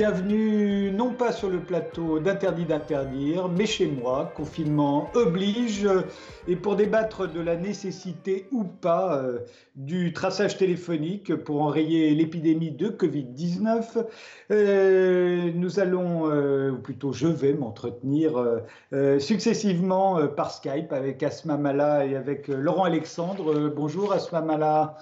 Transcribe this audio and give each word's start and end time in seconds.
Bienvenue 0.00 0.90
non 0.92 1.12
pas 1.12 1.30
sur 1.30 1.50
le 1.50 1.60
plateau 1.60 2.20
d'Interdit 2.20 2.64
d'interdire, 2.64 3.50
mais 3.50 3.66
chez 3.66 3.86
moi, 3.86 4.32
confinement 4.34 5.10
oblige, 5.12 5.86
et 6.48 6.56
pour 6.56 6.74
débattre 6.74 7.30
de 7.30 7.38
la 7.38 7.54
nécessité 7.54 8.46
ou 8.50 8.64
pas 8.64 9.18
euh, 9.18 9.40
du 9.76 10.14
traçage 10.14 10.56
téléphonique 10.56 11.34
pour 11.34 11.60
enrayer 11.60 12.14
l'épidémie 12.14 12.70
de 12.70 12.88
Covid-19, 12.88 14.06
euh, 14.50 15.50
nous 15.54 15.80
allons, 15.80 16.30
euh, 16.30 16.70
ou 16.70 16.78
plutôt 16.78 17.12
je 17.12 17.26
vais 17.26 17.52
m'entretenir 17.52 18.42
successivement 19.18 20.26
par 20.28 20.50
Skype 20.50 20.94
avec 20.94 21.22
Asma 21.22 21.58
Mala 21.58 22.06
et 22.06 22.16
avec 22.16 22.48
Laurent 22.48 22.84
Alexandre. 22.84 23.68
bonjour 23.68 24.14
Asma 24.14 24.40
Mala. 24.40 24.96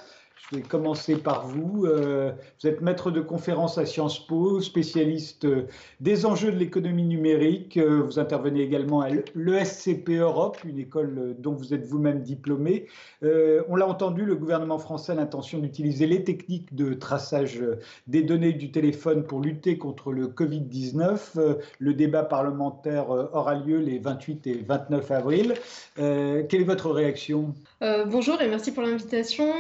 Je 0.51 0.57
vais 0.57 0.63
commencer 0.63 1.17
par 1.17 1.47
vous. 1.47 1.85
Euh, 1.85 2.33
vous 2.61 2.69
êtes 2.69 2.81
maître 2.81 3.11
de 3.11 3.21
conférence 3.21 3.77
à 3.77 3.85
Sciences 3.85 4.27
Po, 4.27 4.61
spécialiste 4.61 5.45
euh, 5.45 5.67
des 6.01 6.25
enjeux 6.25 6.53
de 6.53 6.57
l'économie 6.57 7.05
numérique. 7.05 7.77
Euh, 7.77 8.03
vous 8.03 8.19
intervenez 8.19 8.63
également 8.63 9.01
à 9.01 9.09
l'ESCP 9.35 10.11
Europe, 10.11 10.59
une 10.65 10.79
école 10.79 11.37
dont 11.39 11.53
vous 11.53 11.75
êtes 11.75 11.85
vous-même 11.85 12.23
diplômé. 12.23 12.87
On 13.23 13.77
l'a 13.77 13.87
entendu, 13.87 14.25
le 14.25 14.37
gouvernement 14.37 14.79
français 14.79 15.13
a 15.13 15.15
l'intention 15.15 15.59
d'utiliser 15.59 16.07
les 16.07 16.25
techniques 16.25 16.75
de 16.75 16.95
traçage 16.95 17.63
des 18.07 18.23
données 18.23 18.53
du 18.53 18.71
téléphone 18.71 19.25
pour 19.25 19.41
lutter 19.41 19.77
contre 19.77 20.13
le 20.13 20.29
Covid-19. 20.29 21.57
Le 21.79 21.95
débat 21.95 22.23
parlementaire 22.23 23.11
aura 23.11 23.55
lieu 23.55 23.79
les 23.79 23.99
28 23.99 24.47
et 24.47 24.65
29 24.67 25.11
avril. 25.11 25.55
Quelle 25.97 26.61
est 26.61 26.65
votre 26.65 26.91
réaction? 26.91 27.55
Bonjour 27.81 28.41
et 28.41 28.49
merci 28.49 28.73
pour 28.73 28.83
l'invitation 28.83 29.53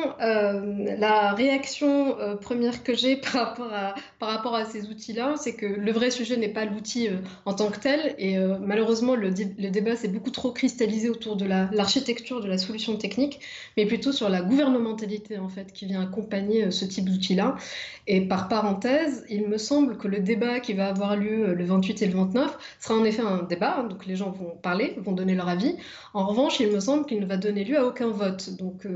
la 0.98 1.32
réaction 1.32 2.18
euh, 2.18 2.36
première 2.36 2.82
que 2.82 2.94
j'ai 2.94 3.16
par 3.32 3.56
rapport 4.20 4.54
à, 4.54 4.64
ces 4.64 4.88
outils-là, 4.88 5.34
c'est 5.36 5.54
que 5.54 5.66
le 5.66 5.92
vrai 5.92 6.10
sujet 6.10 6.36
n'est 6.36 6.48
pas 6.48 6.64
l'outil 6.64 7.08
euh, 7.08 7.18
en 7.44 7.54
tant 7.54 7.70
que 7.70 7.78
tel. 7.78 8.14
Et 8.18 8.38
euh, 8.38 8.58
malheureusement, 8.60 9.14
le, 9.14 9.30
débat 9.30 9.96
s'est 9.96 10.08
beaucoup 10.08 10.30
trop 10.30 10.50
cristallisé 10.52 11.08
autour 11.08 11.36
de 11.36 11.44
l'architecture 11.44 12.40
de 12.40 12.48
la 12.48 12.58
solution 12.58 12.96
technique, 12.96 13.40
mais 13.76 13.86
plutôt 13.86 14.12
sur 14.12 14.28
la 14.28 14.42
gouvernementalité 14.42 15.38
en 15.38 15.48
fait 15.48 15.72
qui 15.72 15.86
vient 15.86 16.02
accompagner 16.02 16.70
ce 16.70 16.84
type 16.84 17.08
d'outil-là. 17.08 17.56
Et 18.06 18.22
par 18.22 18.48
parenthèse, 18.48 19.24
il 19.28 19.46
me 19.48 19.58
semble 19.58 19.98
que 19.98 20.08
le 20.08 20.20
débat 20.20 20.60
qui 20.60 20.72
va 20.72 20.88
avoir 20.88 21.16
lieu 21.16 21.54
le 21.54 21.64
28 21.64 22.02
et 22.02 22.06
le 22.06 22.14
29 22.14 22.58
sera 22.80 22.98
en 22.98 23.04
effet 23.04 23.22
un 23.22 23.42
débat, 23.42 23.78
hein, 23.78 23.84
donc 23.84 24.06
les 24.06 24.16
gens 24.16 24.30
vont 24.30 24.56
parler, 24.62 24.94
vont 24.98 25.12
donner 25.12 25.34
leur 25.34 25.48
avis. 25.48 25.76
En 26.14 26.26
revanche, 26.26 26.60
il 26.60 26.72
me 26.72 26.80
semble 26.80 27.06
qu'il 27.06 27.20
ne 27.20 27.26
va 27.26 27.36
donner 27.36 27.64
lieu 27.64 27.78
à 27.78 27.86
aucun 27.86 28.08
vote. 28.08 28.56
Donc 28.56 28.86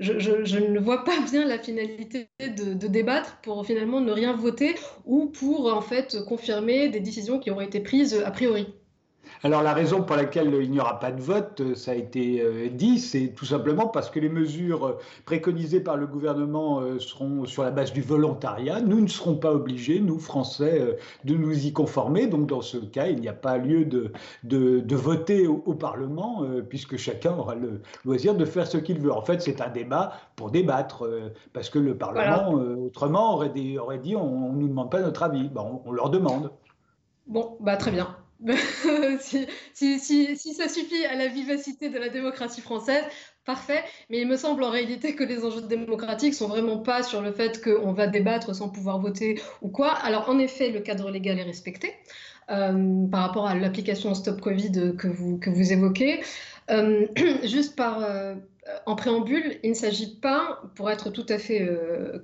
je, 0.00 0.58
ne 0.58 0.78
vois 0.78 1.04
pas 1.04 1.18
bien 1.30 1.46
la 1.46 1.58
finalité 1.58 2.28
de, 2.40 2.74
de, 2.74 2.86
débattre 2.86 3.38
pour 3.42 3.64
finalement 3.66 4.00
ne 4.00 4.12
rien 4.12 4.34
voter 4.34 4.74
ou 5.04 5.26
pour 5.26 5.72
en 5.72 5.80
fait 5.80 6.18
confirmer 6.26 6.88
des 6.88 7.00
décisions 7.00 7.38
qui 7.38 7.50
auraient 7.50 7.66
été 7.66 7.80
prises 7.80 8.22
a 8.24 8.30
priori. 8.30 8.66
Alors 9.42 9.62
la 9.62 9.74
raison 9.74 10.02
pour 10.02 10.16
laquelle 10.16 10.54
il 10.60 10.70
n'y 10.70 10.80
aura 10.80 10.98
pas 10.98 11.12
de 11.12 11.20
vote, 11.20 11.60
euh, 11.60 11.74
ça 11.74 11.92
a 11.92 11.94
été 11.94 12.40
euh, 12.40 12.68
dit, 12.68 12.98
c'est 12.98 13.28
tout 13.28 13.44
simplement 13.44 13.86
parce 13.86 14.10
que 14.10 14.18
les 14.18 14.28
mesures 14.28 14.86
euh, 14.86 14.98
préconisées 15.24 15.80
par 15.80 15.96
le 15.96 16.06
gouvernement 16.06 16.82
seront 16.98 17.44
sur 17.44 17.62
la 17.62 17.70
base 17.70 17.92
du 17.92 18.00
volontariat. 18.00 18.80
Nous 18.80 19.00
ne 19.00 19.06
serons 19.06 19.36
pas 19.36 19.52
obligés, 19.52 20.00
nous 20.00 20.18
Français, 20.18 20.96
de 21.24 21.34
nous 21.34 21.66
y 21.66 21.72
conformer. 21.72 22.26
Donc 22.26 22.46
dans 22.46 22.60
ce 22.60 22.78
cas, 22.78 23.06
il 23.06 23.20
n'y 23.20 23.28
a 23.28 23.32
pas 23.32 23.58
lieu 23.58 23.84
de, 23.84 24.12
de, 24.44 24.96
voter 24.96 25.46
au, 25.46 25.74
Parlement, 25.74 26.42
puisque 26.68 26.96
chacun 26.96 27.34
aura 27.36 27.54
le 27.54 27.82
loisir 28.04 28.34
de 28.34 28.44
faire 28.44 28.66
ce 28.66 28.78
qu'il 28.78 28.98
veut. 28.98 29.12
En 29.12 29.20
fait, 29.20 29.42
c'est 29.42 29.60
un 29.60 29.68
débat 29.68 30.12
pour 30.36 30.50
débattre, 30.50 31.08
parce 31.52 31.68
que 31.68 31.78
le 31.78 31.96
Parlement, 31.96 32.52
autrement, 32.52 33.34
aurait, 33.34 33.52
aurait, 33.78 33.98
dit 33.98 34.16
on 34.16 34.52
ne 34.52 34.60
nous 34.60 34.68
demande 34.68 34.90
pas 34.90 35.00
notre 35.00 35.22
avis. 35.22 35.50
on, 35.54 35.82
on 35.84 35.92
leur 35.92 36.10
demande. 36.10 36.50
Bon, 37.26 37.56
bah 37.60 37.76
très 37.76 37.90
bien. 37.90 38.16
si, 39.20 40.36
ça 40.36 40.68
suffit 40.68 41.04
à 41.06 41.14
la 41.16 41.28
vivacité 41.28 41.88
de 41.88 41.98
la 41.98 42.08
démocratie 42.08 42.60
française, 42.60 43.04
parfait. 43.44 43.82
Mais 44.10 44.20
il 44.20 44.28
me 44.28 44.36
semble 44.36 44.62
en 44.62 44.70
réalité 44.70 45.14
que 45.14 45.24
les 45.24 45.44
enjeux 45.44 45.62
démocratiques 45.62 46.34
sont 46.34 46.48
vraiment 46.48 46.78
pas 46.78 47.02
sur 47.02 47.22
le 47.22 47.32
fait 47.32 47.62
qu'on 47.62 47.92
va 47.92 48.06
débattre 48.06 48.54
sans 48.54 48.68
pouvoir 48.68 49.00
voter 49.00 49.40
ou 49.62 49.68
quoi. 49.68 49.92
Alors 49.92 50.28
en 50.28 50.38
effet, 50.38 50.70
le 50.70 50.80
cadre 50.80 51.10
légal 51.10 51.38
est 51.38 51.44
respecté. 51.44 51.94
Euh, 52.48 53.08
par 53.08 53.22
rapport 53.22 53.48
à 53.48 53.56
l'application 53.56 54.14
Stop 54.14 54.40
Covid 54.40 54.94
que 54.96 55.08
vous, 55.08 55.36
que 55.38 55.50
vous 55.50 55.72
évoquez. 55.72 56.22
Euh, 56.70 57.06
juste 57.42 57.74
par, 57.74 58.04
euh, 58.04 58.36
en 58.84 58.96
préambule, 58.96 59.58
il 59.62 59.70
ne 59.70 59.74
s'agit 59.74 60.16
pas, 60.16 60.62
pour 60.74 60.90
être 60.90 61.10
tout 61.10 61.26
à 61.28 61.38
fait 61.38 61.68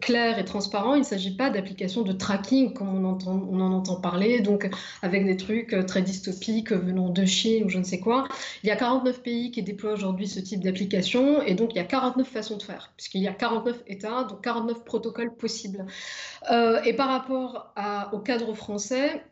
clair 0.00 0.38
et 0.38 0.44
transparent, 0.44 0.94
il 0.94 1.00
ne 1.00 1.04
s'agit 1.04 1.36
pas 1.36 1.50
d'application 1.50 2.02
de 2.02 2.12
tracking 2.12 2.72
comme 2.72 2.88
on, 2.88 3.60
en 3.60 3.72
entend 3.72 3.96
parler, 3.96 4.40
donc 4.40 4.68
avec 5.02 5.24
des 5.24 5.36
trucs 5.36 5.74
très 5.86 6.02
dystopiques 6.02 6.72
venant 6.72 7.10
de 7.10 7.24
Chine 7.24 7.64
ou 7.64 7.68
je 7.68 7.78
ne 7.78 7.84
sais 7.84 8.00
quoi. 8.00 8.26
Il 8.64 8.68
y 8.68 8.72
a 8.72 8.76
49 8.76 9.22
pays 9.22 9.50
qui 9.50 9.62
déploient 9.62 9.92
aujourd'hui 9.92 10.26
ce 10.26 10.40
type 10.40 10.62
d'application 10.62 11.42
et 11.42 11.54
donc 11.54 11.74
il 11.74 11.76
y 11.76 11.80
a 11.80 11.84
49 11.84 12.26
façons 12.26 12.56
de 12.56 12.62
faire, 12.62 12.92
puisqu'il 12.96 13.22
y 13.22 13.28
a 13.28 13.34
49 13.34 13.82
États, 13.86 14.24
donc 14.24 14.42
49 14.42 14.84
protocoles 14.84 15.34
possibles. 15.34 15.86
et 16.84 16.92
par 16.94 17.08
rapport 17.08 17.72
au 18.12 18.18
cadre 18.18 18.52
français, 18.54 19.22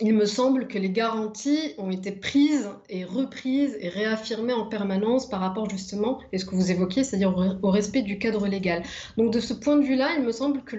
il 0.00 0.14
me 0.14 0.26
semble 0.26 0.68
que 0.68 0.78
les 0.78 0.90
garanties 0.90 1.74
ont 1.76 1.90
été 1.90 2.12
prises 2.12 2.70
et 2.88 3.04
reprises 3.04 3.76
et 3.80 3.88
réaffirmées 3.88 4.52
en 4.52 4.64
permanence 4.64 5.28
par 5.28 5.40
rapport 5.40 5.68
justement 5.68 6.20
à 6.32 6.38
ce 6.38 6.44
que 6.44 6.54
vous 6.54 6.70
évoquiez, 6.70 7.02
c'est-à-dire 7.02 7.34
au, 7.62 7.70
respect 7.70 8.02
du 8.02 8.18
cadre 8.18 8.46
légal. 8.46 8.84
Donc 9.16 9.32
de 9.32 9.40
ce 9.40 9.52
point 9.52 9.76
de 9.76 9.82
vue-là, 9.82 10.10
il 10.16 10.22
me 10.22 10.30
semble 10.30 10.62
que 10.62 10.76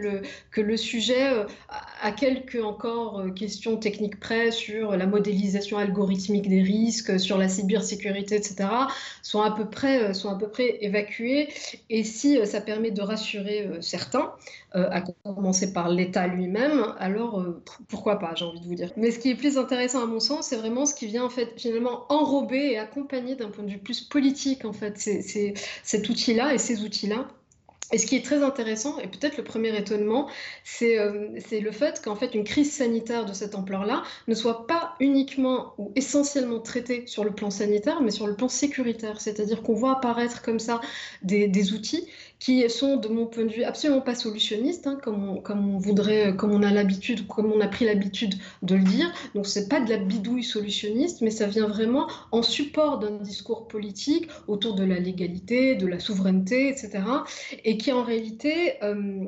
le, 0.61 0.77
sujet 0.77 1.33
euh, 1.33 1.43
a 2.01 2.11
quelques 2.13 2.63
encore 2.63 3.19
euh, 3.19 3.31
questions 3.31 3.75
techniques 3.75 4.21
près 4.21 4.51
sur 4.51 4.95
la 4.95 5.05
modélisation 5.05 5.77
algorithmique 5.77 6.47
des 6.47 6.61
risques, 6.61 7.19
sur 7.19 7.37
la 7.37 7.49
cybersécurité, 7.49 8.35
etc., 8.35 8.69
sont 9.21 9.41
à 9.41 9.51
peu 9.51 9.65
près, 9.69 10.01
euh, 10.01 10.13
sont 10.13 10.29
à 10.29 10.35
peu 10.35 10.47
près 10.47 10.77
évacués. 10.79 11.49
Et 11.89 12.05
si 12.05 12.39
ça 12.45 12.61
permet 12.61 12.91
de 12.91 13.01
rassurer 13.01 13.69
certains, 13.81 14.31
à 14.73 15.01
commencer 15.23 15.73
par 15.73 15.89
l'État 15.89 16.27
lui-même, 16.27 16.93
alors 16.99 17.43
pourquoi 17.87 18.19
pas, 18.19 18.33
j'ai 18.35 18.45
envie 18.45 18.59
de 18.59 18.65
vous 18.65 18.75
dire. 18.75 18.91
Mais 18.97 19.11
ce 19.11 19.19
qui 19.19 19.31
est 19.31 19.35
plus 19.35 19.57
intéressant 19.57 20.03
à 20.03 20.05
mon 20.05 20.19
sens, 20.19 20.47
c'est 20.47 20.57
vraiment 20.57 20.85
ce 20.85 20.93
qui 20.93 21.07
vient 21.07 21.23
en 21.23 21.29
fait 21.29 21.53
finalement 21.57 22.05
enrober 22.09 22.71
et 22.71 22.77
accompagner 22.77 23.35
d'un 23.35 23.49
point 23.49 23.63
de 23.63 23.71
vue 23.71 23.79
plus 23.79 24.01
politique 24.01 24.65
en 24.65 24.73
fait 24.73 24.97
c'est 24.97 25.53
cet 25.83 26.09
outil-là 26.09 26.53
et 26.53 26.57
ces 26.57 26.83
outils-là. 26.83 27.27
Et 27.91 27.97
ce 27.97 28.05
qui 28.05 28.15
est 28.15 28.23
très 28.23 28.43
intéressant, 28.43 28.99
et 28.99 29.07
peut-être 29.07 29.37
le 29.37 29.43
premier 29.43 29.75
étonnement, 29.75 30.29
c'est 30.63 30.99
euh, 30.99 31.29
le 31.51 31.71
fait 31.71 31.99
qu'en 32.03 32.15
fait 32.15 32.35
une 32.35 32.43
crise 32.43 32.71
sanitaire 32.71 33.25
de 33.25 33.33
cette 33.33 33.55
ampleur-là 33.55 34.03
ne 34.27 34.35
soit 34.35 34.67
pas 34.67 34.93
uniquement 34.99 35.73
ou 35.79 35.91
essentiellement 35.95 36.59
traitée 36.59 37.07
sur 37.07 37.23
le 37.23 37.31
plan 37.31 37.49
sanitaire, 37.49 38.01
mais 38.01 38.11
sur 38.11 38.27
le 38.27 38.35
plan 38.35 38.47
sécuritaire. 38.47 39.19
C'est-à-dire 39.19 39.63
qu'on 39.63 39.73
voit 39.73 39.93
apparaître 39.93 40.43
comme 40.43 40.59
ça 40.59 40.81
des 41.23 41.73
outils 41.73 42.07
qui 42.39 42.67
sont, 42.69 42.95
de 42.95 43.09
mon 43.09 43.25
point 43.25 43.43
de 43.43 43.51
vue, 43.51 43.63
absolument 43.63 44.01
pas 44.01 44.15
solutionnistes, 44.15 44.87
hein, 44.87 44.97
comme, 45.03 45.27
on, 45.27 45.41
comme, 45.41 45.75
on, 45.75 45.77
voudrait, 45.77 46.35
comme 46.35 46.51
on 46.51 46.63
a 46.63 46.71
l'habitude, 46.71 47.27
comme 47.27 47.51
on 47.51 47.59
a 47.59 47.67
pris 47.67 47.85
l'habitude 47.85 48.35
de 48.61 48.75
le 48.75 48.83
dire. 48.83 49.11
Donc 49.35 49.45
c'est 49.45 49.67
pas 49.67 49.81
de 49.81 49.89
la 49.89 49.97
bidouille 49.97 50.43
solutionniste, 50.43 51.21
mais 51.21 51.31
ça 51.31 51.47
vient 51.47 51.67
vraiment 51.67 52.07
en 52.31 52.41
support 52.41 52.99
d'un 52.99 53.11
discours 53.11 53.67
politique 53.67 54.29
autour 54.47 54.75
de 54.75 54.83
la 54.83 54.99
légalité, 54.99 55.75
de 55.75 55.85
la 55.85 55.99
souveraineté, 55.99 56.69
etc. 56.69 57.03
Et 57.65 57.77
qui 57.77 57.91
en 57.91 58.03
réalité 58.03 58.81
euh, 58.83 59.25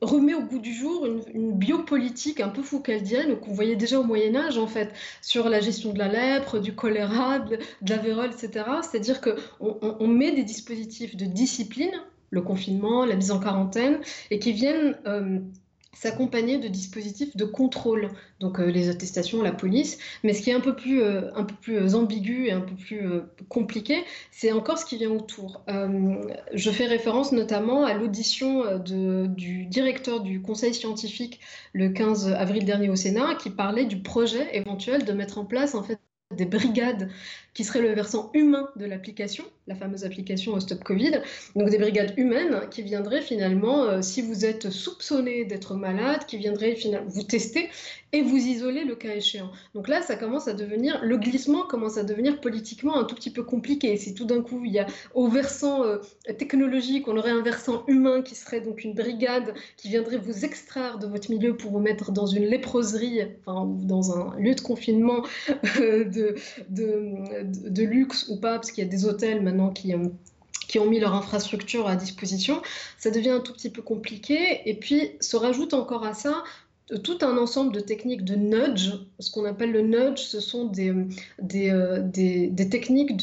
remet 0.00 0.34
au 0.34 0.42
goût 0.42 0.58
du 0.58 0.72
jour 0.72 1.06
une, 1.06 1.52
biopolitique 1.52 2.40
un 2.40 2.48
peu 2.48 2.62
foucaldienne 2.62 3.38
qu'on 3.38 3.52
voyait 3.52 3.76
déjà 3.76 4.00
au 4.00 4.04
Moyen 4.04 4.34
Âge 4.34 4.58
en 4.58 4.66
fait 4.66 4.92
sur 5.20 5.48
la 5.48 5.60
gestion 5.60 5.92
de 5.92 5.98
la 5.98 6.08
lèpre, 6.08 6.58
du 6.58 6.74
choléra, 6.74 7.40
de, 7.40 7.58
la 7.86 7.96
vérole, 7.96 8.30
etc. 8.30 8.64
C'est-à-dire 8.82 9.20
qu'on 9.20 9.36
on, 9.60 10.06
met 10.06 10.32
des 10.32 10.44
dispositifs 10.44 11.16
de 11.16 11.26
discipline, 11.26 11.92
le 12.30 12.40
confinement, 12.40 13.04
la 13.04 13.16
mise 13.16 13.30
en 13.30 13.40
quarantaine, 13.40 13.98
et 14.30 14.38
qui 14.38 14.52
viennent 14.52 14.96
euh, 15.06 15.38
s'accompagner 15.92 16.58
de 16.58 16.68
dispositifs 16.68 17.36
de 17.36 17.44
contrôle, 17.44 18.10
donc 18.38 18.60
euh, 18.60 18.66
les 18.66 18.88
attestations, 18.88 19.42
la 19.42 19.52
police. 19.52 19.98
Mais 20.22 20.32
ce 20.32 20.42
qui 20.42 20.50
est 20.50 20.54
un 20.54 20.60
peu 20.60 20.74
plus, 20.74 21.02
euh, 21.02 21.30
un 21.34 21.44
peu 21.44 21.54
plus 21.60 21.76
euh, 21.76 21.94
ambigu 21.94 22.46
et 22.46 22.52
un 22.52 22.60
peu 22.60 22.74
plus 22.74 23.02
compliqué, 23.48 24.04
c'est 24.30 24.52
encore 24.52 24.78
ce 24.78 24.84
qui 24.84 24.96
vient 24.96 25.10
autour. 25.10 25.64
je 25.68 26.70
fais 26.70 26.86
référence 26.86 27.32
notamment 27.32 27.84
à 27.84 27.94
l'audition 27.94 28.78
du 28.78 29.66
directeur 29.66 30.20
du 30.20 30.40
conseil 30.40 30.74
scientifique 30.74 31.40
le 31.72 31.90
15 31.90 32.28
avril 32.28 32.64
dernier 32.64 32.88
au 32.88 32.96
Sénat, 32.96 33.34
qui 33.34 33.50
parlait 33.50 33.84
du 33.84 34.00
projet 34.02 34.56
éventuel 34.56 35.04
de 35.04 35.12
mettre 35.12 35.38
en 35.38 35.44
place 35.44 35.74
en 35.74 35.82
fait 35.82 35.98
des 36.36 36.44
brigades 36.44 37.10
qui 37.54 37.64
seraient 37.64 37.82
le 37.82 37.92
versant 37.92 38.30
humain 38.34 38.68
de 38.76 38.86
l'application, 38.86 39.44
la 39.70 39.76
fameuse 39.76 40.04
application 40.04 40.58
Stop 40.58 40.82
Covid, 40.82 41.22
donc 41.54 41.70
des 41.70 41.78
brigades 41.78 42.12
humaines 42.16 42.62
qui 42.72 42.82
viendraient 42.82 43.22
finalement, 43.22 43.84
euh, 43.84 44.02
si 44.02 44.20
vous 44.20 44.44
êtes 44.44 44.68
soupçonné 44.70 45.44
d'être 45.44 45.74
malade, 45.74 46.26
qui 46.26 46.38
viendraient 46.38 46.74
finalement 46.74 47.08
vous 47.08 47.22
tester 47.22 47.70
et 48.12 48.22
vous 48.22 48.36
isoler 48.36 48.84
le 48.84 48.96
cas 48.96 49.14
échéant. 49.14 49.50
Donc 49.74 49.86
là, 49.86 50.02
ça 50.02 50.16
commence 50.16 50.48
à 50.48 50.52
devenir, 50.52 51.00
le 51.04 51.16
glissement 51.16 51.62
commence 51.62 51.96
à 51.96 52.02
devenir 52.02 52.40
politiquement 52.40 52.98
un 52.98 53.04
tout 53.04 53.14
petit 53.14 53.30
peu 53.30 53.44
compliqué. 53.44 53.96
Si 53.96 54.14
tout 54.14 54.24
d'un 54.24 54.42
coup, 54.42 54.62
il 54.64 54.72
y 54.72 54.80
a 54.80 54.86
au 55.14 55.28
versant 55.28 55.84
euh, 55.84 55.98
technologique, 56.36 57.06
on 57.06 57.16
aurait 57.16 57.30
un 57.30 57.42
versant 57.42 57.84
humain 57.86 58.22
qui 58.22 58.34
serait 58.34 58.60
donc 58.60 58.82
une 58.82 58.94
brigade 58.94 59.54
qui 59.76 59.88
viendrait 59.88 60.18
vous 60.18 60.44
extraire 60.44 60.98
de 60.98 61.06
votre 61.06 61.30
milieu 61.30 61.56
pour 61.56 61.70
vous 61.70 61.78
mettre 61.78 62.10
dans 62.10 62.26
une 62.26 62.46
léproserie, 62.46 63.20
enfin, 63.46 63.66
dans 63.66 64.18
un 64.18 64.36
lieu 64.38 64.54
de 64.54 64.60
confinement 64.60 65.22
euh, 65.80 66.04
de, 66.04 66.34
de, 66.68 67.68
de, 67.70 67.82
luxe 67.84 68.28
ou 68.28 68.40
pas, 68.40 68.54
parce 68.56 68.72
qu'il 68.72 68.82
y 68.82 68.86
a 68.86 68.90
des 68.90 69.04
hôtels 69.04 69.42
maintenant 69.42 69.59
qui 69.68 69.94
ont 69.94 70.12
qui 70.68 70.78
ont 70.78 70.86
mis 70.86 71.00
leur 71.00 71.14
infrastructure 71.14 71.88
à 71.88 71.96
disposition, 71.96 72.62
ça 72.96 73.10
devient 73.10 73.30
un 73.30 73.40
tout 73.40 73.52
petit 73.52 73.70
peu 73.70 73.82
compliqué. 73.82 74.60
Et 74.66 74.74
puis 74.74 75.10
se 75.20 75.36
rajoute 75.36 75.74
encore 75.74 76.06
à 76.06 76.14
ça 76.14 76.44
tout 76.98 77.18
un 77.22 77.36
ensemble 77.36 77.72
de 77.72 77.80
techniques 77.80 78.24
de 78.24 78.34
nudge. 78.34 78.92
Ce 79.18 79.30
qu'on 79.30 79.44
appelle 79.44 79.72
le 79.72 79.82
nudge, 79.82 80.18
ce 80.18 80.40
sont 80.40 80.66
des, 80.66 80.92
euh, 81.70 82.64
techniques 82.70 83.16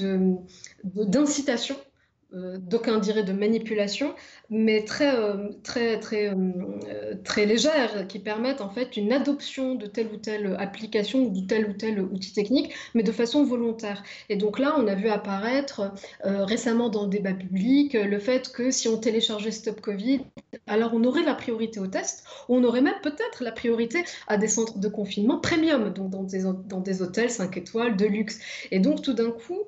d'incitation. 0.83 1.75
Euh, 1.75 1.86
d'aucuns 2.33 2.99
diraient 2.99 3.23
de 3.23 3.31
manipulation, 3.31 4.13
mais 4.49 4.83
très, 4.83 5.15
euh, 5.15 5.49
très, 5.63 5.99
très, 5.99 6.29
euh, 6.29 7.15
très 7.23 7.45
légères, 7.45 8.07
qui 8.07 8.19
permettent 8.19 8.61
en 8.61 8.69
fait 8.69 8.97
une 8.97 9.13
adoption 9.13 9.75
de 9.75 9.85
telle 9.85 10.07
ou 10.07 10.17
telle 10.17 10.55
application 10.59 11.23
ou 11.23 11.29
de 11.29 11.45
tel 11.47 11.69
ou 11.69 11.73
tel 11.73 12.01
outil 12.01 12.33
technique, 12.33 12.73
mais 12.93 13.03
de 13.03 13.11
façon 13.11 13.45
volontaire. 13.45 14.03
Et 14.29 14.35
donc 14.35 14.59
là, 14.59 14.75
on 14.77 14.87
a 14.87 14.95
vu 14.95 15.07
apparaître 15.07 15.93
récemment 16.23 16.89
dans 16.89 17.03
le 17.03 17.09
débat 17.09 17.33
public 17.33 17.93
le 17.93 18.19
fait 18.19 18.51
que 18.51 18.71
si 18.71 18.87
on 18.87 18.97
téléchargeait 18.97 19.51
Stop 19.51 19.81
Covid, 19.81 20.21
alors 20.67 20.91
on 20.93 21.03
aurait 21.03 21.23
la 21.23 21.33
priorité 21.33 21.79
au 21.79 21.87
test, 21.87 22.25
ou 22.49 22.55
on 22.57 22.63
aurait 22.63 22.81
même 22.81 22.99
peut-être 23.03 23.43
la 23.43 23.51
priorité 23.51 24.03
à 24.27 24.37
des 24.37 24.47
centres 24.47 24.79
de 24.79 24.87
confinement 24.87 25.39
premium, 25.39 25.93
donc 25.93 26.09
dans 26.09 26.23
des, 26.23 26.43
dans 26.43 26.81
des 26.81 27.01
hôtels 27.01 27.29
5 27.29 27.55
étoiles 27.57 27.95
de 27.95 28.05
luxe. 28.05 28.39
Et 28.71 28.79
donc 28.79 29.01
tout 29.01 29.13
d'un 29.13 29.31
coup, 29.31 29.63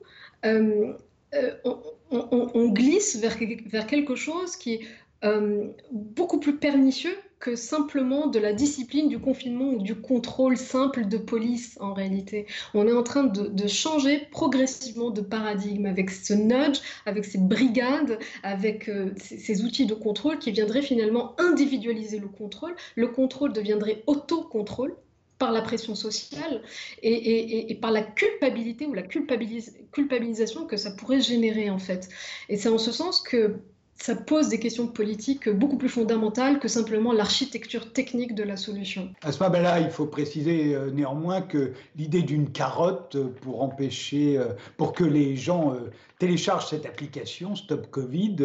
on, 1.64 1.78
on, 2.12 2.70
glisse 2.70 3.18
vers, 3.18 3.38
vers, 3.68 3.88
quelque 3.88 4.16
chose 4.16 4.56
qui 4.56 4.74
est 4.74 4.82
euh, 5.24 5.68
beaucoup 5.92 6.40
plus 6.40 6.58
pernicieux 6.58 7.16
que 7.40 7.56
simplement 7.56 8.28
de 8.28 8.40
la 8.40 8.52
discipline 8.52 9.08
du 9.08 9.20
confinement 9.20 9.70
ou 9.70 9.82
du 9.82 9.96
contrôle 9.96 10.58
simple 10.58 11.08
de 11.08 11.18
police 11.18 11.78
en 11.80 11.94
réalité. 11.94 12.48
On 12.74 12.86
est 12.88 12.92
en 12.92 13.04
train 13.04 13.24
de, 13.24 13.68
changer 13.68 14.28
progressivement 14.32 15.10
de 15.10 15.22
paradigme 15.22 15.86
avec 15.86 16.10
ce 16.10 16.34
nudge, 16.34 16.80
avec 17.06 17.24
ces 17.24 17.38
brigades, 17.38 18.20
avec 18.44 18.90
euh, 18.90 19.14
ces, 19.18 19.64
outils 19.64 19.86
de 19.86 19.94
contrôle 19.94 20.40
qui 20.40 20.52
viendraient 20.52 20.82
finalement 20.82 21.36
individualiser 21.40 22.20
le 22.20 22.28
contrôle. 22.28 22.76
Le 22.96 23.08
contrôle 23.08 23.54
deviendrait 23.54 24.04
autocontrôle 24.08 24.94
par 25.40 25.52
la 25.52 25.62
pression 25.62 25.96
sociale 25.96 26.62
et, 27.02 27.76
par 27.82 27.92
la 27.92 28.04
culpabilité 28.04 28.86
ou 28.86 28.94
la 28.94 29.04
culpabilisation 29.04 30.66
que 30.68 30.78
ça 30.78 30.92
pourrait 30.92 31.22
générer 31.22 31.70
en 31.70 31.80
fait. 31.80 32.10
Et 32.50 32.58
c'est 32.58 32.70
en 32.70 32.78
ce 32.78 32.92
sens 32.92 33.22
que 33.22 33.56
ça 34.02 34.16
pose 34.16 34.48
des 34.48 34.60
questions 34.60 34.88
politiques 34.88 35.50
beaucoup 35.50 35.78
plus 35.78 35.90
fondamentales 35.90 36.60
que 36.60 36.68
simplement 36.68 37.12
l'architecture 37.12 37.92
technique 37.92 38.34
de 38.34 38.44
la 38.44 38.56
solution. 38.56 39.10
À 39.22 39.32
ce 39.32 39.44
moment-là, 39.44 39.82
il 39.82 39.90
faut 39.90 40.06
préciser 40.06 40.74
euh, 40.74 40.90
néanmoins 40.90 41.42
que 41.42 41.74
l'idée 41.98 42.22
d'une 42.22 42.50
carotte 42.50 43.18
pour 43.42 43.62
empêcher, 43.62 44.38
euh, 44.38 44.54
pour 44.78 44.94
que 44.94 45.04
les 45.04 45.36
gens 45.36 45.74
euh, 45.74 45.92
téléchargent 46.20 46.68
cette 46.68 46.86
application 46.86 47.56
Stop 47.56 47.90
Covid, 47.90 48.36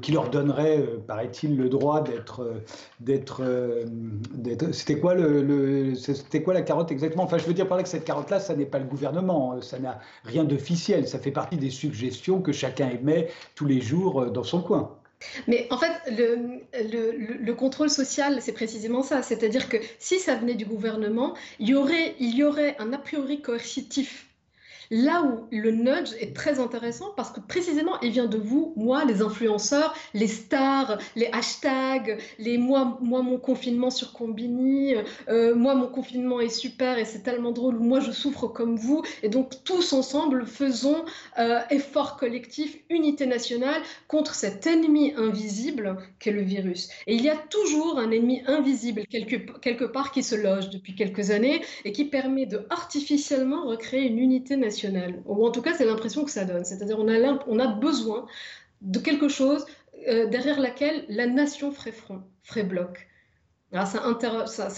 qui 0.00 0.12
leur 0.12 0.30
donnerait, 0.30 0.82
paraît-il, 1.06 1.56
le 1.56 1.68
droit 1.68 2.02
d'être, 2.02 2.62
d'être, 3.00 3.42
c'était 4.72 4.98
quoi 4.98 5.14
le, 5.14 5.94
c'était 5.94 6.42
quoi 6.42 6.54
la 6.54 6.62
carotte 6.62 6.90
exactement? 6.90 7.24
Enfin, 7.24 7.38
je 7.38 7.44
veux 7.44 7.54
dire 7.54 7.68
par 7.68 7.76
là 7.76 7.82
que 7.82 7.88
cette 7.88 8.04
carotte-là, 8.04 8.40
ça 8.40 8.54
n'est 8.54 8.66
pas 8.66 8.78
le 8.78 8.86
gouvernement, 8.86 9.60
ça 9.60 9.78
n'a 9.78 10.00
rien 10.24 10.44
d'officiel, 10.44 11.06
ça 11.06 11.18
fait 11.18 11.32
partie 11.32 11.56
des 11.56 11.70
suggestions 11.70 12.40
que 12.40 12.52
chacun 12.52 12.88
émet 12.88 13.28
tous 13.54 13.66
les 13.66 13.80
jours 13.80 14.30
dans 14.30 14.44
son 14.44 14.62
coin. 14.62 14.98
Mais 15.46 15.66
en 15.70 15.78
fait, 15.78 15.92
le, 16.16 16.60
le, 17.40 17.54
contrôle 17.54 17.90
social, 17.90 18.40
c'est 18.40 18.52
précisément 18.52 19.02
ça. 19.02 19.22
C'est-à-dire 19.22 19.68
que 19.68 19.76
si 19.98 20.20
ça 20.20 20.36
venait 20.36 20.54
du 20.54 20.64
gouvernement, 20.64 21.34
il 21.58 21.70
y 21.70 21.74
aurait, 21.74 22.14
il 22.20 22.36
y 22.36 22.44
aurait 22.44 22.76
un 22.78 22.92
a 22.92 22.98
priori 22.98 23.40
coercitif 23.40 24.27
Là 24.90 25.22
où 25.22 25.46
le 25.50 25.70
nudge 25.70 26.12
est 26.18 26.34
très 26.34 26.60
intéressant 26.60 27.12
parce 27.16 27.30
que 27.30 27.40
précisément, 27.40 28.00
il 28.00 28.10
vient 28.10 28.26
de 28.26 28.38
vous, 28.38 28.72
moi, 28.76 29.04
les 29.04 29.20
influenceurs, 29.20 29.94
les 30.14 30.26
stars, 30.26 30.98
les 31.14 31.28
hashtags, 31.32 32.18
les 32.38 32.56
moi, 32.56 32.98
moi 33.02 33.22
mon 33.22 33.38
confinement 33.38 33.90
sur 33.90 34.12
Combini, 34.12 34.94
euh, 35.28 35.54
moi, 35.54 35.74
mon 35.74 35.88
confinement 35.88 36.40
est 36.40 36.48
super 36.48 36.98
et 36.98 37.04
c'est 37.04 37.22
tellement 37.22 37.52
drôle, 37.52 37.76
moi, 37.78 38.00
je 38.00 38.12
souffre 38.12 38.46
comme 38.46 38.76
vous. 38.76 39.02
Et 39.22 39.28
donc, 39.28 39.62
tous 39.64 39.92
ensemble, 39.92 40.46
faisons 40.46 41.04
euh, 41.38 41.60
effort 41.70 42.16
collectif, 42.16 42.78
unité 42.88 43.26
nationale 43.26 43.82
contre 44.06 44.34
cet 44.34 44.66
ennemi 44.66 45.12
invisible 45.16 45.98
qu'est 46.18 46.32
le 46.32 46.42
virus. 46.42 46.88
Et 47.06 47.14
il 47.14 47.22
y 47.22 47.28
a 47.28 47.36
toujours 47.36 47.98
un 47.98 48.10
ennemi 48.10 48.42
invisible 48.46 49.02
quelque, 49.10 49.36
quelque 49.58 49.84
part 49.84 50.12
qui 50.12 50.22
se 50.22 50.34
loge 50.34 50.70
depuis 50.70 50.94
quelques 50.94 51.30
années 51.30 51.60
et 51.84 51.92
qui 51.92 52.06
permet 52.06 52.46
de 52.46 52.66
artificiellement 52.70 53.66
recréer 53.66 54.06
une 54.06 54.18
unité 54.18 54.56
nationale 54.56 54.77
ou 55.26 55.46
en 55.46 55.50
tout 55.50 55.62
cas, 55.62 55.74
c'est 55.74 55.84
l'impression 55.84 56.24
que 56.24 56.30
ça 56.30 56.44
donne. 56.44 56.64
C'est-à-dire 56.64 56.98
on 56.98 57.58
a, 57.58 57.66
besoin 57.66 58.26
de 58.80 58.98
quelque 58.98 59.28
chose 59.28 59.66
euh, 60.08 60.26
derrière 60.26 60.60
laquelle 60.60 61.04
la 61.08 61.26
nation 61.26 61.72
ferait 61.72 61.92
front, 61.92 62.22
ferait 62.42 62.64
bloc. 62.64 63.06
Ah, 63.70 63.84
ça, 63.84 64.02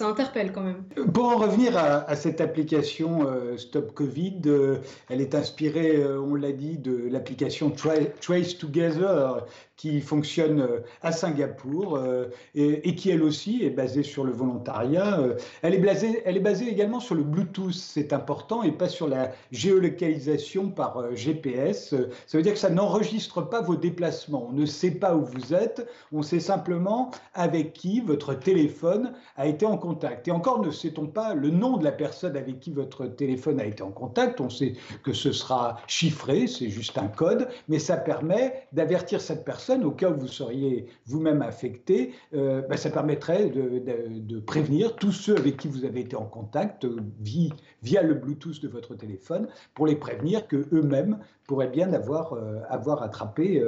interpelle 0.08 0.50
quand 0.50 0.62
même. 0.62 0.82
Pour 1.14 1.26
en 1.26 1.36
revenir 1.36 1.76
à, 1.78 2.16
cette 2.16 2.40
application 2.40 3.24
euh, 3.24 3.56
Stop 3.56 3.94
Covid, 3.94 4.40
euh, 4.46 4.78
elle 5.08 5.20
est 5.20 5.36
inspirée, 5.36 6.04
on 6.04 6.34
l'a 6.34 6.50
dit, 6.50 6.76
de 6.76 7.08
l'application 7.08 7.70
Trace 7.70 8.58
Together 8.58 9.44
qui 9.80 10.02
fonctionne 10.02 10.60
euh, 10.60 10.80
à 11.00 11.10
Singapour 11.10 11.96
euh, 11.96 12.26
et, 12.54 12.94
qui 12.94 13.08
elle 13.08 13.22
aussi 13.22 13.64
est 13.64 13.70
basée 13.70 14.02
sur 14.02 14.24
le 14.24 14.30
volontariat. 14.30 15.18
Euh, 15.18 15.36
elle 15.62 15.72
est 15.72 15.78
basée, 15.78 16.20
elle 16.26 16.36
est 16.36 16.40
basée 16.40 16.68
également 16.68 17.00
sur 17.00 17.14
le 17.14 17.22
Bluetooth, 17.22 17.72
c'est 17.72 18.12
important, 18.12 18.62
et 18.62 18.72
pas 18.72 18.90
sur 18.90 19.08
la 19.08 19.32
géolocalisation 19.52 20.68
par 20.68 21.16
GPS. 21.16 21.94
Ça 22.26 22.36
veut 22.36 22.42
dire 22.42 22.52
que 22.52 22.58
ça 22.58 22.68
n'enregistre 22.68 23.40
pas 23.40 23.62
vos 23.62 23.74
déplacements. 23.74 24.48
On 24.50 24.52
ne 24.52 24.66
sait 24.66 24.90
pas 24.90 25.16
où 25.16 25.24
vous 25.24 25.54
êtes, 25.54 25.88
on 26.12 26.20
sait 26.20 26.40
simplement 26.40 27.10
avec 27.32 27.72
qui 27.72 28.02
votre 28.02 28.34
téléphone 28.34 29.14
a 29.38 29.46
été 29.46 29.64
en 29.64 29.78
contact. 29.78 30.28
Et 30.28 30.30
encore 30.30 30.60
ne 30.60 30.70
sait-on 30.70 31.06
pas 31.06 31.32
le 31.32 31.48
nom 31.48 31.78
de 31.78 31.84
la 31.84 31.92
personne 31.92 32.36
avec 32.36 32.60
qui 32.60 32.70
votre 32.70 33.06
téléphone 33.06 33.58
a 33.58 33.64
été 33.64 33.82
en 33.82 33.92
contact? 33.92 34.42
On 34.42 34.50
sait 34.50 34.74
que 35.02 35.14
ce 35.14 35.32
sera 35.32 35.78
chiffré, 35.86 36.46
c'est 36.48 36.68
juste 36.68 36.98
un 36.98 37.08
code, 37.08 37.48
mais 37.68 37.78
ça 37.78 37.96
permet 37.96 38.68
d'avertir 38.74 39.22
cette 39.22 39.42
personne 39.42 39.69
au 39.78 39.90
cas 39.92 40.10
où 40.10 40.18
vous 40.18 40.28
seriez 40.28 40.86
vous-même 41.06 41.42
affecté, 41.42 42.12
euh, 42.34 42.62
ben, 42.62 42.76
ça 42.76 42.90
permettrait 42.90 43.50
de, 43.50 44.40
prévenir 44.40 44.96
tous 44.96 45.12
ceux 45.12 45.36
avec 45.36 45.58
qui 45.58 45.68
vous 45.68 45.84
avez 45.84 46.00
été 46.00 46.16
en 46.16 46.24
contact 46.24 46.84
euh, 46.84 46.96
via, 47.20 47.50
via 47.82 48.02
le 48.02 48.14
Bluetooth 48.14 48.60
de 48.60 48.68
votre 48.68 48.94
téléphone 48.94 49.48
pour 49.74 49.86
les 49.86 49.96
prévenir 49.96 50.46
que 50.48 50.66
eux-mêmes 50.72 51.18
pourraient 51.50 51.66
bien 51.66 51.92
avoir, 51.92 52.34
euh, 52.34 52.60
avoir 52.68 53.02
attrapé 53.02 53.60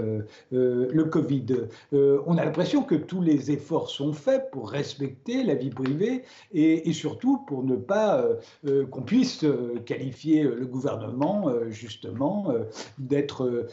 le 0.52 1.04
Covid. 1.04 1.46
on 1.92 2.38
a 2.38 2.44
l'impression 2.44 2.84
que 2.84 2.94
tous 2.94 3.20
les 3.20 3.50
efforts 3.50 3.90
sont 3.90 4.12
faits 4.12 4.52
pour 4.52 4.70
respecter 4.70 5.42
la 5.42 5.56
vie 5.56 5.70
privée 5.70 6.22
et, 6.52 6.88
et 6.88 6.92
surtout 6.92 7.38
pour 7.48 7.64
ne 7.64 7.74
pas 7.74 8.24
qu'on 8.90 9.02
puisse 9.02 9.44
qualifier 9.84 10.44
le 10.44 10.66
gouvernement 10.66 11.50
justement 11.70 12.54
d'être 12.98 13.66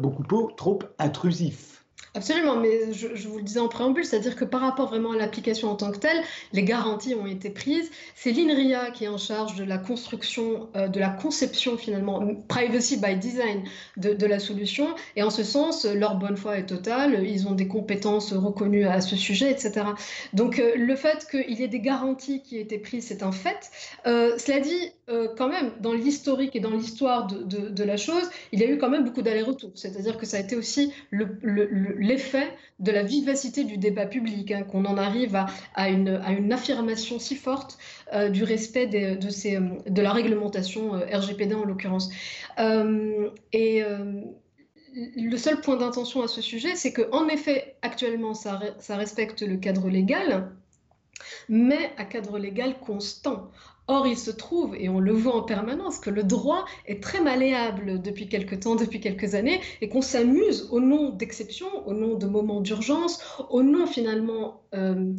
beaucoup 0.00 0.24
trop 0.56 0.80
intrusif. 0.98 1.73
Absolument, 2.16 2.54
mais 2.54 2.92
je, 2.92 3.08
vous 3.26 3.38
le 3.38 3.42
disais 3.42 3.58
en 3.58 3.66
préambule, 3.66 4.04
c'est-à-dire 4.04 4.36
que 4.36 4.44
par 4.44 4.60
rapport 4.60 4.88
vraiment 4.88 5.10
à 5.10 5.16
l'application 5.16 5.68
en 5.68 5.74
tant 5.74 5.90
que 5.90 5.98
telle, 5.98 6.22
les 6.52 6.62
garanties 6.62 7.16
ont 7.16 7.26
été 7.26 7.50
prises. 7.50 7.90
C'est 8.14 8.30
l'INRIA 8.30 8.92
qui 8.92 9.02
est 9.02 9.08
en 9.08 9.18
charge 9.18 9.56
de 9.56 9.64
la 9.64 9.78
construction, 9.78 10.68
euh, 10.76 10.86
de 10.86 11.00
la 11.00 11.08
conception 11.08 11.76
finalement, 11.76 12.24
privacy 12.46 12.98
by 12.98 13.16
design 13.16 13.64
de, 13.96 14.26
la 14.26 14.38
solution. 14.38 14.94
Et 15.16 15.24
en 15.24 15.30
ce 15.30 15.42
sens, 15.42 15.84
leur 15.86 16.14
bonne 16.14 16.36
foi 16.36 16.58
est 16.58 16.66
totale, 16.66 17.26
ils 17.26 17.48
ont 17.48 17.52
des 17.52 17.66
compétences 17.66 18.32
reconnues 18.32 18.86
à 18.86 19.00
ce 19.00 19.16
sujet, 19.16 19.50
etc. 19.50 19.86
Donc 20.34 20.60
euh, 20.60 20.76
le 20.76 20.94
fait 20.94 21.26
qu'il 21.28 21.58
y 21.58 21.64
ait 21.64 21.68
des 21.68 21.80
garanties 21.80 22.42
qui 22.42 22.58
aient 22.58 22.62
été 22.62 22.78
prises, 22.78 23.06
c'est 23.08 23.24
un 23.24 23.32
fait. 23.32 23.72
Euh, 24.06 24.38
cela 24.38 24.60
dit, 24.60 24.92
quand 25.36 25.48
même, 25.48 25.72
dans 25.80 25.92
l'historique 25.92 26.56
et 26.56 26.60
dans 26.60 26.70
l'histoire 26.70 27.26
de, 27.26 27.84
la 27.84 27.96
chose, 27.96 28.28
il 28.52 28.60
y 28.60 28.64
a 28.64 28.68
eu 28.68 28.78
quand 28.78 28.88
même 28.88 29.04
beaucoup 29.04 29.22
d'allers-retours. 29.22 29.72
C'est-à-dire 29.74 30.16
que 30.16 30.26
ça 30.26 30.38
a 30.38 30.40
été 30.40 30.56
aussi 30.56 30.92
le 31.10 31.38
l'effet 31.98 32.56
de 32.80 32.90
la 32.90 33.02
vivacité 33.02 33.64
du 33.64 33.78
débat 33.78 34.06
public, 34.06 34.50
hein, 34.50 34.62
qu'on 34.62 34.84
en 34.84 34.96
arrive 34.96 35.36
à, 35.74 35.88
une, 35.88 36.52
affirmation 36.52 37.18
si 37.18 37.36
forte 37.36 37.78
euh, 38.12 38.28
du 38.28 38.44
respect 38.44 38.86
de, 38.86 40.00
la 40.00 40.12
réglementation 40.12 40.94
euh, 40.94 41.06
RGPD 41.12 41.54
en 41.54 41.64
l'occurrence. 41.64 42.10
Euh, 42.58 43.30
et 43.52 43.82
le 45.16 45.36
seul 45.36 45.60
point 45.60 45.76
d'intention 45.76 46.22
à 46.22 46.28
ce 46.28 46.40
sujet, 46.40 46.76
c'est 46.76 46.92
qu'en 46.92 47.28
effet, 47.28 47.76
actuellement, 47.82 48.34
ça 48.34 48.60
respecte 48.90 49.42
le 49.42 49.56
cadre 49.56 49.88
légal, 49.88 50.52
mais 51.48 51.92
à 51.96 52.04
cadre 52.04 52.38
légal 52.38 52.78
constant. 52.78 53.50
Or, 53.86 54.06
il 54.06 54.16
se 54.16 54.30
trouve, 54.30 54.74
et 54.76 54.88
on 54.88 54.98
le 54.98 55.12
voit 55.12 55.36
en 55.36 55.42
permanence, 55.42 55.98
que 55.98 56.08
le 56.08 56.22
droit 56.22 56.64
est 56.86 57.02
très 57.02 57.20
malléable 57.20 58.00
depuis 58.00 58.28
quelques 58.28 58.60
temps, 58.60 58.76
depuis 58.76 59.00
quelques 59.00 59.34
années, 59.34 59.60
et 59.82 59.90
qu'on 59.90 60.00
s'amuse 60.00 60.68
au 60.70 60.80
nom 60.80 61.10
d'exceptions, 61.10 61.86
au 61.86 61.92
nom 61.92 62.14
de 62.14 62.26
moments 62.26 62.62
d'urgence, 62.62 63.20
au 63.50 63.62
nom 63.62 63.86
finalement 63.86 64.62
euh, 64.74 65.12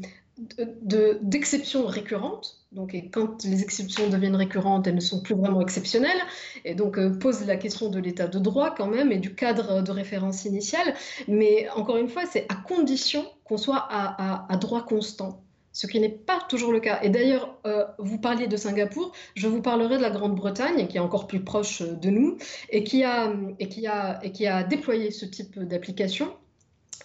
d'exceptions 1.21 1.85
récurrentes. 1.85 2.65
Donc, 2.71 2.95
et 2.95 3.07
quand 3.09 3.43
les 3.43 3.61
exceptions 3.61 4.09
deviennent 4.09 4.35
récurrentes, 4.35 4.87
elles 4.87 4.95
ne 4.95 4.99
sont 4.99 5.21
plus 5.21 5.35
vraiment 5.35 5.61
exceptionnelles, 5.61 6.21
et 6.65 6.73
donc 6.73 6.97
euh, 6.97 7.11
pose 7.11 7.45
la 7.45 7.57
question 7.57 7.89
de 7.89 7.99
l'état 7.99 8.27
de 8.27 8.39
droit 8.39 8.73
quand 8.73 8.87
même 8.87 9.11
et 9.11 9.19
du 9.19 9.35
cadre 9.35 9.83
de 9.83 9.91
référence 9.91 10.43
initial. 10.45 10.95
Mais 11.27 11.69
encore 11.75 11.97
une 11.97 12.09
fois, 12.09 12.23
c'est 12.25 12.47
à 12.49 12.55
condition 12.55 13.25
qu'on 13.43 13.57
soit 13.57 13.87
à 13.89 14.57
droit 14.57 14.83
constant 14.83 15.44
ce 15.75 15.87
qui 15.87 15.99
n'est 15.99 16.07
pas 16.07 16.39
toujours 16.47 16.71
le 16.71 16.79
cas. 16.79 17.01
Et 17.03 17.09
d'ailleurs, 17.09 17.53
euh, 17.67 17.83
vous 17.99 18.17
parliez 18.17 18.47
de 18.47 18.55
Singapour, 18.55 19.11
je 19.35 19.47
vous 19.47 19.61
parlerai 19.61 19.97
de 19.97 20.01
la 20.01 20.09
Grande-Bretagne, 20.09 20.87
qui 20.87 20.95
est 20.95 21.01
encore 21.01 21.27
plus 21.27 21.43
proche 21.43 21.81
de 21.81 22.09
nous, 22.09 22.37
et 22.69 22.85
qui 22.85 23.03
a, 23.03 24.63
déployé 24.63 25.11
ce 25.11 25.25
type 25.25 25.59
d'application. 25.59 26.33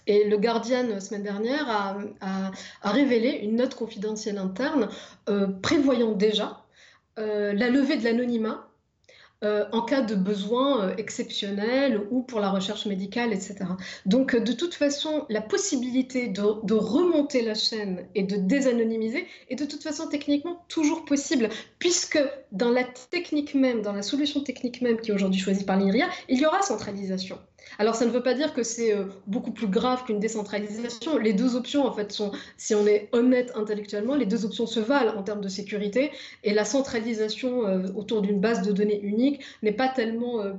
Et 0.06 0.22
le 0.28 0.38
Guardian, 0.38 1.00
semaine 1.00 1.24
dernière, 1.24 1.66
a, 2.20 2.52
révélé 2.82 3.40
une 3.42 3.56
note 3.56 3.74
confidentielle 3.74 4.38
interne 4.38 4.88
euh, 5.28 5.48
prévoyant 5.48 6.12
déjà 6.12 6.62
euh, 7.18 7.52
la 7.52 7.70
levée 7.70 7.96
de 7.96 8.04
l'anonymat 8.04 8.69
euh, 9.42 9.64
en 9.72 9.80
cas 9.80 10.02
de 10.02 10.14
besoin 10.14 10.84
euh, 10.84 10.94
exceptionnel 10.98 12.02
ou 12.10 12.20
pour 12.20 12.40
la 12.40 12.50
recherche 12.50 12.84
médicale, 12.84 13.32
etc. 13.32 13.56
Donc, 14.04 14.34
euh, 14.34 14.40
de 14.40 14.52
toute 14.52 14.74
façon, 14.74 15.24
la 15.30 15.40
possibilité 15.40 16.28
de, 16.28 16.74
remonter 16.74 17.40
la 17.40 17.54
chaîne 17.54 18.06
et 18.14 18.22
de 18.22 18.36
désanonymiser 18.36 19.26
est 19.48 19.56
de 19.56 19.64
toute 19.64 19.82
façon 19.82 20.08
techniquement 20.08 20.62
toujours 20.68 21.06
possible, 21.06 21.48
puisque 21.78 22.18
dans 22.52 22.70
la 22.70 22.84
technique 22.84 23.54
même, 23.54 23.80
dans 23.80 23.94
la 23.94 24.02
solution 24.02 24.42
technique 24.42 24.82
même 24.82 25.00
qui 25.00 25.10
est 25.10 25.14
aujourd'hui 25.14 25.40
choisie 25.40 25.64
par 25.64 25.78
l'INRIA, 25.78 26.08
il 26.28 26.38
y 26.38 26.44
aura 26.44 26.60
centralisation. 26.60 27.38
Alors 27.78 27.94
ça 27.94 28.04
ne 28.04 28.10
veut 28.10 28.22
pas 28.22 28.34
dire 28.34 28.52
que 28.52 28.62
c'est 28.62 28.94
beaucoup 29.26 29.52
plus 29.52 29.68
grave 29.68 30.04
qu'une 30.04 30.18
décentralisation. 30.18 31.18
Les 31.18 31.34
deux 31.34 31.56
options, 31.56 31.84
en 31.86 31.92
fait, 31.92 32.10
sont, 32.10 32.32
si 32.56 32.74
on 32.74 32.86
est 32.86 33.08
honnête 33.12 33.52
intellectuellement, 33.54 34.16
les 34.16 34.26
deux 34.26 34.44
options 34.44 34.66
se 34.66 34.80
valent 34.80 35.14
en 35.16 35.22
termes 35.22 35.42
de 35.42 35.48
sécurité. 35.48 36.10
Et 36.42 36.52
la 36.52 36.64
centralisation 36.64 37.60
autour 37.94 38.22
d'une 38.22 38.40
base 38.40 38.62
de 38.62 38.72
données 38.72 39.00
unique 39.02 39.29
n'est 39.62 39.72
pas 39.72 39.88
tellement 39.88 40.40
euh, 40.40 40.54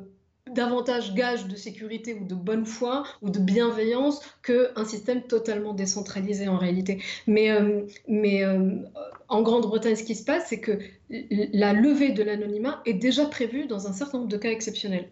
davantage 0.49 1.13
gage 1.13 1.47
de 1.47 1.55
sécurité 1.55 2.13
ou 2.13 2.25
de 2.25 2.35
bonne 2.35 2.65
foi 2.65 3.03
ou 3.21 3.29
de 3.29 3.39
bienveillance 3.39 4.21
qu'un 4.43 4.85
système 4.85 5.21
totalement 5.23 5.73
décentralisé 5.73 6.47
en 6.47 6.57
réalité. 6.57 7.01
Mais, 7.27 7.51
mais 8.07 8.43
en 9.29 9.41
Grande-Bretagne, 9.43 9.95
ce 9.95 10.03
qui 10.03 10.15
se 10.15 10.25
passe, 10.25 10.47
c'est 10.49 10.59
que 10.59 10.79
la 11.09 11.73
levée 11.73 12.11
de 12.11 12.23
l'anonymat 12.23 12.81
est 12.85 12.93
déjà 12.93 13.25
prévue 13.25 13.65
dans 13.65 13.87
un 13.87 13.93
certain 13.93 14.17
nombre 14.17 14.29
de 14.29 14.37
cas 14.37 14.49
exceptionnels. 14.49 15.09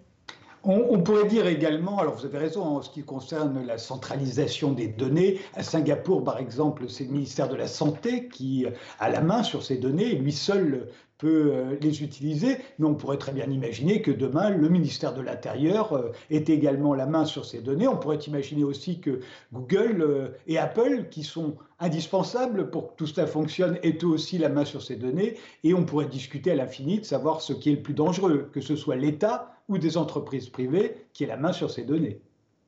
On, 0.64 1.00
pourrait 1.00 1.28
dire 1.28 1.48
également, 1.48 2.00
alors 2.00 2.16
vous 2.16 2.26
avez 2.26 2.38
raison, 2.38 2.64
en 2.64 2.82
ce 2.82 2.90
qui 2.90 3.04
concerne 3.04 3.66
la 3.66 3.78
centralisation 3.78 4.74
des 4.74 4.88
données, 4.88 5.40
à 5.56 5.64
Singapour 5.64 6.22
par 6.26 6.38
exemple, 6.38 6.90
c'est 6.90 7.06
le 7.06 7.12
ministère 7.12 7.48
de 7.48 7.56
la 7.56 7.68
Santé 7.68 8.28
qui 8.28 8.66
a 9.00 9.10
la 9.10 9.22
main 9.22 9.44
sur 9.44 9.64
ces 9.64 9.78
données, 9.78 10.16
lui 10.16 10.34
seul 10.34 10.90
peut 11.20 11.52
euh, 11.54 11.76
les 11.82 12.02
utiliser, 12.02 12.58
mais 12.80 12.88
on 12.88 12.96
pourrait 12.96 13.18
très 13.18 13.34
bien 13.34 13.46
imaginer 13.46 14.02
que 14.02 14.10
demain, 14.10 14.50
le 14.50 14.70
ministère 14.70 15.14
de 15.14 15.22
l'Intérieur 15.22 15.94
euh, 15.94 16.12
ait 16.32 16.46
également 16.48 16.96
la 16.96 17.06
main 17.06 17.26
sur 17.26 17.46
ces 17.46 17.60
données. 17.60 17.88
On 17.88 17.98
pourrait 17.98 18.18
imaginer 18.18 18.64
aussi 18.64 19.00
que 19.00 19.20
Google 19.54 20.02
euh, 20.02 20.28
et 20.48 20.58
Apple, 20.58 21.08
qui 21.12 21.24
sont 21.24 21.58
indispensables 21.80 22.72
pour 22.72 22.92
que 22.92 22.96
tout 22.96 23.08
cela 23.08 23.28
fonctionne, 23.28 23.78
aient 23.84 23.98
eux 24.02 24.08
aussi 24.08 24.38
la 24.38 24.50
main 24.50 24.64
sur 24.64 24.82
ces 24.82 24.96
données, 24.96 25.36
et 25.64 25.74
on 25.74 25.86
pourrait 25.86 26.08
discuter 26.08 26.52
à 26.52 26.56
l'infini 26.56 27.00
de 27.00 27.06
savoir 27.06 27.42
ce 27.42 27.52
qui 27.52 27.70
est 27.70 27.76
le 27.76 27.82
plus 27.82 27.94
dangereux, 27.94 28.50
que 28.54 28.62
ce 28.62 28.78
soit 28.78 28.96
l'État 28.96 29.54
ou 29.68 29.78
des 29.78 29.98
entreprises 29.98 30.50
privées 30.50 31.06
qui 31.14 31.26
aient 31.26 31.28
la 31.28 31.38
main 31.38 31.52
sur 31.52 31.70
ces 31.70 31.84
données. 31.84 32.22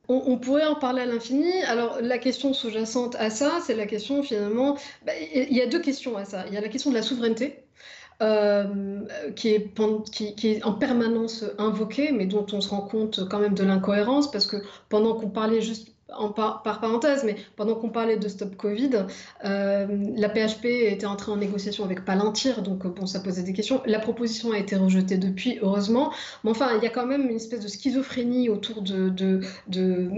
On, 0.07 0.37
pourrait 0.37 0.65
en 0.65 0.75
parler 0.75 1.03
à 1.03 1.05
l'infini. 1.05 1.53
Alors, 1.63 2.01
la 2.01 2.17
question 2.17 2.53
sous-jacente 2.53 3.15
à 3.15 3.29
ça, 3.29 3.59
c'est 3.65 3.75
la 3.75 3.85
question 3.85 4.23
finalement. 4.23 4.77
Bah, 5.05 5.13
il 5.33 5.55
y 5.55 5.61
a 5.61 5.67
deux 5.67 5.79
questions 5.79 6.17
à 6.17 6.25
ça. 6.25 6.43
Il 6.47 6.53
y 6.53 6.57
a 6.57 6.61
la 6.61 6.67
question 6.67 6.89
de 6.89 6.95
la 6.95 7.01
souveraineté. 7.01 7.63
Euh, 8.21 9.01
qui, 9.35 9.49
est, 9.49 9.73
qui, 10.11 10.35
qui, 10.35 10.47
est, 10.49 10.63
en 10.63 10.73
permanence 10.73 11.43
invoquée, 11.57 12.11
mais 12.11 12.27
dont 12.27 12.45
on 12.53 12.61
se 12.61 12.69
rend 12.69 12.81
compte 12.81 13.27
quand 13.27 13.39
même 13.39 13.55
de 13.55 13.63
l'incohérence, 13.63 14.29
parce 14.29 14.45
que 14.45 14.57
pendant 14.89 15.15
qu'on 15.15 15.29
parlait 15.29 15.61
juste 15.61 15.95
par, 16.35 16.61
parenthèse, 16.63 17.23
mais 17.23 17.35
pendant 17.55 17.75
qu'on 17.75 17.89
parlait 17.89 18.17
de 18.17 18.27
Stop 18.27 18.55
Covid, 18.55 19.05
euh, 19.45 19.87
la 20.15 20.29
PHP 20.29 20.65
était 20.65 21.05
entrée 21.05 21.31
en 21.31 21.37
négociation 21.37 21.83
avec 21.83 22.05
Palantir, 22.05 22.61
donc 22.61 22.85
bon, 22.87 23.05
ça 23.05 23.19
posait 23.19 23.43
des 23.43 23.53
questions. 23.53 23.81
La 23.85 23.99
proposition 23.99 24.51
a 24.51 24.57
été 24.57 24.75
rejetée 24.75 25.17
depuis, 25.17 25.59
heureusement. 25.61 26.11
Mais 26.43 26.51
enfin, 26.51 26.77
il 26.77 26.83
y 26.83 26.87
a 26.87 26.89
quand 26.89 27.05
même 27.05 27.29
une 27.29 27.35
espèce 27.35 27.61
de 27.61 27.67
schizophrénie 27.67 28.49
autour 28.49 28.81
de, 28.81 29.09
de, 29.09 29.41
de, 29.67 30.09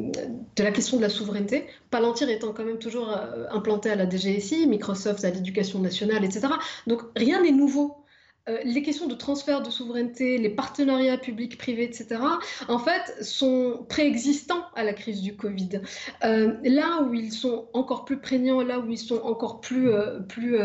de 0.55 0.63
la 0.63 0.71
question 0.71 0.97
de 0.97 1.01
la 1.01 1.09
souveraineté. 1.09 1.65
Palantir 1.89 2.29
étant 2.29 2.53
quand 2.53 2.65
même 2.65 2.79
toujours 2.79 3.09
euh, 3.09 3.45
implanté 3.51 3.89
à 3.89 3.95
la 3.95 4.09
DGSI, 4.09 4.67
Microsoft 4.67 5.23
à 5.25 5.29
l'éducation 5.29 5.79
nationale, 5.79 6.23
etc. 6.23 6.47
Donc 6.88 7.01
rien 7.15 7.41
n'est 7.41 7.51
nouveau 7.51 8.02
euh, 8.50 8.57
les 8.65 8.81
questions 8.81 9.07
de 9.07 9.15
transfert 9.15 9.62
de 9.62 9.69
souveraineté, 9.69 10.38
les 10.38 10.50
partenariats 10.50 11.17
publics-privés, 11.17 11.83
etc., 11.83 12.19
en 12.67 12.79
fait, 12.79 13.23
sont 13.23 13.85
préexistants 13.88 14.65
à 14.75 14.83
la 14.83 14.93
crise 14.93 15.21
du 15.21 15.38
Covid. 15.38 15.81
Euh, 16.25 16.55
là 16.63 17.03
où 17.03 17.13
ils 17.13 17.31
sont 17.31 17.69
encore 17.73 18.03
plus 18.03 18.19
prégnants, 18.19 18.62
là 18.62 18.79
où 18.79 18.89
ils 18.89 18.97
sont 18.97 19.21
encore 19.21 19.62
plus, 19.62 19.89
euh, 19.89 20.19
plus 20.19 20.57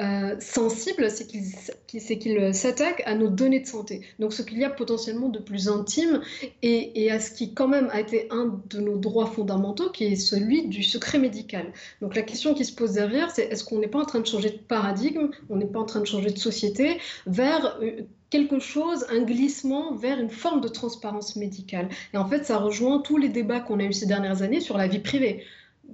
euh, 0.00 0.40
sensible, 0.40 1.10
c'est 1.10 1.26
qu'il 1.26 2.54
s'attaque 2.54 3.02
à 3.04 3.14
nos 3.14 3.28
données 3.28 3.60
de 3.60 3.66
santé. 3.66 4.00
Donc 4.18 4.32
ce 4.32 4.40
qu'il 4.42 4.58
y 4.58 4.64
a 4.64 4.70
potentiellement 4.70 5.28
de 5.28 5.38
plus 5.38 5.68
intime 5.68 6.22
et, 6.62 7.10
à 7.10 7.20
ce 7.20 7.30
qui 7.30 7.52
quand 7.52 7.68
même 7.68 7.88
a 7.92 8.00
été 8.00 8.26
un 8.30 8.58
de 8.70 8.80
nos 8.80 8.96
droits 8.96 9.26
fondamentaux, 9.26 9.90
qui 9.90 10.04
est 10.04 10.16
celui 10.16 10.66
du 10.66 10.82
secret 10.82 11.18
médical. 11.18 11.72
Donc 12.00 12.14
la 12.14 12.22
question 12.22 12.54
qui 12.54 12.64
se 12.64 12.74
pose 12.74 12.92
derrière, 12.92 13.30
c'est 13.30 13.42
est-ce 13.42 13.64
qu'on 13.64 13.80
n'est 13.80 13.88
pas 13.88 14.00
en 14.00 14.06
train 14.06 14.20
de 14.20 14.26
changer 14.26 14.50
de 14.50 14.58
paradigme, 14.58 15.28
on 15.50 15.56
n'est 15.56 15.66
pas 15.66 15.80
en 15.80 15.84
train 15.84 16.00
de 16.00 16.06
changer 16.06 16.30
de 16.30 16.38
société 16.38 16.98
vers 17.26 17.78
euh, 17.82 18.02
quelque 18.30 18.60
chose, 18.60 19.04
un 19.10 19.20
glissement 19.20 19.94
vers 19.94 20.18
une 20.18 20.30
forme 20.30 20.62
de 20.62 20.68
transparence 20.68 21.36
médicale? 21.36 21.90
Et 22.14 22.16
en 22.16 22.26
fait, 22.26 22.46
ça 22.46 22.56
rejoint 22.56 23.00
tous 23.00 23.18
les 23.18 23.28
débats 23.28 23.60
qu'on 23.60 23.78
a 23.78 23.84
eu 23.84 23.92
ces 23.92 24.06
dernières 24.06 24.40
années 24.40 24.60
sur 24.60 24.78
la 24.78 24.88
vie 24.88 25.00
privée. 25.00 25.44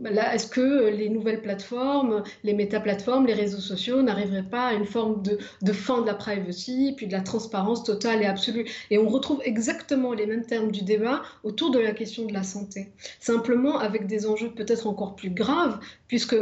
Est-ce 0.05 0.47
que 0.47 0.89
les 0.89 1.09
nouvelles 1.09 1.43
plateformes, 1.43 2.23
les 2.45 2.55
méta-plateformes, 2.55 3.27
les 3.27 3.35
réseaux 3.35 3.61
sociaux 3.61 4.03
n'arriveraient 4.03 4.49
pas 4.49 4.69
à 4.69 4.75
une 4.75 4.85
forme 4.85 5.23
de, 5.23 5.73
fin 5.73 6.01
de 6.01 6.07
la 6.07 6.15
privacy, 6.15 6.95
puis 6.97 7.07
de 7.07 7.13
la 7.13 7.21
transparence 7.21 7.85
totale 7.85 8.23
et 8.23 8.27
absolue? 8.27 8.67
Et 8.91 8.99
on 8.99 9.09
retrouve 9.09 9.41
exactement 9.45 10.13
les 10.13 10.27
mêmes 10.27 10.47
termes 10.47 10.71
du 10.71 10.83
débat 10.83 11.23
autour 11.43 11.71
de 11.71 11.79
la 11.79 11.93
question 11.93 12.27
de 12.27 12.33
la 12.33 12.43
santé. 12.43 12.93
Simplement 13.21 13.79
avec 13.79 14.07
des 14.07 14.27
enjeux 14.27 14.51
peut-être 14.51 14.87
encore 14.87 15.17
plus 15.17 15.31
graves, 15.31 15.81
puisque 16.07 16.37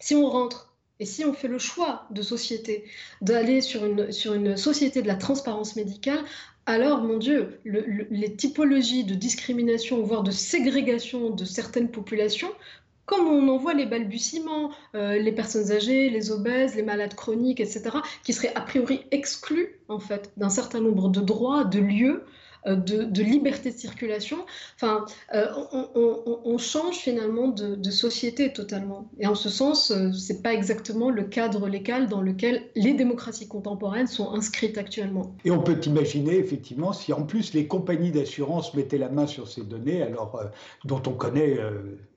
si 0.00 0.14
on 0.14 0.28
rentre 0.28 0.68
et 1.00 1.06
si 1.06 1.24
on 1.24 1.32
fait 1.32 1.48
le 1.48 1.58
choix 1.58 2.06
de 2.10 2.22
société 2.22 2.84
d'aller 3.20 3.60
sur 3.60 3.84
une 3.84 4.56
société 4.56 5.00
de 5.00 5.06
la 5.06 5.14
transparence 5.14 5.76
médicale, 5.76 6.18
alors, 6.68 6.98
mon 6.98 7.16
Dieu, 7.16 7.60
les 7.64 8.36
typologies 8.36 9.04
de 9.04 9.14
discrimination, 9.14 10.02
voire 10.02 10.22
de 10.22 10.30
ségrégation 10.30 11.30
de 11.30 11.46
certaines 11.46 11.90
populations, 11.90 12.50
comme 13.06 13.26
on 13.26 13.48
en 13.48 13.56
voit 13.56 13.72
les 13.72 13.86
balbutiements, 13.86 14.70
euh, 14.94 15.18
les 15.18 15.32
personnes 15.32 15.72
âgées, 15.72 16.10
les 16.10 16.30
obèses, 16.30 16.76
les 16.76 16.82
malades 16.82 17.14
chroniques, 17.14 17.60
etc., 17.60 17.88
qui 18.22 18.34
seraient 18.34 18.54
a 18.54 18.60
priori 18.60 19.00
exclus 19.12 19.80
en 19.88 19.98
fait 19.98 20.30
d'un 20.36 20.50
certain 20.50 20.80
nombre 20.80 21.08
de 21.08 21.22
droits, 21.22 21.64
de 21.64 21.80
lieux, 21.80 22.24
euh, 22.66 22.76
de, 22.76 23.22
liberté 23.22 23.70
de 23.70 23.76
circulation. 23.76 24.38
Enfin, 24.76 25.04
euh, 25.34 25.46
on, 26.44 26.58
change 26.58 26.96
finalement 26.96 27.48
de, 27.48 27.90
société 27.90 28.52
totalement. 28.52 29.08
Et 29.18 29.26
en 29.26 29.34
ce 29.34 29.48
sens, 29.48 29.90
euh, 29.90 30.12
ce 30.12 30.32
n'est 30.32 30.40
pas 30.40 30.52
exactement 30.52 31.10
le 31.10 31.24
cadre 31.24 31.68
légal 31.68 32.08
dans 32.08 32.20
lequel 32.20 32.62
les 32.74 32.94
démocraties 32.94 33.48
contemporaines 33.48 34.06
sont 34.06 34.32
inscrites 34.32 34.78
actuellement. 34.78 35.34
Et 35.44 35.50
on 35.50 35.62
peut 35.62 35.78
imaginer 35.84 36.36
effectivement 36.36 36.92
si 36.92 37.12
en 37.12 37.22
plus 37.22 37.54
les 37.54 37.66
compagnies 37.66 38.10
d'assurance 38.10 38.74
mettaient 38.74 38.98
la 38.98 39.08
main 39.08 39.26
sur 39.26 39.48
ces 39.48 39.62
données, 39.62 40.02
alors 40.02 40.40
dont 40.84 41.02
on 41.06 41.12
connaît 41.12 41.58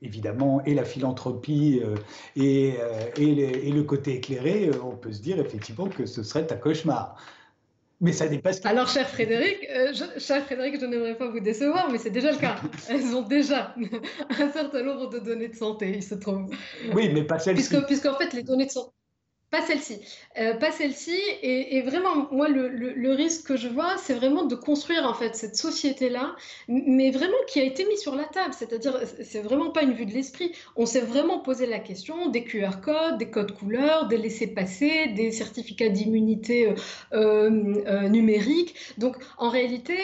évidemment 0.02 0.62
et 0.64 0.74
la 0.74 0.84
philanthropie 0.84 1.80
et 2.36 2.76
le 3.16 3.82
côté 3.82 4.16
éclairé, 4.16 4.70
on 4.84 4.96
peut 4.96 5.12
se 5.12 5.22
dire 5.22 5.38
effectivement 5.40 5.86
que 5.86 6.06
ce 6.06 6.22
serait 6.22 6.50
un 6.52 6.56
cauchemar. 6.56 7.16
Mais 8.02 8.12
ça 8.12 8.26
dépasse. 8.26 8.60
Alors, 8.66 8.88
cher 8.88 9.08
Frédéric, 9.08 9.64
euh, 9.70 9.92
je, 9.94 10.20
cher 10.20 10.44
Frédéric, 10.44 10.80
je 10.80 10.86
n'aimerais 10.86 11.16
pas 11.16 11.28
vous 11.28 11.38
décevoir, 11.38 11.88
mais 11.88 11.98
c'est 11.98 12.10
déjà 12.10 12.32
le 12.32 12.36
cas. 12.36 12.56
Elles 12.90 13.14
ont 13.14 13.22
déjà 13.22 13.76
un 14.40 14.50
certain 14.50 14.82
nombre 14.82 15.08
de 15.08 15.20
données 15.20 15.46
de 15.46 15.54
santé, 15.54 15.92
il 15.94 16.02
se 16.02 16.16
trouve. 16.16 16.50
Oui, 16.94 17.10
mais 17.14 17.22
pas 17.22 17.38
celles-ci. 17.38 17.68
Puisque, 17.68 17.86
puisqu'en 17.86 18.18
fait, 18.18 18.32
les 18.32 18.42
données 18.42 18.66
de 18.66 18.72
santé. 18.72 18.90
Pas 19.52 19.60
celle-ci. 19.60 20.00
Euh, 20.38 20.54
pas 20.54 20.72
celle-ci. 20.72 21.14
Et, 21.42 21.82
vraiment, 21.82 22.26
moi, 22.32 22.48
le, 22.48 23.12
risque 23.12 23.48
que 23.48 23.56
je 23.58 23.68
vois, 23.68 23.98
c'est 23.98 24.14
vraiment 24.14 24.44
de 24.44 24.54
construire 24.54 25.04
en 25.04 25.12
fait 25.12 25.36
cette 25.36 25.56
société-là, 25.56 26.34
mais 26.68 27.10
vraiment 27.10 27.36
qui 27.46 27.60
a 27.60 27.62
été 27.62 27.84
mise 27.84 28.00
sur 28.00 28.14
la 28.14 28.24
table. 28.24 28.54
C'est-à-dire, 28.54 28.98
c'est 29.22 29.42
vraiment 29.42 29.68
pas 29.68 29.82
une 29.82 29.92
vue 29.92 30.06
de 30.06 30.12
l'esprit. 30.12 30.52
On 30.74 30.86
s'est 30.86 31.02
vraiment 31.02 31.38
posé 31.38 31.66
la 31.66 31.80
question 31.80 32.30
des 32.30 32.44
QR 32.44 32.80
codes, 32.82 33.18
des 33.18 33.28
codes 33.28 33.52
couleurs, 33.52 34.08
des 34.08 34.16
laissés-passer, 34.16 35.08
des 35.08 35.30
certificats 35.32 35.90
d'immunité 35.90 36.68
euh, 36.68 36.74
euh, 37.12 38.08
numériques. 38.08 38.74
Donc, 38.96 39.16
en 39.36 39.50
réalité, 39.50 39.98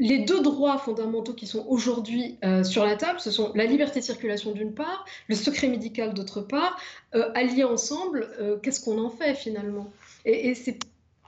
les 0.00 0.18
deux 0.18 0.42
droits 0.42 0.76
fondamentaux 0.76 1.32
qui 1.32 1.46
sont 1.46 1.64
aujourd'hui 1.66 2.36
sur 2.62 2.84
la 2.84 2.96
table, 2.96 3.20
ce 3.20 3.30
sont 3.30 3.52
la 3.54 3.64
liberté 3.64 4.00
de 4.00 4.04
circulation 4.04 4.52
d'une 4.52 4.74
part, 4.74 5.06
le 5.28 5.34
secret 5.34 5.68
médical 5.68 6.12
d'autre 6.12 6.42
part. 6.42 6.78
Euh, 7.14 7.30
alliés 7.34 7.64
ensemble, 7.64 8.30
euh, 8.40 8.56
qu'est-ce 8.56 8.80
qu'on 8.80 8.98
en 8.98 9.10
fait 9.10 9.34
finalement? 9.34 9.90
Et, 10.24 10.54
c'est 10.54 10.78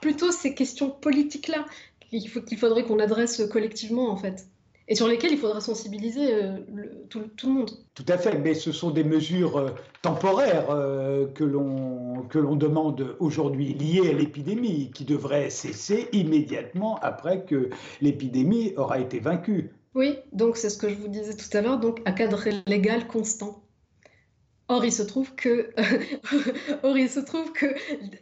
plutôt 0.01 0.31
ces 0.31 0.55
questions 0.55 0.89
politiques-là 0.89 1.65
qu'il 2.09 2.57
faudrait 2.57 2.83
qu'on 2.83 2.99
adresse 2.99 3.41
collectivement 3.51 4.09
en 4.09 4.17
fait 4.17 4.47
et 4.87 4.93
sur 4.93 5.07
lesquelles 5.07 5.31
il 5.31 5.39
faudra 5.39 5.61
sensibiliser 5.61 6.31
euh, 6.31 6.57
tout, 7.09 7.23
le 7.43 7.49
monde. 7.49 7.71
Tout 7.95 8.05
à 8.07 8.19
fait, 8.19 8.37
mais 8.37 8.53
ce 8.53 8.71
sont 8.71 8.91
des 8.91 9.03
mesures 9.03 9.73
temporaires 10.03 10.67
que 11.33 11.43
l'on 11.43 12.55
demande 12.55 13.15
aujourd'hui 13.19 13.73
liées 13.73 14.07
à 14.09 14.13
l'épidémie, 14.13 14.91
qui 14.93 15.03
devraient 15.03 15.49
cesser 15.49 16.07
immédiatement 16.13 16.99
après 17.01 17.45
que 17.45 17.71
l'épidémie 17.99 18.73
aura 18.77 18.99
été 18.99 19.19
vaincue. 19.19 19.71
Oui, 19.95 20.17
donc 20.33 20.55
c'est 20.55 20.69
ce 20.69 20.77
que 20.77 20.87
je 20.87 20.93
vous 20.93 21.07
disais 21.07 21.35
tout 21.35 21.57
à 21.57 21.61
l'heure, 21.61 21.79
donc 21.79 22.01
à 22.05 22.11
cadre 22.11 22.43
légal 22.67 23.07
constant. 23.07 23.64
Or, 24.67 24.83
il 24.83 24.91
se 24.91 25.03
trouve 25.03 25.35
que, 25.35 25.69
or, 26.83 26.97
il 26.97 27.07
se 27.07 27.19
trouve 27.19 27.51
que 27.51 27.67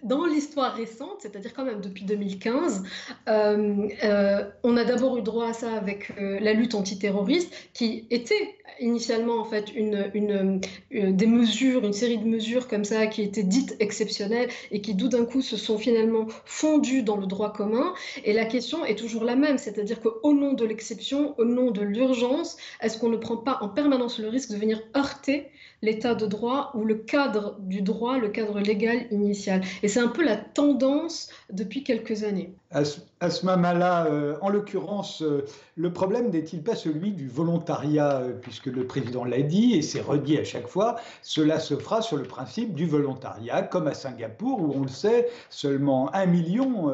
dans 0.04 0.26
l'histoire 0.26 0.76
récente, 0.76 1.20
c'est-à-dire 1.20 1.54
quand 1.54 1.64
même 1.64 1.80
depuis 1.80 2.04
2015, 2.04 2.84
euh, 3.30 3.88
euh, 4.04 4.44
on 4.64 4.76
a 4.76 4.84
d'abord 4.84 5.18
eu 5.18 5.22
droit 5.22 5.48
à 5.48 5.54
ça 5.54 5.74
avec 5.74 6.12
euh, 6.20 6.42
la 6.42 6.52
lutte 6.52 6.76
antiterroriste, 6.76 7.54
qui 7.74 8.08
était 8.10 8.56
initialement 8.82 9.40
en 9.40 9.46
fait 9.46 9.74
une, 9.74 10.60
des 10.92 11.28
mesures, 11.28 11.86
une 11.86 11.94
série 11.94 12.18
de 12.18 12.28
mesures 12.28 12.68
comme 12.68 12.84
ça 12.84 13.08
qui 13.08 13.22
étaient 13.22 13.44
dites 13.44 13.78
exceptionnelles 13.80 14.50
et 14.72 14.82
qui 14.82 14.98
tout 14.98 15.08
d'un 15.08 15.24
coup 15.24 15.42
se 15.42 15.56
sont 15.56 15.78
finalement 15.78 16.28
fondues 16.44 17.04
dans 17.04 17.16
le 17.16 17.26
droit 17.26 17.54
commun. 17.54 17.94
Et 18.26 18.34
la 18.34 18.44
question 18.44 18.84
est 18.84 18.96
toujours 18.96 19.24
la 19.24 19.38
même, 19.38 19.58
c'est-à-dire 19.58 20.02
qu'au 20.02 20.34
nom 20.34 20.52
de 20.52 20.66
l'exception, 20.66 21.36
au 21.38 21.46
nom 21.46 21.72
de 21.72 21.82
l'urgence, 21.82 22.58
est-ce 22.82 22.98
qu'on 22.98 23.10
ne 23.10 23.18
prend 23.18 23.38
pas 23.38 23.60
en 23.62 23.70
permanence 23.70 24.20
le 24.20 24.28
risque 24.28 24.52
de 24.52 24.58
venir 24.58 24.82
heurter 24.98 25.50
l'état 25.84 26.16
de 26.16 26.26
droit 26.26 26.72
ou 26.74 26.86
le 26.86 26.96
cadre 26.96 27.58
du 27.60 27.82
droit, 27.82 28.18
le 28.18 28.30
cadre 28.30 28.60
légal 28.60 29.06
initial. 29.12 29.62
Et 29.84 29.88
c'est 29.88 30.00
un 30.00 30.08
peu 30.08 30.24
la 30.24 30.38
tendance 30.38 31.30
depuis 31.52 31.84
quelques 31.84 32.24
années. 32.24 32.56
À 32.74 33.30
ce, 33.30 33.46
moment-là, 33.46 34.08
euh, 34.08 34.36
en 34.42 34.50
l'occurrence, 34.50 35.22
euh, 35.22 35.46
le 35.76 35.94
problème 35.94 36.32
n'est-il 36.32 36.64
pas 36.64 36.76
celui 36.76 37.12
du 37.12 37.28
volontariat, 37.28 38.18
euh, 38.18 38.34
puisque 38.34 38.66
le 38.66 38.88
président 38.88 39.26
l'a 39.26 39.44
dit 39.44 39.76
et 39.76 39.84
c'est 39.84 40.02
redit 40.02 40.40
à 40.40 40.44
chaque 40.44 40.68
fois, 40.68 40.96
cela 41.22 41.60
se 41.60 41.76
fera 41.76 42.02
sur 42.02 42.18
le 42.18 42.24
principe 42.24 42.74
du 42.74 42.88
volontariat, 42.88 43.62
comme 43.62 43.86
à 43.86 43.94
Singapour, 43.94 44.60
où 44.60 44.74
on 44.76 44.82
le 44.82 44.88
sait, 44.88 45.30
seulement 45.52 46.14
un 46.16 46.26
million 46.26 46.92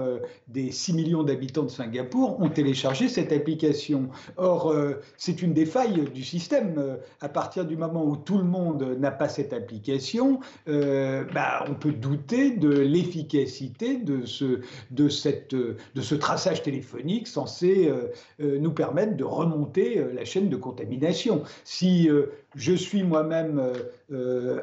des 0.49 0.71
6 0.71 0.93
millions 0.93 1.23
d'habitants 1.23 1.63
de 1.63 1.69
Singapour 1.69 2.41
ont 2.41 2.49
téléchargé 2.49 3.07
cette 3.07 3.31
application. 3.31 4.09
Or, 4.37 4.73
c'est 5.17 5.41
une 5.41 5.53
des 5.53 5.65
failles 5.65 6.09
du 6.13 6.23
système. 6.23 6.97
À 7.21 7.29
partir 7.29 7.65
du 7.65 7.77
moment 7.77 8.03
où 8.03 8.17
tout 8.17 8.37
le 8.37 8.43
monde 8.43 8.97
n'a 8.99 9.11
pas 9.11 9.29
cette 9.29 9.53
application, 9.53 10.39
bah, 10.67 11.65
on 11.69 11.75
peut 11.75 11.93
douter 11.93 12.51
de 12.51 12.69
l'efficacité 12.69 13.97
de, 13.97 14.25
ce, 14.25 14.61
de 14.91 15.09
cette 15.09 15.55
de 15.95 16.01
ce 16.01 16.15
traçage 16.15 16.63
téléphonique 16.63 17.27
censé 17.27 17.87
euh, 17.87 18.11
euh, 18.41 18.57
nous 18.59 18.71
permettre 18.71 19.15
de 19.15 19.23
remonter 19.23 19.99
euh, 19.99 20.13
la 20.13 20.25
chaîne 20.25 20.49
de 20.49 20.55
contamination. 20.55 21.43
Si 21.63 22.09
je 22.55 22.73
suis 22.73 23.03
moi-même 23.03 23.61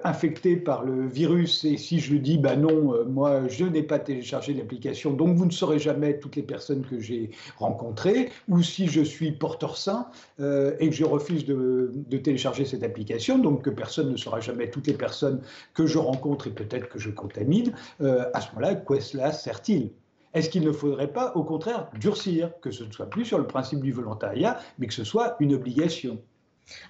infecté 0.05 0.57
par 0.57 0.83
le 0.83 1.07
virus 1.07 1.65
et 1.65 1.77
si 1.77 2.01
je 2.01 2.17
dis 2.17 2.39
bah 2.39 2.57
non, 2.57 3.05
moi 3.07 3.47
je 3.49 3.65
n'ai 3.65 3.83
pas 3.83 3.99
téléchargé 3.99 4.55
l'application, 4.55 5.13
donc 5.13 5.37
vous 5.37 5.47
ne 5.47 5.51
saurez 5.51 5.79
jamais 5.79 6.19
toutes 6.19 6.37
les 6.37 6.43
personnes 6.43 6.85
que 6.85 6.99
j'ai 6.99 7.31
rencontrées, 7.59 8.31
ou 8.49 8.63
si 8.63 8.89
je 8.89 9.03
suis 9.03 9.33
porteur 9.33 9.77
sain 9.77 10.09
et 10.41 10.89
que 10.89 10.95
je 10.95 11.05
refuse 11.05 11.45
de, 11.45 11.93
de, 11.95 12.19
télécharger 12.19 12.65
cette 12.65 12.83
application, 12.83 13.39
donc 13.39 13.63
que 13.63 13.71
personne 13.71 14.11
ne 14.11 14.17
saura 14.17 14.41
jamais 14.41 14.69
toutes 14.69 14.89
les 14.89 14.95
personnes 14.95 15.41
que 15.75 15.87
je 15.87 15.99
rencontre 15.99 16.49
et 16.49 16.51
peut-être 16.51 16.89
que 16.89 16.99
je 16.99 17.11
contamine, 17.11 17.73
à 18.01 18.41
ce 18.41 18.49
moment-là, 18.49 18.75
quoi 18.75 19.01
cela 19.01 19.33
sert-il? 19.33 19.91
Est-ce 20.37 20.51
qu'il 20.51 20.65
ne 20.65 20.73
faudrait 20.73 21.13
pas, 21.13 21.33
au 21.35 21.45
contraire, 21.45 21.89
durcir, 21.99 22.53
que 22.61 22.71
ce 22.71 22.85
ne 22.85 22.93
soit 22.93 23.09
plus 23.09 23.25
sur 23.25 23.39
le 23.39 23.47
principe 23.47 23.81
du 23.81 23.91
volontariat, 23.91 24.61
mais 24.79 24.87
que 24.87 24.93
ce 24.93 25.03
soit 25.03 25.35
une 25.41 25.55
obligation? 25.55 26.23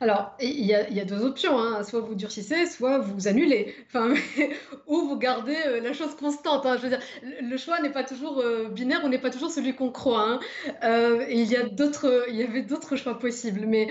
Alors, 0.01 0.35
il 0.41 0.65
y, 0.65 0.75
a, 0.75 1.05
deux 1.05 1.23
options. 1.23 1.59
Hein. 1.59 1.83
Soit 1.85 2.01
vous 2.01 2.15
durcissez, 2.15 2.67
soit 2.67 2.99
vous 2.99 3.29
annulez. 3.29 3.75
Ou 4.87 5.01
vous 5.03 5.17
gardez 5.19 5.57
euh, 5.67 5.81
la 5.81 5.93
chose 5.93 6.15
constante. 6.17 6.65
Hein. 6.65 6.77
Le 7.43 7.57
choix 7.59 7.81
n'est 7.81 7.93
pas 7.93 8.05
toujours 8.05 8.41
euh, 8.41 8.69
binaire 8.69 9.05
ou 9.05 9.09
n'est 9.09 9.19
pas 9.19 9.31
toujours 9.31 9.51
celui 9.51 9.75
qu'on 9.75 9.91
croit. 9.91 10.23
Hein. 10.23 10.41
Euh, 10.83 11.27
il, 11.31 11.45
y 11.45 11.57
avait 11.57 12.63
d'autres 12.63 12.97
choix 12.97 13.19
possibles. 13.19 13.67
Mais 13.67 13.89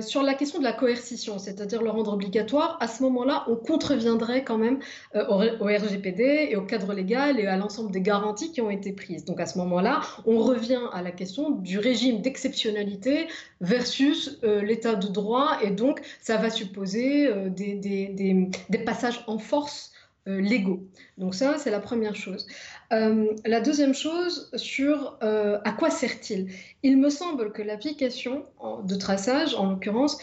sur 0.00 0.22
la 0.22 0.34
question 0.34 0.58
de 0.58 0.64
la 0.64 0.72
coercition, 0.72 1.38
c'est-à-dire 1.38 1.82
le 1.82 1.90
rendre 1.90 2.12
obligatoire, 2.12 2.78
à 2.80 2.88
ce 2.88 3.02
moment-là, 3.04 3.44
on 3.48 3.56
contreviendrait 3.56 4.42
quand 4.42 4.58
même 4.58 4.80
au, 5.14 5.66
RGPD 5.66 6.48
et 6.50 6.56
au 6.56 6.62
cadre 6.62 6.92
légal 6.92 7.38
et 7.38 7.46
à 7.46 7.56
l'ensemble 7.56 7.92
des 7.92 8.00
garanties 8.00 8.52
qui 8.52 8.60
ont 8.60 8.70
été 8.70 8.92
prises. 8.92 9.24
Donc 9.24 9.40
à 9.40 9.46
ce 9.46 9.58
moment-là, 9.58 10.00
on 10.26 10.38
revient 10.38 10.80
à 10.92 11.02
la 11.02 11.12
question 11.12 11.50
du 11.50 11.78
régime 11.78 12.22
d'exceptionnalité 12.22 13.28
versus 13.60 14.31
euh, 14.44 14.62
l'état 14.62 14.94
de 14.94 15.08
droit 15.08 15.58
et 15.62 15.70
donc 15.70 16.00
ça 16.20 16.36
va 16.36 16.50
supposer 16.50 17.26
euh, 17.26 17.48
des, 17.48 18.50
passages 18.84 19.24
en 19.26 19.38
force 19.38 19.92
euh, 20.28 20.40
légaux. 20.40 20.86
Donc 21.18 21.34
ça, 21.34 21.58
c'est 21.58 21.70
la 21.70 21.80
première 21.80 22.14
chose. 22.14 22.46
la 22.90 23.60
deuxième 23.60 23.94
chose, 23.94 24.50
sur 24.56 25.18
à 25.20 25.72
quoi 25.72 25.90
sert-il? 25.90 26.48
Il 26.82 26.98
me 26.98 27.10
semble 27.10 27.52
que 27.52 27.62
l'application 27.62 28.44
de 28.84 28.94
traçage, 28.94 29.54
en 29.54 29.70
l'occurrence, 29.70 30.18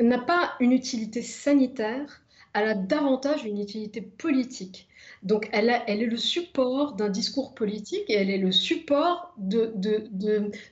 n'a 0.00 0.18
pas 0.18 0.52
une 0.60 0.72
utilité 0.72 1.22
sanitaire, 1.22 2.22
elle 2.54 2.68
a 2.68 2.74
davantage 2.74 3.44
une 3.44 3.60
utilité 3.60 4.00
politique. 4.00 4.88
Donc, 5.22 5.48
elle, 5.52 5.70
est 5.86 5.96
le 6.06 6.16
support 6.16 6.94
d'un 6.94 7.08
discours 7.08 7.54
politique 7.54 8.04
et 8.08 8.14
elle 8.14 8.30
est 8.30 8.38
le 8.38 8.52
support 8.52 9.34
de, 9.38 9.72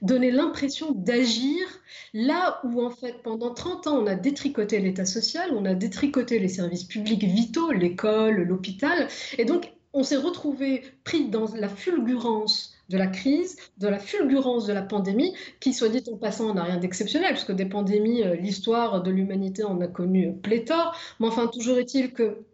donner 0.03 0.31
l'impression 0.31 0.93
d'agir 0.93 1.67
là 2.13 2.61
où, 2.65 2.83
en 2.83 2.91
fait, 2.91 3.23
pendant 3.23 3.53
30 3.53 3.87
ans, 3.87 3.99
on 3.99 4.07
a 4.07 4.15
détricoté 4.15 4.81
l'État 4.81 5.05
social, 5.05 5.51
on 5.53 5.65
a 5.65 5.75
détricoté 5.75 6.39
les 6.39 6.49
services 6.49 6.85
publics 6.85 7.25
vitaux, 7.25 7.73
l'école, 7.73 8.43
l'hôpital. 8.43 9.09
Et 9.39 9.45
donc, 9.45 9.73
on 9.93 10.03
s'est 10.03 10.17
retrouvé 10.17 10.83
pris 11.05 11.29
dans 11.29 11.47
la 11.55 11.69
fulgurance 11.69 12.75
de 12.91 12.99
la 12.99 13.07
crise, 13.07 13.57
de 13.79 13.89
la 13.89 13.99
fulgurance 13.99 14.67
de 14.67 14.73
la 14.73 14.83
pandémie, 14.83 15.35
qui, 15.61 15.73
soit 15.73 15.89
dit 15.89 16.03
en 16.13 16.17
passant, 16.17 16.53
n'a 16.53 16.65
rien 16.65 16.77
d'exceptionnel, 16.77 17.33
puisque 17.33 17.53
des 17.53 17.65
pandémies, 17.65 18.23
euh, 18.23 18.35
l'histoire 18.37 19.03
de 19.03 19.11
l'humanité 19.11 19.65
en 19.65 19.81
a 19.81 19.87
connu 19.87 20.35
pléthore. 20.35 20.95
Mais 21.21 21.29
enfin, 21.29 21.47
toujours 21.47 21.79
est-il 21.79 22.13
que 22.13 22.45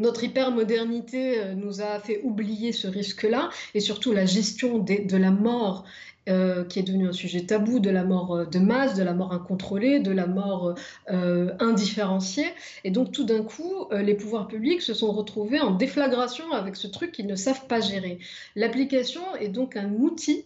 notre 0.00 0.24
hypermodernité 0.24 1.38
euh, 1.38 1.54
nous 1.54 1.80
a 1.82 2.00
fait 2.00 2.20
oublier 2.24 2.72
ce 2.72 2.88
risque-là 2.88 3.50
et 3.74 3.80
surtout 3.80 4.12
la 4.12 4.26
gestion 4.26 4.78
de 4.78 5.16
la 5.16 5.30
mort 5.30 5.84
euh, 6.28 6.64
qui 6.64 6.78
est 6.78 6.82
devenu 6.82 7.08
un 7.08 7.12
sujet 7.12 7.42
tabou, 7.42 7.80
de 7.80 7.90
la 7.90 8.04
mort 8.04 8.34
euh, 8.34 8.44
de 8.46 8.58
masse, 8.58 8.94
de 8.94 9.02
la 9.02 9.12
mort 9.12 9.32
incontrôlée, 9.32 10.00
de 10.00 10.10
la 10.10 10.26
mort 10.26 10.74
indifférenciée. 11.08 12.48
Et 12.84 12.90
donc 12.90 13.12
tout 13.12 13.24
d'un 13.24 13.42
coup, 13.42 13.88
les 13.92 14.14
pouvoirs 14.14 14.48
publics 14.48 14.82
se 14.82 14.94
sont 14.94 15.12
retrouvés 15.12 15.60
en 15.60 15.72
déflagration 15.72 16.50
avec 16.52 16.76
ce 16.76 16.86
truc 16.86 17.12
qu'ils 17.12 17.26
ne 17.26 17.36
savent 17.36 17.66
pas 17.66 17.80
gérer. 17.80 18.18
L'application 18.56 19.22
est 19.36 19.48
donc 19.48 19.76
un 19.76 19.92
outil 19.92 20.44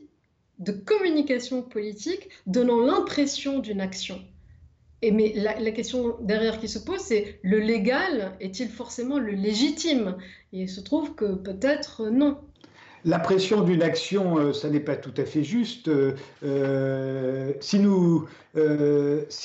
de 0.59 0.73
communication 0.73 1.63
politique 1.63 2.29
donnant 2.47 2.81
l'impression 2.81 3.59
d'une 3.59 3.81
action 3.81 4.21
mais 5.11 5.33
la, 5.37 5.71
question 5.73 6.17
derrière 6.21 6.59
qui 6.59 6.69
se 6.69 6.79
pose, 6.79 7.01
c'est 7.01 7.39
le 7.43 7.59
légal 7.59 8.33
est-il 8.41 8.69
forcément 8.69 9.19
le 9.19 9.33
légitime? 9.33 10.17
Il 10.53 10.69
se 10.69 10.81
trouve 10.81 11.15
que 11.15 11.35
peut-être 11.35 12.09
non. 12.09 12.39
La 13.05 13.19
pression 13.19 13.61
d'une 13.61 13.83
action, 13.83 14.39
euh, 14.39 14.53
ça 14.55 14.71
n'est 14.71 14.81
pas 14.81 14.97
tout 14.97 15.13
à 15.19 15.25
fait 15.25 15.45
juste. 15.45 15.89
Euh, 15.89 16.15
euh, 16.43 17.53
si 17.61 17.79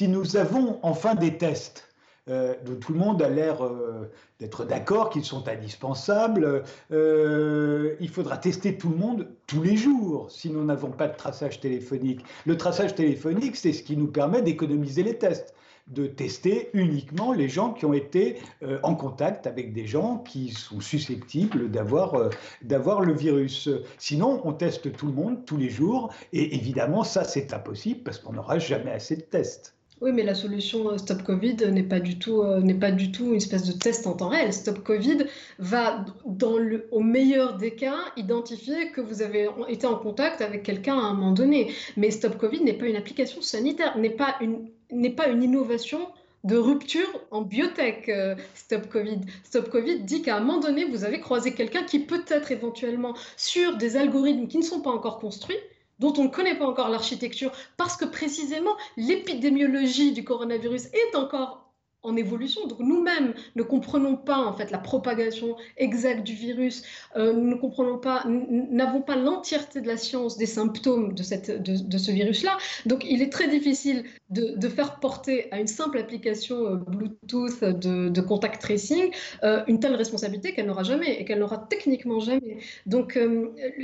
nous 0.07 0.37
avons 0.37 0.79
enfin 0.81 1.15
des 1.15 1.37
tests, 1.37 1.88
euh, 2.29 2.53
tout 2.79 2.93
le 2.93 2.99
monde 2.99 3.21
a 3.21 3.29
l'air 3.29 3.63
euh, 3.63 4.11
d'être 4.39 4.65
d'accord 4.65 5.09
qu'ils 5.09 5.25
sont 5.25 5.47
indispensables. 5.47 6.63
Euh, 6.91 7.95
il 7.99 8.09
faudra 8.09 8.37
tester 8.37 8.77
tout 8.77 8.89
le 8.89 8.97
monde 8.97 9.27
tous 9.47 9.61
les 9.61 9.77
jours 9.77 10.29
si 10.29 10.49
nous 10.49 10.63
n'avons 10.63 10.91
pas 10.91 11.07
de 11.07 11.15
traçage 11.15 11.59
téléphonique. 11.59 12.23
Le 12.45 12.57
traçage 12.57 12.95
téléphonique, 12.95 13.55
c'est 13.55 13.73
ce 13.73 13.83
qui 13.83 13.97
nous 13.97 14.07
permet 14.07 14.41
d'économiser 14.41 15.03
les 15.03 15.17
tests. 15.17 15.53
de 15.87 16.05
tester 16.05 16.69
uniquement 16.73 17.33
les 17.33 17.49
gens 17.49 17.73
qui 17.73 17.83
ont 17.83 17.95
été 17.95 18.37
en 18.83 18.93
contact 18.93 19.47
avec 19.47 19.73
des 19.73 19.87
gens 19.87 20.19
qui 20.19 20.51
sont 20.51 20.81
susceptibles 20.81 21.71
d'avoir 21.71 23.01
le 23.01 23.13
virus. 23.13 23.67
Sinon, 23.97 24.39
on 24.43 24.53
teste 24.53 24.91
tout 24.91 25.07
le 25.07 25.13
monde 25.13 25.45
tous 25.47 25.57
les 25.57 25.71
jours 25.71 26.13
et 26.31 26.55
évidemment, 26.55 27.03
ça, 27.03 27.23
c'est 27.23 27.53
impossible 27.53 28.03
parce 28.03 28.19
qu'on 28.19 28.33
n'aura 28.33 28.59
jamais 28.59 28.91
assez 28.91 29.15
de 29.15 29.23
tests. 29.23 29.78
Oui, 30.01 30.12
mais 30.13 30.23
la 30.23 30.35
solution 30.35 30.91
euh, 30.91 30.97
Stop 30.97 31.23
Covid 31.23 31.57
n'est 31.71 31.83
pas 31.83 31.99
du 31.99 32.17
tout 32.17 32.41
euh, 32.41 32.62
n'est 32.62 32.73
pas 32.73 32.91
du 32.91 33.12
tout 33.12 33.27
une 33.27 33.35
espèce 33.35 33.65
de 33.65 33.73
test 33.73 34.07
en 34.07 34.13
temps 34.13 34.29
réel. 34.29 34.53
Stop 34.53 34.79
Covid 34.79 35.25
va, 35.57 36.05
dans 36.25 36.57
le, 36.57 36.88
au 36.91 37.01
meilleur 37.01 37.57
des 37.57 37.71
cas, 37.75 37.97
identifier 38.15 38.91
que 38.91 39.01
vous 39.01 39.21
avez 39.21 39.49
été 39.67 39.85
en 39.88 39.95
contact 39.95 40.41
avec 40.41 40.63
quelqu'un 40.63 40.97
à 40.97 41.01
un 41.01 41.13
moment 41.13 41.31
donné. 41.31 41.73
Mais 41.97 42.12
Stop 42.12 42.38
Covid 42.38 42.63
n'est 42.63 42.77
pas 42.77 42.85
une 42.85 42.95
application 42.95 43.41
sanitaire, 43.41 43.97
n'est 43.97 44.09
pas 44.09 44.35
une 44.41 44.69
n'est 44.91 45.12
pas 45.12 45.27
une 45.27 45.43
innovation 45.43 45.99
de 46.43 46.55
rupture 46.55 47.09
en 47.31 47.41
biotech, 47.41 48.07
euh, 48.09 48.35
Stop 48.55 48.88
Covid. 48.88 49.19
Stop 49.43 49.69
Covid 49.69 50.01
dit 50.01 50.21
qu'à 50.21 50.38
un 50.38 50.39
moment 50.39 50.59
donné, 50.59 50.85
vous 50.85 51.03
avez 51.03 51.19
croisé 51.19 51.53
quelqu'un 51.53 51.83
qui 51.83 51.99
peut-être 51.99 52.51
éventuellement 52.51 53.15
sur 53.35 53.75
des 53.77 53.97
algorithmes 53.97 54.47
qui 54.47 54.57
ne 54.57 54.63
sont 54.63 54.81
pas 54.81 54.91
encore 54.91 55.19
construits, 55.19 55.57
dont 55.99 56.13
on 56.17 56.23
ne 56.23 56.29
connaît 56.29 56.57
pas 56.57 56.67
encore 56.67 56.89
l'architecture, 56.89 57.51
parce 57.77 57.95
que 57.97 58.05
précisément 58.05 58.75
l'épidémiologie 58.97 60.13
du 60.13 60.23
coronavirus 60.23 60.88
est 60.88 61.15
encore 61.15 61.68
en 62.03 62.15
évolution. 62.15 62.65
Donc 62.67 62.79
nous-mêmes 62.79 63.33
ne 63.55 63.63
comprenons 63.63 64.15
pas 64.15 64.38
en 64.38 64.53
fait 64.53 64.71
la 64.71 64.77
propagation 64.77 65.55
exacte 65.77 66.23
du 66.23 66.33
virus, 66.33 66.83
euh, 67.17 67.33
nous 67.33 67.47
ne 67.47 67.55
comprenons 67.55 67.97
pas, 67.97 68.23
n'avons 68.27 69.01
pas 69.01 69.15
l'entièreté 69.15 69.81
de 69.81 69.88
la 69.88 69.97
science 69.97 70.38
des 70.38 70.45
symptômes 70.45 71.13
de, 71.13 71.23
ce 71.23 72.12
virus-là. 72.12 72.57
Donc 72.85 73.05
il 73.05 73.21
est 73.21 73.31
très 73.31 73.49
difficile 73.49 74.05
de, 74.29 74.69
faire 74.69 74.99
porter 74.99 75.51
à 75.51 75.59
une 75.59 75.67
simple 75.67 75.97
application 75.97 76.65
euh, 76.65 76.75
Bluetooth 76.75 77.63
de, 77.63 78.21
contact 78.21 78.62
tracing 78.62 79.12
euh, 79.43 79.63
une 79.67 79.79
telle 79.79 79.95
responsabilité 79.95 80.53
qu'elle 80.53 80.67
n'aura 80.67 80.83
jamais 80.83 81.19
et 81.19 81.25
qu'elle 81.25 81.39
n'aura 81.39 81.57
techniquement 81.57 82.19
jamais. 82.19 82.59
Donc 82.85 83.17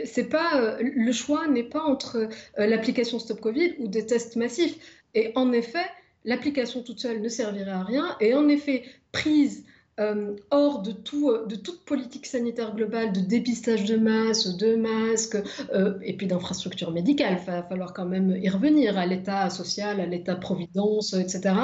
c'est 0.04 0.30
pas 0.30 0.78
le 0.80 1.12
choix 1.12 1.48
n'est 1.48 1.64
pas 1.64 1.82
entre 1.82 2.30
l'application 2.58 3.20
Stop 3.20 3.42
Covid 3.42 3.76
ou 3.80 3.88
des 3.88 4.06
tests 4.06 4.36
massifs. 4.36 4.78
Et 5.16 5.32
en 5.36 5.52
effet, 5.54 5.86
l'application 6.26 6.82
toute 6.82 7.00
seule 7.00 7.22
ne 7.22 7.30
servirait 7.30 7.72
à 7.72 7.84
rien. 7.84 8.16
Et 8.20 8.34
en 8.34 8.48
effet, 8.50 8.84
prise 9.12 9.64
euh, 9.98 10.36
hors 10.52 10.84
euh, 10.84 11.46
de 11.46 11.56
toute 11.56 11.86
politique 11.86 12.26
sanitaire 12.26 12.76
globale, 12.76 13.14
de 13.14 13.22
dépistage 13.22 13.86
de 13.86 13.96
masse, 13.96 14.58
de 14.58 14.76
masques, 14.76 15.38
euh, 15.74 15.94
et 16.02 16.18
puis 16.18 16.28
d'infrastructures 16.28 16.92
médicales, 16.92 17.38
il 17.40 17.46
va 17.46 17.64
falloir 17.64 17.94
quand 17.94 18.06
même 18.06 18.36
y 18.36 18.50
revenir 18.50 18.98
à 18.98 19.06
l'état 19.06 19.50
social, 19.50 20.02
à 20.02 20.06
l'état 20.06 20.36
providence, 20.36 21.14
etc., 21.14 21.56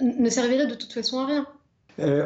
ne 0.00 0.30
servirait 0.30 0.66
de 0.66 0.74
toute 0.74 0.92
façon 0.92 1.20
à 1.20 1.26
rien. 1.26 1.46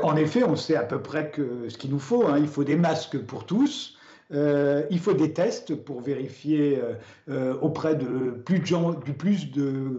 en 0.03 0.17
effet, 0.17 0.45
on 0.45 0.57
sait 0.57 0.77
à 0.77 0.85
peu 0.85 1.03
près 1.03 1.31
que 1.31 1.69
ce 1.69 1.77
qu'il 1.77 1.91
nous 1.91 1.99
faut. 1.99 2.27
Hein. 2.27 2.39
il 2.39 2.47
faut 2.47 2.65
des 2.65 2.77
masques 2.77 3.19
pour 3.19 3.45
tous. 3.45 3.96
Euh, 4.33 4.83
il 4.91 4.99
faut 4.99 5.13
des 5.13 5.33
tests 5.33 5.75
pour 5.75 6.01
vérifier 6.01 6.79
euh, 6.79 6.95
euh, 7.29 7.55
auprès 7.61 7.95
du 7.95 8.07
plus 8.45 9.51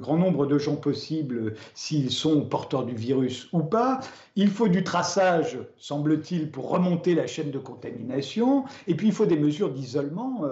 grand 0.02 0.18
nombre 0.18 0.46
de 0.46 0.58
gens 0.58 0.76
possible 0.76 1.54
s'ils 1.74 2.12
sont 2.12 2.42
porteurs 2.42 2.86
du 2.86 2.96
virus 2.96 3.48
ou 3.54 3.62
pas. 3.62 4.00
Il 4.36 4.50
faut 4.50 4.68
du 4.68 4.84
traçage, 4.84 5.58
semble-t-il, 5.78 6.52
pour 6.52 6.70
remonter 6.70 7.16
la 7.16 7.26
chaîne 7.26 7.52
de 7.52 7.58
contamination. 7.58 8.66
Et 8.88 8.96
puis 8.96 9.08
il 9.08 9.14
faut 9.14 9.26
des 9.26 9.38
mesures 9.38 9.72
d'isolement 9.72 10.44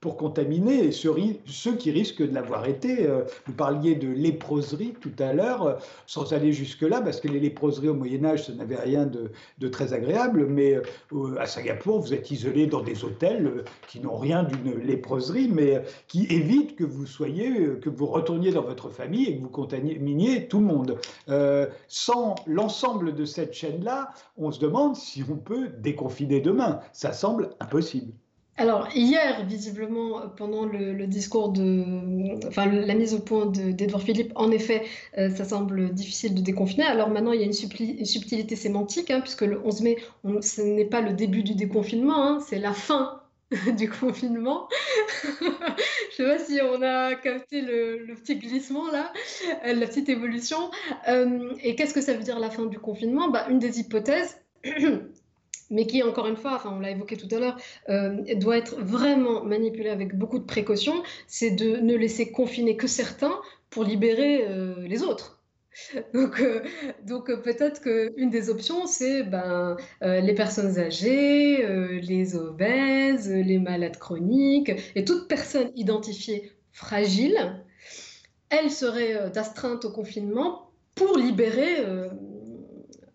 pour 0.00 0.16
contaminer 0.16 0.92
ceux, 0.92 1.12
ceux, 1.46 1.74
qui 1.74 1.90
risquent 1.90 2.22
de 2.22 2.32
l'avoir 2.32 2.68
été. 2.68 3.08
Vous 3.46 3.52
parliez 3.52 3.96
de 3.96 4.06
léproserie 4.06 4.94
tout 5.00 5.10
à 5.18 5.32
l'heure, 5.32 5.78
sans 6.06 6.32
aller 6.32 6.52
jusque-là, 6.52 7.00
parce 7.00 7.20
que 7.20 7.26
les 7.26 7.40
léproseries 7.40 7.88
au 7.88 7.94
Moyen 7.94 8.24
Âge, 8.24 8.46
ça 8.46 8.52
n'avait 8.52 8.76
rien 8.76 9.06
de, 9.06 9.32
de, 9.58 9.68
très 9.68 9.92
agréable. 9.92 10.46
Mais 10.46 10.80
à 11.40 11.46
Singapour, 11.46 11.98
vous 11.98 12.14
êtes 12.14 12.30
isolé 12.30 12.68
dans 12.68 12.82
des 12.82 13.04
hôtels 13.04 13.21
euh, 13.22 13.64
qui 13.88 14.00
n'ont 14.00 14.16
rien 14.16 14.42
d'une 14.42 14.78
léproserie, 14.78 15.48
mais 15.48 15.76
euh, 15.76 15.80
qui 16.08 16.26
évitent 16.26 16.76
que 16.76 16.84
vous 16.84 17.06
soyez, 17.06 17.50
euh, 17.50 17.80
que 17.80 17.88
vous 17.88 18.06
retourniez 18.06 18.52
dans 18.52 18.62
votre 18.62 18.90
famille 18.90 19.26
et 19.26 19.36
que 19.36 19.42
vous 19.42 19.48
contaminiez 19.48 20.48
tout 20.48 20.60
le 20.60 20.66
monde. 20.66 20.98
sans 21.88 22.34
l'ensemble 22.46 23.14
de 23.14 23.24
cette 23.24 23.52
chaîne-là, 23.52 24.12
on 24.36 24.50
se 24.50 24.60
demande 24.60 24.96
si 24.96 25.22
on 25.30 25.36
peut 25.36 25.68
déconfiner 25.78 26.40
demain. 26.40 26.80
Ça 26.92 27.12
semble 27.12 27.50
impossible. 27.60 28.12
Alors, 28.58 28.88
hier, 28.94 29.44
visiblement, 29.46 30.28
pendant 30.36 30.66
le, 30.66 31.06
discours 31.06 31.48
de. 31.50 32.46
Enfin, 32.46 32.66
la 32.66 32.94
mise 32.94 33.14
au 33.14 33.18
point 33.18 33.46
d'Edouard 33.46 34.02
Philippe, 34.02 34.32
en 34.34 34.50
effet, 34.50 34.82
ça 35.16 35.44
semble 35.44 35.92
difficile 35.94 36.34
de 36.34 36.42
déconfiner. 36.42 36.84
Alors 36.84 37.08
maintenant, 37.08 37.32
il 37.32 37.40
y 37.40 37.42
a 37.42 37.46
une, 37.46 37.52
subtilité 38.04 38.54
sémantique, 38.54 39.10
hein, 39.10 39.20
puisque 39.20 39.42
le 39.42 39.60
11 39.64 39.82
mai, 39.82 39.96
ce 40.42 40.60
n'est 40.60 40.84
pas 40.84 41.00
le 41.00 41.14
début 41.14 41.42
du 41.42 41.54
déconfinement, 41.54 42.22
hein, 42.22 42.40
c'est 42.46 42.58
la 42.58 42.74
fin 42.74 43.22
du 43.76 43.88
confinement. 43.88 44.68
Je 46.10 46.16
sais 46.16 46.24
pas 46.24 46.38
si 46.38 46.60
on 46.62 46.82
a 46.82 47.14
capté 47.14 47.60
le, 47.60 48.14
petit 48.14 48.36
glissement 48.36 48.90
là, 48.90 49.12
euh, 49.66 49.74
la 49.74 49.86
petite 49.86 50.08
évolution. 50.08 50.70
Euh, 51.08 51.52
et 51.62 51.74
qu'est-ce 51.74 51.94
que 51.94 52.00
ça 52.00 52.14
veut 52.14 52.22
dire 52.22 52.38
la 52.38 52.50
fin 52.50 52.66
du 52.66 52.78
confinement? 52.78 53.30
Bah, 53.30 53.46
Une 53.48 53.58
des 53.58 53.80
hypothèses, 53.80 54.40
mais 55.72 55.86
qui, 55.86 56.02
encore 56.04 56.28
une 56.28 56.36
fois, 56.36 56.54
enfin, 56.54 56.72
on 56.76 56.80
l'a 56.80 56.90
évoqué 56.90 57.16
tout 57.16 57.28
à 57.34 57.40
l'heure, 57.40 57.56
euh, 57.88 58.22
doit 58.36 58.58
être 58.58 58.76
vraiment 58.80 59.44
manipulée 59.44 59.90
avec 59.90 60.16
beaucoup 60.16 60.38
de 60.38 60.44
précautions, 60.44 61.02
c'est 61.26 61.50
de 61.50 61.78
ne 61.78 61.96
laisser 61.96 62.30
confiner 62.30 62.76
que 62.76 62.86
certains 62.86 63.40
pour 63.70 63.82
libérer 63.82 64.46
les 64.86 65.02
autres. 65.02 65.42
Donc, 66.14 66.40
euh, 66.40 66.62
donc 67.04 67.30
euh, 67.30 67.36
peut-être 67.36 67.80
qu'une 67.80 68.30
des 68.30 68.50
options, 68.50 68.86
c'est 68.86 69.22
ben, 69.22 69.76
euh, 70.02 70.20
les 70.20 70.34
personnes 70.34 70.78
âgées, 70.78 71.66
les 72.00 72.36
obèses, 72.36 73.30
les 73.30 73.58
malades 73.58 73.98
chroniques 73.98 74.72
et 74.94 75.04
toute 75.04 75.28
personne 75.28 75.70
identifiée 75.76 76.52
fragile, 76.72 77.62
elle 78.50 78.70
serait 78.70 79.30
d'astreinte 79.30 79.84
au 79.84 79.90
confinement 79.90 80.70
pour 80.94 81.16
libérer 81.16 81.84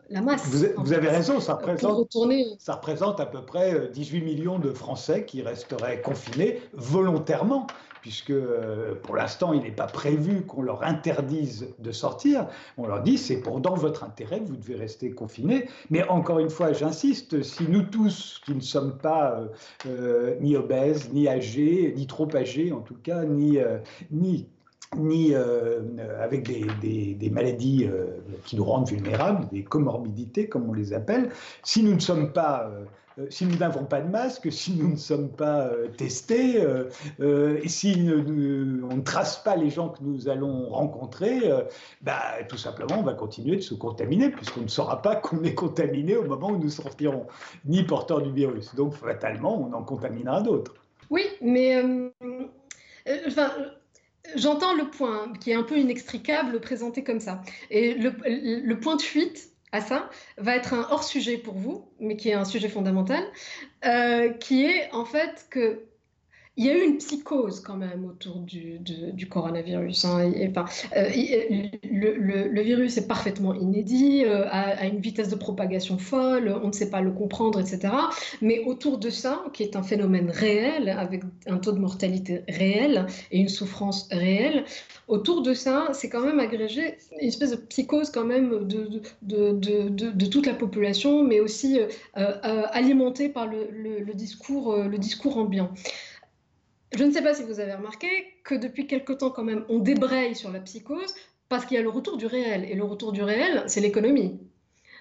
la 0.10 0.22
masse. 0.22 0.48
Vous, 0.78 0.94
avez 0.94 1.10
raison, 1.10 1.40
ça 1.40 1.56
représente, 1.56 2.16
ça 2.60 2.76
représente 2.76 3.20
à 3.20 3.26
peu 3.26 3.42
près 3.42 3.90
18 3.94 4.22
millions 4.22 4.60
de 4.60 4.72
Français 4.72 5.26
qui 5.26 5.42
resteraient 5.42 6.02
confinés 6.02 6.62
volontairement 6.74 7.68
puisque 8.08 8.30
euh, 8.32 8.96
pour 9.04 9.18
l'instant, 9.18 9.52
il 9.52 9.64
n'est 9.64 9.72
pas 9.72 9.88
prévu 9.88 10.44
qu'on 10.46 10.62
leur 10.62 10.84
interdise 10.84 11.68
de 11.80 11.92
sortir. 11.92 12.48
On 12.78 12.88
leur 12.88 13.04
dit, 13.04 13.18
c'est 13.18 13.42
pour 13.42 13.60
dans 13.60 13.76
votre 13.76 14.06
intérêt, 14.06 14.40
vous 14.40 14.56
devez 14.56 14.76
rester 14.76 15.12
confinés. 15.12 15.68
Mais 15.90 16.08
encore 16.08 16.40
une 16.40 16.50
fois, 16.50 16.72
j'insiste, 16.72 17.44
si 17.44 17.64
nous 17.68 17.82
tous, 17.82 18.42
qui 18.46 18.56
ne 18.56 18.62
sommes 18.62 18.98
pas 18.98 19.32
euh, 19.32 19.48
euh, 19.88 20.36
ni 20.40 20.56
obèses, 20.56 21.12
ni 21.12 21.28
âgés, 21.28 21.94
ni 21.98 22.08
trop 22.08 22.34
âgés 22.34 22.72
en 22.72 22.80
tout 22.80 22.96
cas, 22.96 23.26
ni, 23.26 23.60
ni 24.10 24.48
ni 25.00 25.34
avec 25.36 26.44
des, 26.44 27.30
maladies 27.32 27.90
qui 28.46 28.56
nous 28.56 28.64
rendent 28.64 28.88
vulnérables, 28.88 29.48
des 29.50 29.64
comorbidités 29.64 30.48
comme 30.48 30.70
on 30.70 30.74
les 30.74 30.94
appelle, 30.94 31.30
si 31.64 31.84
nous 31.84 31.94
ne 31.94 32.00
sommes 32.00 32.32
pas 32.32 32.72
euh, 33.20 33.26
si 33.30 33.46
nous 33.46 33.58
n'avons 33.58 33.86
pas 33.86 34.02
de 34.02 34.10
masque, 34.10 34.52
si 34.52 34.76
nous 34.76 34.90
ne 34.90 34.96
sommes 34.96 35.30
pas 35.30 35.68
euh, 35.68 35.88
testés, 35.88 36.62
euh, 36.62 37.60
et 37.64 37.68
si 37.68 38.10
on 38.10 38.96
ne 38.96 39.02
trace 39.02 39.38
pas 39.44 39.56
les 39.56 39.70
gens 39.70 39.90
que 39.90 40.04
nous 40.04 40.30
allons 40.30 40.70
rencontrer, 40.70 41.42
bah, 42.02 42.22
tout 42.48 42.58
simplement, 42.58 43.00
on 43.00 43.04
va 43.04 43.14
continuer 43.14 43.56
de 43.56 43.62
se 43.62 43.74
contaminer, 43.74 44.30
puisqu'on 44.30 44.62
ne 44.62 44.68
saura 44.68 45.02
pas 45.02 45.16
qu'on 45.16 45.44
est 45.44 45.56
contaminé 45.56 46.16
au 46.16 46.26
moment 46.26 46.52
où 46.52 46.58
nous 46.58 46.70
sortirons, 46.70 47.26
ni 47.66 47.84
porteur 47.84 48.22
du 48.22 48.32
virus. 48.32 48.76
Donc, 48.76 48.94
fatalement, 48.94 49.60
on 49.60 49.74
en 49.74 49.84
contaminera 49.84 50.42
d'autres. 50.42 50.76
Oui, 51.10 51.24
mais 51.42 51.82
enfin, 53.26 53.52
j'entends 54.36 54.74
le 54.74 54.90
point 54.90 55.34
qui 55.40 55.52
est 55.52 55.56
un 55.56 55.64
peu 55.64 55.78
inextricable 55.78 56.60
présenté 56.60 57.04
comme 57.04 57.20
ça. 57.20 57.42
Et 57.70 57.94
le, 57.94 58.14
le 58.26 58.80
point 58.80 58.96
de 58.96 59.02
fuite, 59.02 59.52
à 59.72 59.82
ça 59.82 60.10
va 60.38 60.56
être 60.56 60.74
un 60.74 60.88
hors 60.90 61.04
sujet 61.04 61.38
pour 61.38 61.56
vous, 61.56 61.88
mais 62.00 62.16
qui 62.16 62.30
est 62.30 62.34
un 62.34 62.46
sujet 62.46 62.70
fondamental, 62.70 63.24
euh, 63.86 64.30
qui 64.30 64.66
est 64.66 64.92
en 64.94 65.06
fait 65.06 65.48
que 65.50 65.84
il 66.58 66.66
y 66.66 66.70
a 66.72 66.76
eu 66.76 66.82
une 66.88 66.98
psychose 66.98 67.60
quand 67.60 67.78
même 67.78 68.04
autour 68.06 68.40
du, 68.40 68.82
coronavirus. 69.30 70.06
Euh, 70.06 70.32
le, 71.84 72.62
virus 72.62 72.98
est 72.98 73.08
parfaitement 73.08 73.54
inédit, 73.54 74.24
euh, 74.26 74.46
à, 74.50 74.88
une 74.88 75.00
vitesse 75.00 75.30
de 75.30 75.36
propagation 75.36 76.00
folle, 76.00 76.60
on 76.64 76.70
ne 76.70 76.72
sait 76.72 76.90
pas 76.90 77.02
le 77.02 77.12
comprendre, 77.12 77.60
etc. 77.60 77.94
Mais 78.42 78.64
autour 78.66 78.98
de 78.98 79.12
ça, 79.12 79.44
qui 79.54 79.62
est 79.62 79.76
un 79.76 79.84
phénomène 79.84 80.32
réel, 80.32 80.90
avec 80.90 81.22
un 81.46 81.60
taux 81.60 81.74
de 81.74 81.80
mortalité 81.80 82.42
réel 82.50 83.06
et 83.32 83.38
une 83.38 83.50
souffrance 83.50 84.10
réelle, 84.12 84.66
autour 85.08 85.44
de 85.44 85.54
ça, 85.54 85.90
c'est 85.94 86.10
quand 86.10 86.26
même 86.26 86.40
agrégé 86.40 86.98
une 87.22 87.28
espèce 87.28 87.52
de 87.52 87.58
psychose 87.58 88.10
quand 88.10 88.26
même 88.26 88.68
de, 88.68 90.26
toute 90.26 90.48
la 90.48 90.56
population, 90.56 91.24
mais 91.24 91.40
aussi 91.40 91.80
euh, 92.18 92.34
alimentée 92.72 93.30
par 93.30 93.46
le, 93.46 93.68
le 93.72 94.14
discours 94.98 95.38
ambiant. 95.38 95.70
Je 96.94 97.04
ne 97.04 97.12
sais 97.12 97.22
pas 97.22 97.34
si 97.34 97.44
vous 97.44 97.60
avez 97.60 97.74
remarqué 97.74 98.08
que 98.44 98.56
depuis 98.56 98.88
quelque 98.88 99.14
temps, 99.14 99.30
quand 99.30 99.44
même, 99.44 99.66
on 99.70 99.80
débraye 99.80 100.36
sur 100.36 100.52
la 100.52 100.60
psychose 100.60 101.14
parce 101.50 101.66
qu'il 101.66 101.76
y 101.76 101.80
a 101.80 101.84
le 101.84 101.90
retour 101.90 102.18
du 102.18 102.26
réel. 102.26 102.66
Et 102.70 102.76
le 102.76 102.84
retour 102.84 103.12
du 103.12 103.24
réel, 103.24 103.64
c'est 103.68 103.82
l'économie. 103.82 104.40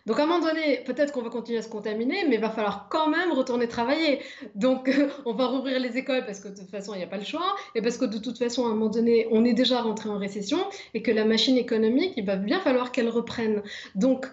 Donc 0.07 0.20
à 0.20 0.22
un 0.22 0.27
moment 0.27 0.46
donné, 0.46 0.83
peut-être 0.87 1.12
qu'on 1.12 1.22
va 1.22 1.31
continuer 1.31 1.59
à 1.59 1.62
se 1.62 1.68
contaminer, 1.68 2.25
mais 2.29 2.37
il 2.37 2.40
va 2.40 2.51
falloir 2.51 2.88
quand 2.88 3.09
même 3.09 3.33
retourner 3.33 3.66
travailler. 3.66 4.20
Donc 4.55 4.88
on 5.25 5.35
va 5.35 5.46
rouvrir 5.46 5.81
les 5.81 5.96
écoles 5.99 6.25
parce 6.25 6.38
que 6.38 6.49
de 6.49 6.57
toute 6.57 6.70
façon, 6.70 6.94
il 6.94 6.99
n'y 6.99 7.05
a 7.05 7.09
pas 7.09 7.18
le 7.18 7.25
choix, 7.25 7.57
et 7.75 7.83
parce 7.83 7.99
que 7.99 8.05
de 8.05 8.18
toute 8.18 8.38
façon, 8.38 8.66
à 8.66 8.68
un 8.68 8.75
moment 8.75 8.88
donné, 8.88 9.27
on 9.33 9.44
est 9.44 9.53
déjà 9.53 9.83
rentré 9.83 10.09
en 10.09 10.18
récession, 10.18 10.59
et 10.94 11.03
que 11.03 11.11
la 11.11 11.25
machine 11.25 11.57
économique, 11.57 12.12
il 12.16 12.25
va 12.25 12.37
bien 12.37 12.61
falloir 12.61 12.92
qu'elle 12.92 13.09
reprenne. 13.09 13.62
Donc 13.96 14.27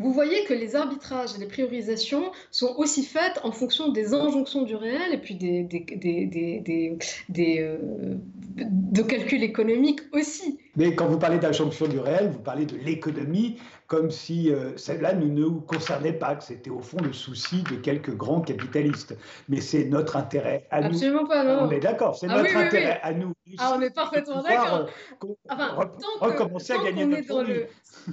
vous 0.00 0.12
voyez 0.12 0.44
que 0.44 0.54
les 0.54 0.76
arbitrages 0.76 1.34
et 1.36 1.38
les 1.38 1.46
priorisations 1.46 2.32
sont 2.50 2.74
aussi 2.76 3.04
faites 3.04 3.40
en 3.42 3.52
fonction 3.52 3.90
des 3.90 4.14
injonctions 4.14 4.62
du 4.62 4.76
réel 4.76 5.12
et 5.12 5.18
puis 5.18 5.34
des, 5.34 5.62
des, 5.62 7.60
euh, 7.60 8.16
de 8.56 9.02
calculs 9.02 9.42
économiques 9.42 10.00
aussi. 10.12 10.58
Mais 10.76 10.94
quand 10.94 11.06
vous 11.08 11.18
parlez 11.18 11.38
d'injonction 11.38 11.88
du 11.88 11.98
réel, 11.98 12.30
vous 12.30 12.38
parlez 12.38 12.66
de 12.66 12.76
l'économie 12.76 13.58
comme 13.88 14.10
si 14.10 14.52
euh, 14.52 14.76
celle-là 14.76 15.14
ne 15.14 15.26
nous 15.26 15.60
concernait 15.62 16.12
pas, 16.12 16.36
que 16.36 16.44
c'était 16.44 16.70
au 16.70 16.80
fond 16.80 16.98
le 17.02 17.12
souci 17.12 17.62
de 17.62 17.76
quelques 17.76 18.14
grands 18.14 18.42
capitalistes. 18.42 19.16
Mais 19.48 19.60
c'est 19.60 19.84
notre 19.86 20.16
intérêt 20.16 20.66
à 20.70 20.82
nous. 20.82 20.88
Absolument 20.88 21.26
pas, 21.26 21.42
non. 21.42 21.66
On 21.66 21.70
est 21.70 21.80
d'accord, 21.80 22.14
c'est 22.14 22.26
ah 22.28 22.42
notre 22.42 22.56
intérêt 22.56 23.00
à 23.02 23.14
nous. 23.14 23.32
Ah, 23.56 23.74
on 23.76 23.80
est 23.80 23.94
parfaitement 23.94 24.42
d'accord. 24.42 24.88
Euh, 25.24 25.26
enfin, 25.48 25.90
recommencer 26.20 26.74
à 26.74 26.84
gagner 26.84 27.06
notre 27.06 27.42
vie. 27.44 27.62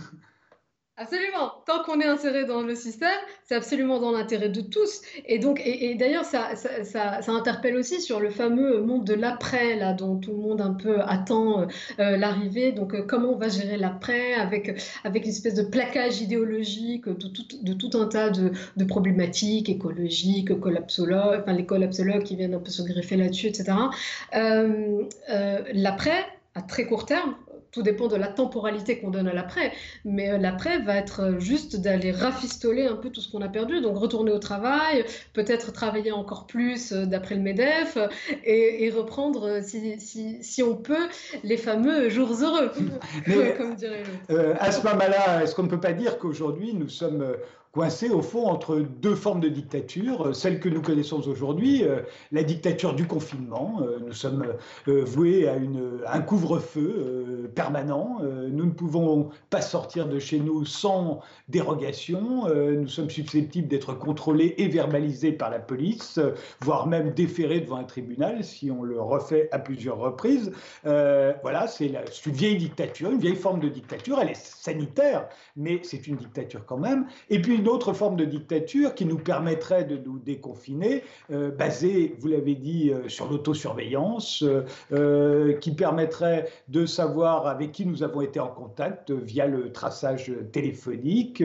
Absolument. 0.97 1.51
Tant 1.65 1.83
qu'on 1.83 1.99
est 1.99 2.05
inséré 2.05 2.45
dans 2.45 2.61
le 2.61 2.73
système, 2.73 3.19
c'est 3.43 3.55
absolument 3.55 3.99
dans 3.99 4.11
l'intérêt 4.11 4.47
de 4.47 4.61
tous. 4.61 5.01
Et 5.25 5.39
donc, 5.39 5.61
et, 5.65 5.93
d'ailleurs, 5.95 6.23
ça, 6.23 6.55
ça, 6.55 7.19
interpelle 7.27 7.75
aussi 7.75 8.01
sur 8.01 8.21
le 8.21 8.29
fameux 8.29 8.79
monde 8.79 9.03
de 9.03 9.13
l'après, 9.13 9.75
là, 9.75 9.91
dont 9.91 10.15
tout 10.15 10.31
le 10.31 10.37
monde 10.37 10.61
un 10.61 10.73
peu 10.73 11.01
attend 11.01 11.63
euh, 11.63 11.65
euh, 11.99 12.15
l'arrivée. 12.15 12.71
Donc, 12.71 12.95
euh, 12.95 13.03
comment 13.05 13.33
on 13.33 13.37
va 13.37 13.49
gérer 13.49 13.75
l'après 13.75 14.35
avec, 14.35 14.81
avec 15.03 15.25
une 15.25 15.31
espèce 15.31 15.55
de 15.55 15.63
plaquage 15.63 16.21
idéologique 16.21 17.09
de 17.09 17.73
tout, 17.73 17.89
un 17.95 18.07
tas 18.07 18.29
de 18.29 18.83
problématiques 18.85 19.67
écologiques, 19.67 20.57
collapsologues, 20.61 21.41
enfin, 21.41 21.53
les 21.53 21.65
collapsologues 21.65 22.23
qui 22.23 22.37
viennent 22.37 22.53
un 22.53 22.59
peu 22.59 22.71
se 22.71 22.83
greffer 22.83 23.17
là-dessus, 23.17 23.47
etc. 23.47 23.73
l'après, 25.73 26.25
à 26.55 26.61
très 26.61 26.85
court 26.85 27.05
terme, 27.05 27.35
tout 27.75 27.81
dépend 27.81 28.07
de 28.07 28.15
la 28.15 28.29
temporalité 28.29 28.99
qu'on 28.99 29.09
donne 29.09 29.27
à 29.27 29.33
l'après, 29.33 29.73
mais 30.05 30.31
euh, 30.31 30.37
l'après 30.37 30.79
va 30.79 30.95
être 30.95 31.19
euh, 31.19 31.39
juste 31.39 31.75
d'aller 31.75 32.13
rafistoler 32.13 32.87
un 32.87 32.95
peu 32.95 33.09
tout 33.09 33.19
ce 33.19 33.29
qu'on 33.29 33.41
a 33.41 33.49
perdu, 33.49 33.81
donc 33.81 33.97
retourner 33.97 34.31
au 34.31 34.39
travail, 34.39 35.03
peut-être 35.33 35.73
travailler 35.73 36.13
encore 36.13 36.47
plus 36.47 36.93
euh, 36.93 37.05
d'après 37.05 37.35
le 37.35 37.41
MEDEF 37.41 37.97
et, 38.45 38.89
reprendre, 38.95 39.59
si, 39.61 39.99
si, 39.99 40.37
si, 40.41 40.63
on 40.63 40.75
peut, 40.75 41.09
les 41.43 41.57
fameux 41.57 42.07
jours 42.07 42.31
heureux, 42.41 42.71
comme 43.57 43.75
dirait 43.75 44.03
à 44.59 44.71
ce 44.71 44.81
moment-là, 44.85 45.43
est-ce 45.43 45.53
qu'on 45.53 45.63
ne 45.63 45.69
peut 45.69 45.79
pas 45.79 45.91
dire 45.91 46.17
qu'aujourd'hui 46.17 46.73
nous 46.73 46.87
sommes 46.87 47.35
coincé 47.75 48.09
au 48.09 48.21
fond 48.21 48.45
entre 48.45 48.77
deux 48.77 49.15
formes 49.15 49.41
de 49.41 49.49
dictature, 49.49 50.27
euh, 50.27 50.33
celle 50.33 50.61
que 50.61 50.69
nous 50.69 50.81
connaissons 50.81 51.27
aujourd'hui, 51.27 51.83
euh, 51.83 51.99
la 52.31 52.43
dictature 52.43 52.95
du 52.95 53.05
confinement. 53.05 53.81
Euh, 53.81 53.99
nous 53.99 54.13
sommes 54.13 54.45
voués 54.87 55.49
à, 55.49 55.57
une, 55.57 55.99
un 56.07 56.21
couvre-feu 56.21 57.51
permanent. 57.53 58.19
Nous 58.49 58.65
ne 58.65 58.71
pouvons 58.71 59.29
pas 59.49 59.61
sortir 59.61 60.07
de 60.07 60.19
chez 60.19 60.39
nous 60.39 60.63
sans 60.63 61.19
dérogation. 61.49 62.47
Nous 62.47 62.87
sommes 62.87 63.09
susceptibles 63.09 63.67
d'être 63.67 63.93
contrôlés 63.93 64.55
et 64.57 64.67
verbalisés 64.67 65.31
par 65.31 65.49
la 65.49 65.59
police, 65.59 66.19
voire 66.61 66.87
même 66.87 67.11
déférés 67.11 67.61
devant 67.61 67.77
un 67.77 67.83
tribunal 67.83 68.43
si 68.43 68.71
on 68.71 68.83
le 68.83 69.01
refait 69.01 69.49
à 69.51 69.59
plusieurs 69.59 69.97
reprises. 69.97 70.51
Voilà, 70.83 71.67
c'est 71.67 71.87
une 71.87 72.31
vieille 72.31 72.57
dictature, 72.57 73.11
une 73.11 73.19
vieille 73.19 73.35
forme 73.35 73.59
de 73.59 73.69
dictature. 73.69 74.19
Elle 74.21 74.29
est 74.29 74.45
sanitaire, 74.45 75.27
mais 75.57 75.81
c'est 75.83 76.07
une 76.07 76.15
dictature 76.15 76.65
quand 76.65 76.77
même. 76.77 77.07
Et 77.29 77.41
puis 77.41 77.64
une 77.65 77.71
autre 77.71 77.93
forme 77.93 78.15
de 78.15 78.25
dictature 78.25 78.93
qui 78.93 79.05
nous 79.05 79.17
permettrait 79.17 79.85
de 79.85 79.97
nous 79.97 80.19
déconfiner, 80.19 81.01
euh, 81.31 81.49
basée, 81.49 82.15
vous 82.19 82.27
l'avez 82.27 82.53
dit, 82.53 82.91
euh, 82.91 83.09
sur 83.09 83.27
l'autosurveillance, 83.27 84.43
euh, 84.91 85.53
qui 85.53 85.73
permettrait 85.73 86.47
de 86.67 86.85
savoir 86.85 87.47
avec 87.47 87.71
qui 87.71 87.87
nous 87.87 88.03
avons 88.03 88.21
été 88.21 88.39
en 88.39 88.49
contact 88.49 89.09
via 89.09 89.47
le 89.47 89.71
traçage 89.71 90.31
téléphonique, 90.51 91.43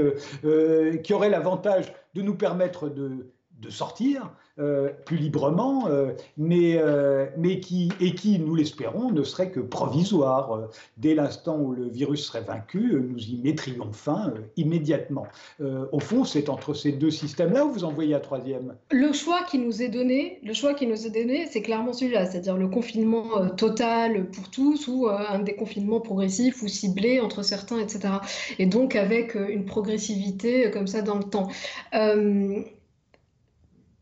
qui 1.02 1.14
aurait 1.14 1.30
l'avantage 1.30 1.90
de 2.14 2.20
nous 2.20 2.34
permettre 2.34 2.90
de, 2.90 3.32
de 3.58 3.70
sortir, 3.70 4.30
euh, 4.58 4.90
plus 5.06 5.16
librement, 5.16 5.86
euh, 5.86 6.10
mais, 6.36 6.76
euh, 6.76 7.26
mais 7.38 7.60
qui, 7.60 7.88
et 8.00 8.14
qui, 8.14 8.38
nous 8.40 8.56
l'espérons, 8.56 9.10
ne 9.10 9.22
serait 9.22 9.50
que 9.50 9.60
provisoire. 9.60 10.68
Dès 10.96 11.14
l'instant 11.14 11.56
où 11.56 11.72
le 11.72 11.88
virus 11.88 12.26
serait 12.26 12.42
vaincu, 12.42 13.00
nous 13.08 13.18
y 13.18 13.40
mettrions 13.42 13.92
fin 13.92 14.34
immédiatement. 14.56 15.26
au 15.60 16.00
fond, 16.00 16.24
c'est 16.24 16.48
entre 16.48 16.74
ces 16.74 16.92
deux 16.92 17.10
systèmes-là 17.10 17.64
où 17.64 17.70
vous 17.70 17.84
en 17.84 17.92
voyez 17.92 18.14
un 18.14 18.20
troisième 18.20 18.74
Le 18.90 19.12
choix 19.12 19.44
qui 19.44 19.58
nous 19.58 19.82
est 19.82 19.88
donné, 19.88 20.40
le 20.42 20.52
choix 20.52 20.74
qui 20.74 20.86
nous 20.86 21.06
est 21.06 21.10
donné, 21.10 21.46
c'est 21.50 21.62
clairement 21.62 21.92
celui-là, 21.92 22.26
c'est-à-dire 22.26 22.56
le 22.56 22.68
confinement 22.68 23.48
total 23.56 24.30
pour 24.30 24.50
tous 24.50 24.88
ou 24.88 25.08
un 25.08 25.38
déconfinement 25.38 26.00
progressif 26.00 26.62
ou 26.62 26.68
ciblé 26.68 27.20
entre 27.20 27.42
certains, 27.42 27.78
etc. 27.78 28.14
Et 28.58 28.66
donc 28.66 28.96
avec 28.96 29.34
une 29.34 29.64
progressivité 29.64 30.70
comme 30.70 30.86
ça 30.86 31.02
dans 31.02 31.16
le 31.16 31.24
temps 31.24 31.48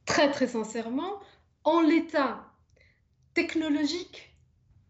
très 0.09 0.31
très 0.31 0.49
sincèrement, 0.49 1.21
en 1.64 1.81
l'état 1.81 2.40
technologique 3.35 4.35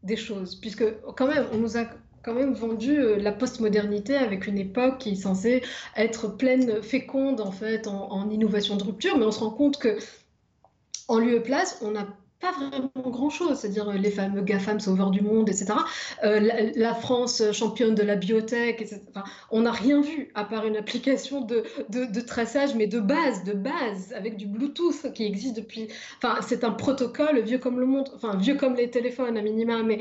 des 0.02 0.16
choses, 0.16 0.54
puisque 0.54 0.84
quand 1.16 1.26
même, 1.26 1.46
on 1.52 1.58
nous 1.58 1.76
a 1.76 1.84
quand 2.22 2.34
même 2.34 2.54
vendu 2.54 2.98
euh, 2.98 3.16
la 3.16 3.32
postmodernité 3.32 4.14
avec 4.14 4.46
une 4.46 4.58
époque 4.58 4.98
qui 4.98 5.10
est 5.10 5.16
censée 5.16 5.62
être 5.96 6.28
pleine, 6.28 6.82
féconde 6.82 7.40
en 7.40 7.50
fait, 7.50 7.86
en, 7.88 8.30
innovation 8.30 8.76
de 8.76 8.84
rupture, 8.84 9.18
mais 9.18 9.24
on 9.24 9.32
se 9.32 9.40
rend 9.40 9.50
compte 9.50 9.78
que 9.78 9.98
en 11.08 11.18
lieu 11.18 11.34
et 11.34 11.40
place, 11.40 11.78
on 11.82 11.96
a 11.96 12.06
pas 12.40 12.52
vraiment 12.52 12.90
grand-chose, 12.96 13.58
c'est-à-dire 13.58 13.88
euh, 13.88 13.94
les 13.94 14.10
fameux 14.10 14.42
GAFAM 14.42 14.78
sauveurs 14.80 15.10
du 15.10 15.22
monde, 15.22 15.48
etc. 15.48 15.74
Euh, 16.24 16.70
la, 16.74 16.94
France 16.94 17.42
championne 17.52 17.94
de 17.94 18.02
la 18.02 18.16
biotech, 18.16 18.80
etc. 18.80 19.00
on 19.50 19.62
n'a 19.62 19.72
rien 19.72 20.00
vu 20.00 20.30
à 20.34 20.44
part 20.44 20.66
une 20.66 20.76
application 20.76 21.40
de, 21.40 21.64
de, 21.88 22.20
traçage, 22.20 22.74
mais 22.74 22.86
de 22.86 23.00
base, 23.00 23.44
de 23.44 23.52
base, 23.52 24.12
avec 24.14 24.36
du 24.36 24.46
Bluetooth 24.46 25.12
qui 25.14 25.24
existe 25.24 25.56
depuis. 25.56 25.88
Enfin, 26.22 26.40
c'est 26.46 26.64
un 26.64 26.70
protocole 26.70 27.40
vieux 27.40 27.58
comme 27.58 27.80
le 27.80 27.86
monde, 27.86 28.08
enfin 28.14 28.36
vieux 28.36 28.54
comme 28.54 28.74
les 28.74 28.90
téléphones 28.90 29.36
à 29.36 29.42
minima. 29.42 29.82
Mais 29.82 29.98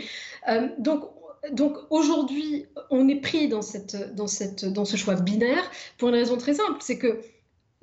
euh, 0.50 0.68
donc 0.78 1.10
donc 1.52 1.78
aujourd'hui, 1.92 2.66
on 2.90 3.08
est 3.08 3.22
pris 3.22 3.48
dans, 3.48 3.62
cette, 3.62 4.16
dans, 4.16 4.28
cette, 4.28 4.66
dans 4.66 4.86
ce 4.86 4.98
choix 4.98 5.16
binaire 5.16 5.64
pour 5.98 6.10
une 6.10 6.16
raison 6.16 6.38
très 6.38 6.56
simple, 6.56 6.78
c'est 6.80 6.98
que 6.98 7.22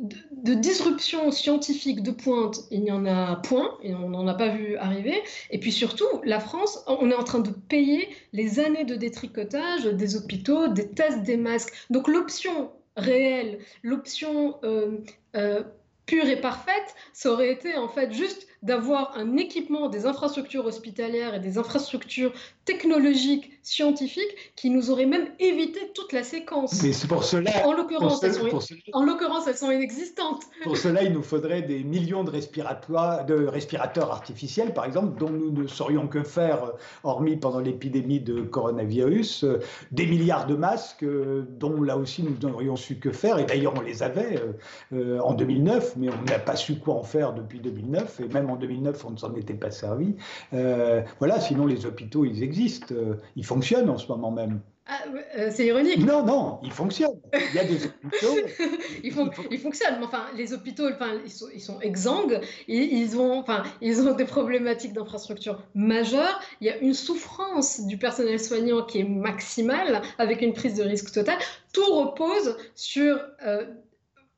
de, 0.00 0.54
disruption 0.54 1.30
scientifique 1.30 2.02
de 2.02 2.11
pointe, 2.11 2.61
il 2.70 2.83
n'y 2.83 2.90
en 2.90 3.07
a 3.07 3.37
point, 3.37 3.78
et 3.83 3.94
on 3.94 4.09
n'en 4.09 4.26
a 4.26 4.35
pas 4.35 4.48
vu 4.48 4.76
arriver. 4.76 5.22
Et 5.50 5.59
puis 5.59 5.72
surtout, 5.72 6.09
la 6.24 6.40
France, 6.40 6.85
on 6.87 7.11
est 7.11 7.14
en 7.14 7.24
train 7.24 7.38
de 7.38 7.50
payer 7.50 8.09
les 8.33 8.61
années 8.61 8.85
de 8.85 8.96
détricotage 8.96 9.85
des 9.85 10.16
hôpitaux, 10.16 10.68
des 10.68 10.88
tests, 10.88 11.22
des 11.22 11.37
masques. 11.37 11.72
Donc 11.90 12.09
l'option 12.09 12.72
réelle, 12.96 13.59
l'option 13.83 14.57
euh, 14.64 14.98
euh, 15.37 15.62
pure 16.07 16.26
et 16.26 16.40
parfaite, 16.40 16.94
ça 17.12 17.30
aurait 17.30 17.52
été 17.52 17.76
en 17.76 17.88
fait 17.88 18.12
juste 18.12 18.46
d'avoir 18.64 19.16
un 19.16 19.37
équipement 19.37 19.88
des 19.88 20.07
infrastructures 20.07 20.64
hospitalières 20.64 21.35
et 21.35 21.40
des 21.40 21.59
infrastructures 21.59 22.33
technologiques, 22.64 23.53
scientifiques, 23.62 24.53
qui 24.57 24.70
nous 24.70 24.90
auraient 24.90 25.07
même 25.07 25.29
évité 25.38 25.81
toute 25.94 26.12
la 26.12 26.22
séquence. 26.22 26.83
Mais 26.83 26.92
c'est 26.92 27.07
pour 27.07 27.24
cela. 27.24 27.50
En 27.66 27.74
l'occurrence, 27.74 28.22
elles, 28.22 28.33
elles, 28.33 29.57
sont 29.57 29.70
inexistantes. 29.70 30.42
Pour 30.62 30.79
cela, 30.79 31.03
il 31.03 31.12
nous 31.12 31.22
faudrait 31.22 31.62
des 31.62 31.85
millions 31.85 32.24
de, 32.24 32.33
de 32.33 33.46
respirateurs 33.46 34.11
artificiels, 34.11 34.72
par 34.72 34.87
exemple, 34.87 35.18
dont 35.18 35.31
nous 35.31 35.50
ne 35.50 35.66
saurions 35.66 36.09
que 36.09 36.22
faire, 36.22 36.72
hormis 37.03 37.37
pendant 37.37 37.61
l'épidémie 37.61 38.20
de 38.20 38.40
coronavirus, 38.40 39.44
des 39.92 40.07
milliards 40.07 40.46
de 40.46 40.55
masques, 40.55 41.05
euh, 41.05 41.44
dont 41.59 41.83
là 41.83 41.96
aussi 41.98 42.22
nous 42.22 42.37
n'aurions 42.48 42.77
su 42.77 42.96
que 42.96 43.11
faire. 43.11 43.38
Et 43.38 43.44
d'ailleurs, 43.44 43.74
on 43.77 43.83
les 43.83 44.03
avait 44.03 44.38
euh, 44.38 44.53
euh, 44.94 45.20
en 45.20 45.35
2009, 45.35 45.94
mais 45.96 46.09
on 46.09 46.24
n'a 46.31 46.38
pas 46.38 46.57
su 46.57 46.77
quoi 46.77 46.94
en 46.94 47.03
faire 47.03 47.35
depuis 47.35 47.61
2009, 47.61 48.20
et 48.20 48.29
même 48.29 48.50
en 48.50 48.54
2009, 48.57 49.05
on 49.05 49.11
ne 49.11 49.17
s'en 49.17 49.35
était 49.35 49.55
pas 49.55 49.71
servi. 49.71 50.17
Euh, 50.53 51.03
voilà, 51.19 51.40
sinon 51.40 51.67
les 51.67 51.87
hôpitaux, 51.87 52.25
ils 52.25 52.43
existent, 52.43 52.95
euh, 52.95 53.17
ils 53.37 53.45
fonctionnent 53.45 53.90
en 53.90 53.99
ce 53.99 54.09
moment 54.09 54.31
même. 54.31 54.61
Ah, 54.87 54.99
euh, 55.38 55.51
c'est 55.51 55.67
ironique. 55.67 56.05
Non, 56.05 56.27
non, 56.27 56.59
ils 56.62 56.71
fonctionnent. 56.71 57.19
Il 57.33 57.55
y 57.55 57.59
a 57.59 57.64
des 57.64 57.87
hôpitaux. 57.87 58.37
ils, 59.03 59.14
ils, 59.51 59.59
fonctionnent. 59.59 59.97
Mais 59.99 60.05
enfin, 60.05 60.27
les 60.37 60.53
hôpitaux, 60.53 60.87
enfin, 60.90 61.12
ils, 61.25 61.31
sont, 61.31 61.47
ils 61.55 61.61
sont 61.61 61.81
exsangues. 61.81 62.38
ils, 62.69 63.17
ont, 63.19 63.38
enfin, 63.38 63.62
ils 63.81 64.07
ont 64.07 64.12
des 64.12 64.27
problématiques 64.27 64.93
d'infrastructure 64.93 65.62
majeures. 65.75 66.38
Il 66.61 66.67
y 66.67 66.71
a 66.71 66.77
une 66.77 66.93
souffrance 66.93 67.87
du 67.87 67.97
personnel 67.97 68.38
soignant 68.38 68.83
qui 68.85 69.01
est 69.01 69.09
maximale, 69.09 70.03
avec 70.19 70.43
une 70.43 70.53
prise 70.53 70.77
de 70.77 70.83
risque 70.83 71.12
totale. 71.12 71.38
Tout 71.73 71.87
repose 71.87 72.59
sur, 72.75 73.19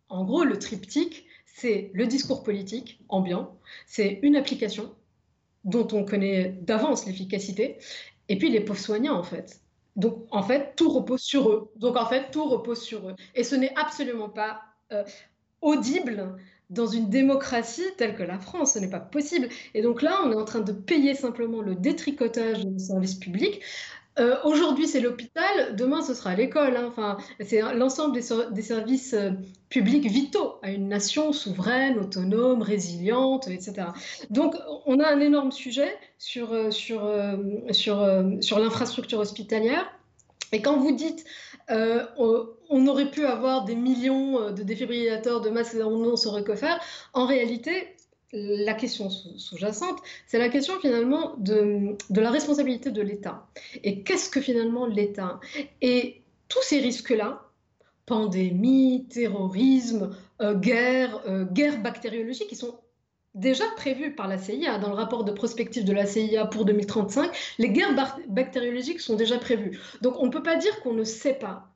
en 0.08 0.24
gros, 0.24 0.44
le 0.44 0.60
triptyque 0.60 1.25
c'est 1.56 1.90
le 1.94 2.06
discours 2.06 2.42
politique 2.42 3.00
ambiant, 3.08 3.56
c'est 3.86 4.20
une 4.22 4.36
application 4.36 4.94
dont 5.64 5.88
on 5.92 6.04
connaît 6.04 6.50
d'avance 6.60 7.06
l'efficacité, 7.06 7.78
et 8.28 8.36
puis 8.36 8.50
les 8.50 8.60
pauvres 8.60 8.78
soignants 8.78 9.18
en 9.18 9.22
fait. 9.22 9.60
Donc, 9.96 10.26
en 10.30 10.42
fait, 10.42 10.74
tout 10.76 10.90
repose 10.90 11.22
sur 11.22 11.48
eux. 11.48 11.72
Donc, 11.76 11.96
en 11.96 12.04
fait, 12.04 12.30
tout 12.30 12.44
repose 12.44 12.82
sur 12.82 13.08
eux. 13.08 13.14
Et 13.34 13.42
ce 13.44 13.54
n'est 13.54 13.74
absolument 13.76 14.28
pas 14.28 14.60
euh, 14.92 15.02
audible 15.62 16.36
dans 16.68 16.86
une 16.86 17.08
démocratie 17.08 17.88
telle 17.96 18.14
que 18.14 18.22
la 18.22 18.38
France. 18.38 18.74
Ce 18.74 18.78
n'est 18.78 18.90
pas 18.90 19.00
possible. 19.00 19.48
Et 19.72 19.80
donc 19.80 20.02
là, 20.02 20.20
on 20.24 20.32
est 20.32 20.36
en 20.36 20.44
train 20.44 20.60
de 20.60 20.72
payer 20.72 21.14
simplement 21.14 21.62
le 21.62 21.74
détricotage 21.74 22.66
de 22.66 22.78
services 22.78 23.14
publics. 23.14 23.62
Euh, 24.18 24.36
aujourd'hui, 24.44 24.86
c'est 24.86 25.00
l'hôpital, 25.00 25.76
demain, 25.76 26.00
ce 26.02 26.14
sera 26.14 26.34
l'école. 26.34 26.76
Hein. 26.76 26.86
Enfin, 26.88 27.18
c'est 27.44 27.60
l'ensemble 27.74 28.14
des, 28.14 28.62
services 28.62 29.12
euh, 29.12 29.32
publics 29.68 30.06
vitaux 30.06 30.54
à 30.62 30.70
une 30.70 30.88
nation 30.88 31.32
souveraine, 31.32 31.98
autonome, 31.98 32.62
résiliente, 32.62 33.48
etc. 33.48 33.88
Donc, 34.30 34.54
on 34.86 35.00
a 35.00 35.08
un 35.08 35.20
énorme 35.20 35.52
sujet 35.52 35.94
sur, 36.18 36.52
euh, 36.52 36.70
sur, 36.70 37.10
sur, 37.72 38.24
sur 38.40 38.58
l'infrastructure 38.58 39.18
hospitalière. 39.18 39.86
Et 40.52 40.62
quand 40.62 40.78
vous 40.78 40.92
dites 40.92 41.24
on, 41.68 42.86
aurait 42.86 43.10
pu 43.10 43.26
avoir 43.26 43.64
des 43.64 43.74
millions 43.74 44.52
de 44.52 44.62
défibrillateurs 44.62 45.40
de 45.40 45.50
masse 45.50 45.74
et 45.74 45.82
on 45.82 45.98
ne 45.98 46.16
saurait 46.16 46.44
que 46.44 46.54
faire, 46.54 46.80
en 47.12 47.26
réalité, 47.26 47.95
la 48.36 48.74
question 48.74 49.08
sous-jacente, 49.08 49.98
c'est 50.26 50.38
la 50.38 50.48
question 50.48 50.78
finalement 50.80 51.34
de, 51.38 51.96
la 52.10 52.30
responsabilité 52.30 52.90
de 52.90 53.02
l'État. 53.02 53.46
Et 53.82 54.02
qu'est-ce 54.02 54.28
que 54.28 54.40
finalement 54.40 54.86
l'État? 54.86 55.40
Et 55.80 56.22
tous 56.48 56.62
ces 56.62 56.80
risques-là, 56.80 57.42
pandémie, 58.04 59.06
terrorisme, 59.08 60.14
euh, 60.42 60.54
guerre, 60.54 61.20
euh, 61.26 61.44
guerre 61.44 61.80
bactériologique, 61.80 62.48
qui 62.48 62.56
sont 62.56 62.78
déjà 63.34 63.64
prévus 63.76 64.14
par 64.14 64.28
la 64.28 64.38
CIA. 64.38 64.78
Dans 64.78 64.88
le 64.88 64.94
rapport 64.94 65.24
de 65.24 65.32
prospective 65.32 65.84
de 65.84 65.92
la 65.92 66.06
CIA 66.06 66.46
pour 66.46 66.64
2035, 66.66 67.30
les 67.58 67.70
guerres 67.70 67.94
bactériologiques 68.28 69.00
sont 69.00 69.16
déjà 69.16 69.38
prévues. 69.38 69.80
Donc 70.02 70.20
on 70.20 70.26
ne 70.26 70.30
peut 70.30 70.42
pas 70.42 70.56
dire 70.56 70.78
qu'on 70.80 70.94
ne 70.94 71.04
sait 71.04 71.34
pas. 71.34 71.75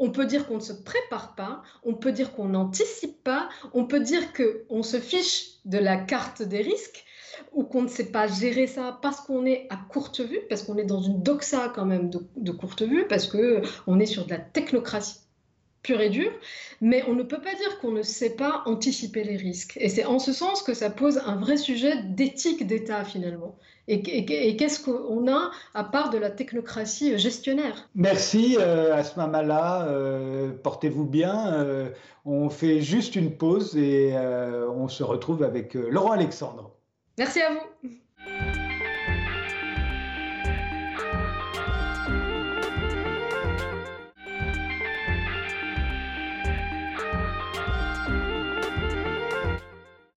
On 0.00 0.10
peut 0.10 0.26
dire 0.26 0.48
qu'on 0.48 0.56
ne 0.56 0.60
se 0.60 0.72
prépare 0.72 1.34
pas, 1.36 1.62
on 1.84 1.94
peut 1.94 2.10
dire 2.10 2.32
qu'on 2.32 2.48
n'anticipe 2.48 3.22
pas, 3.22 3.48
on 3.74 3.84
peut 3.84 4.00
dire 4.00 4.32
qu'on 4.32 4.82
se 4.82 4.98
fiche 4.98 5.58
de 5.66 5.78
la 5.78 5.96
carte 5.96 6.42
des 6.42 6.62
risques 6.62 7.04
ou 7.52 7.64
qu'on 7.64 7.82
ne 7.82 7.88
sait 7.88 8.10
pas 8.10 8.26
gérer 8.26 8.66
ça 8.66 8.98
parce 9.02 9.20
qu'on 9.20 9.44
est 9.46 9.66
à 9.70 9.76
courte 9.76 10.20
vue, 10.20 10.40
parce 10.48 10.62
qu'on 10.62 10.76
est 10.78 10.84
dans 10.84 11.02
une 11.02 11.22
doxa 11.22 11.70
quand 11.74 11.84
même 11.84 12.10
de, 12.10 12.52
courte 12.52 12.82
vue, 12.82 13.06
parce 13.08 13.26
qu'on 13.26 14.00
est 14.00 14.06
sur 14.06 14.24
de 14.24 14.30
la 14.30 14.38
technocratie 14.38 15.20
pure 15.82 16.00
et 16.00 16.10
dure, 16.10 16.32
mais 16.80 17.02
on 17.08 17.14
ne 17.14 17.22
peut 17.22 17.40
pas 17.40 17.54
dire 17.54 17.78
qu'on 17.78 17.92
ne 17.92 18.02
sait 18.02 18.36
pas 18.36 18.62
anticiper 18.66 19.24
les 19.24 19.36
risques. 19.36 19.78
Et 19.80 19.88
c'est 19.88 20.04
en 20.04 20.18
ce 20.18 20.32
sens 20.32 20.62
que 20.62 20.74
ça 20.74 20.90
pose 20.90 21.18
un 21.24 21.36
vrai 21.36 21.56
sujet 21.56 22.02
d'éthique 22.02 22.66
d'État 22.66 23.04
finalement. 23.04 23.56
Et, 23.92 24.56
qu'est-ce 24.56 24.84
qu'on 24.84 25.26
a 25.26 25.50
à 25.74 25.82
part 25.82 26.10
de 26.10 26.18
la 26.18 26.30
technocratie 26.30 27.18
gestionnaire? 27.18 27.88
Merci 27.96 28.56
euh, 28.60 28.94
Asma 28.94 29.26
Mala, 29.26 29.86
euh, 29.88 30.52
portez-vous 30.62 31.04
bien. 31.04 31.54
Euh, 31.54 31.88
on 32.24 32.50
fait 32.50 32.82
juste 32.82 33.16
une 33.16 33.36
pause 33.36 33.76
et 33.76 34.14
on 34.16 34.86
se 34.86 35.02
retrouve 35.02 35.42
avec 35.42 35.74
Laurent 35.74 36.12
Alexandre. 36.12 36.70
Merci 37.18 37.40
à 37.40 37.50
vous. 37.50 37.90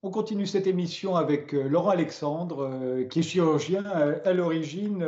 Continue 0.10 0.46
cette 0.46 0.68
émission 0.68 1.16
avec 1.16 1.54
euh, 1.54 1.70
Laurent 1.70 1.92
Alexandre, 1.92 2.70
euh, 2.70 3.06
qui 3.06 3.20
est 3.20 3.24
chirurgien 3.24 3.86
euh, 3.96 4.20
à 4.26 4.34
l'origine, 4.34 5.06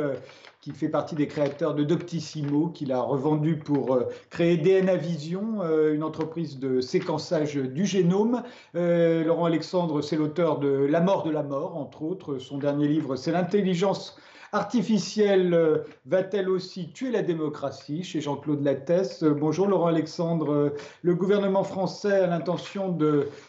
qui 0.62 0.72
fait 0.72 0.88
partie 0.88 1.14
des 1.14 1.28
créateurs 1.28 1.74
de 1.74 1.84
Doctissimo, 1.84 2.68
qu'il 2.68 2.92
a 2.92 3.00
revendu 3.02 3.58
pour 3.58 4.00
créer 4.30 4.56
DNA 4.56 4.96
Vision, 4.96 5.62
une 5.92 6.02
entreprise 6.02 6.58
de 6.58 6.80
séquençage 6.80 7.54
du 7.54 7.86
génome. 7.86 8.42
Laurent 8.74 9.44
Alexandre, 9.44 10.02
c'est 10.02 10.16
l'auteur 10.16 10.58
de 10.58 10.68
La 10.68 11.00
mort 11.00 11.22
de 11.22 11.30
la 11.30 11.44
mort, 11.44 11.76
entre 11.76 12.02
autres. 12.02 12.38
Son 12.38 12.58
dernier 12.58 12.88
livre, 12.88 13.14
c'est 13.14 13.30
L'intelligence 13.30 14.18
artificielle 14.52 15.54
euh, 15.54 15.78
va-t-elle 16.06 16.48
aussi 16.48 16.90
tuer 16.92 17.10
la 17.10 17.22
démocratie 17.22 18.02
chez 18.02 18.20
Jean-Claude 18.20 18.62
Lattès? 18.62 19.22
Euh, 19.22 19.34
Bonjour 19.34 19.66
Laurent 19.66 19.88
Alexandre. 19.88 20.52
Euh, 20.52 20.70
le 21.02 21.14
gouvernement 21.14 21.64
français 21.64 22.12
a 22.12 22.26
l'intention 22.26 22.96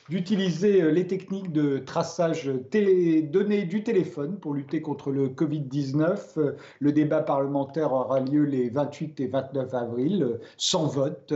d'utiliser 0.10 0.92
les 0.92 1.08
techniques 1.08 1.52
de 1.52 1.78
traçage 1.80 2.46
données 2.46 3.64
du 3.64 3.84
téléphone 3.84 4.40
pour 4.40 4.54
lutter 4.54 4.82
contre 4.82 5.12
le 5.12 5.30
Covid-19. 5.30 6.56
Le 6.80 6.92
débat 6.92 7.22
parlementaire 7.22 7.94
aura 7.94 8.20
lieu 8.20 8.44
les 8.44 8.70
28 8.70 9.20
et 9.20 9.28
29 9.28 9.74
avril, 9.74 10.40
sans 10.58 10.88
vote. 10.88 11.34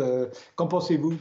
Qu'en 0.55 0.67
pensez-vous? 0.67 1.17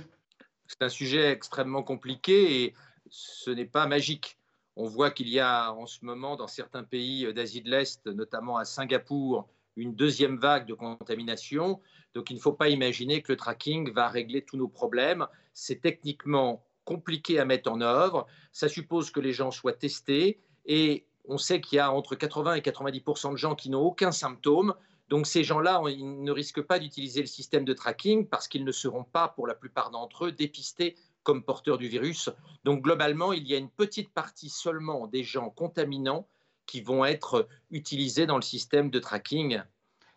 C'est 0.66 0.82
un 0.82 0.88
sujet 0.88 1.30
extrêmement 1.30 1.82
compliqué 1.82 2.64
et 2.64 2.74
ce 3.10 3.50
n'est 3.50 3.66
pas 3.66 3.86
magique. 3.86 4.39
On 4.76 4.84
voit 4.84 5.10
qu'il 5.10 5.28
y 5.28 5.40
a 5.40 5.72
en 5.72 5.86
ce 5.86 6.04
moment 6.04 6.36
dans 6.36 6.46
certains 6.46 6.84
pays 6.84 7.32
d'Asie 7.34 7.62
de 7.62 7.70
l'Est, 7.70 8.06
notamment 8.06 8.56
à 8.56 8.64
Singapour, 8.64 9.48
une 9.76 9.94
deuxième 9.94 10.38
vague 10.38 10.66
de 10.66 10.74
contamination. 10.74 11.80
Donc 12.14 12.30
il 12.30 12.34
ne 12.34 12.40
faut 12.40 12.52
pas 12.52 12.68
imaginer 12.68 13.22
que 13.22 13.32
le 13.32 13.36
tracking 13.36 13.92
va 13.92 14.08
régler 14.08 14.42
tous 14.42 14.56
nos 14.56 14.68
problèmes. 14.68 15.26
C'est 15.52 15.80
techniquement 15.80 16.64
compliqué 16.84 17.38
à 17.38 17.44
mettre 17.44 17.70
en 17.70 17.80
œuvre. 17.80 18.26
Ça 18.52 18.68
suppose 18.68 19.10
que 19.10 19.20
les 19.20 19.32
gens 19.32 19.50
soient 19.50 19.72
testés 19.72 20.40
et 20.66 21.06
on 21.24 21.38
sait 21.38 21.60
qu'il 21.60 21.76
y 21.76 21.78
a 21.78 21.92
entre 21.92 22.14
80 22.14 22.54
et 22.54 22.60
90% 22.60 23.32
de 23.32 23.36
gens 23.36 23.54
qui 23.54 23.70
n'ont 23.70 23.82
aucun 23.82 24.12
symptôme. 24.12 24.74
Donc 25.08 25.26
ces 25.26 25.44
gens-là, 25.44 25.82
ils 25.88 26.22
ne 26.22 26.32
risquent 26.32 26.62
pas 26.62 26.78
d'utiliser 26.78 27.20
le 27.20 27.26
système 27.26 27.64
de 27.64 27.72
tracking 27.72 28.26
parce 28.26 28.48
qu'ils 28.48 28.64
ne 28.64 28.72
seront 28.72 29.04
pas, 29.04 29.28
pour 29.28 29.46
la 29.46 29.54
plupart 29.54 29.90
d'entre 29.90 30.26
eux, 30.26 30.32
dépistés 30.32 30.96
comme 31.22 31.42
porteurs 31.42 31.78
du 31.78 31.88
virus. 31.88 32.30
Donc 32.64 32.82
globalement, 32.82 33.32
il 33.32 33.46
y 33.46 33.54
a 33.54 33.58
une 33.58 33.70
petite 33.70 34.10
partie 34.12 34.48
seulement 34.48 35.06
des 35.06 35.22
gens 35.22 35.50
contaminants 35.50 36.26
qui 36.66 36.80
vont 36.80 37.04
être 37.04 37.48
utilisés 37.70 38.26
dans 38.26 38.36
le 38.36 38.42
système 38.42 38.90
de 38.90 38.98
tracking. 38.98 39.60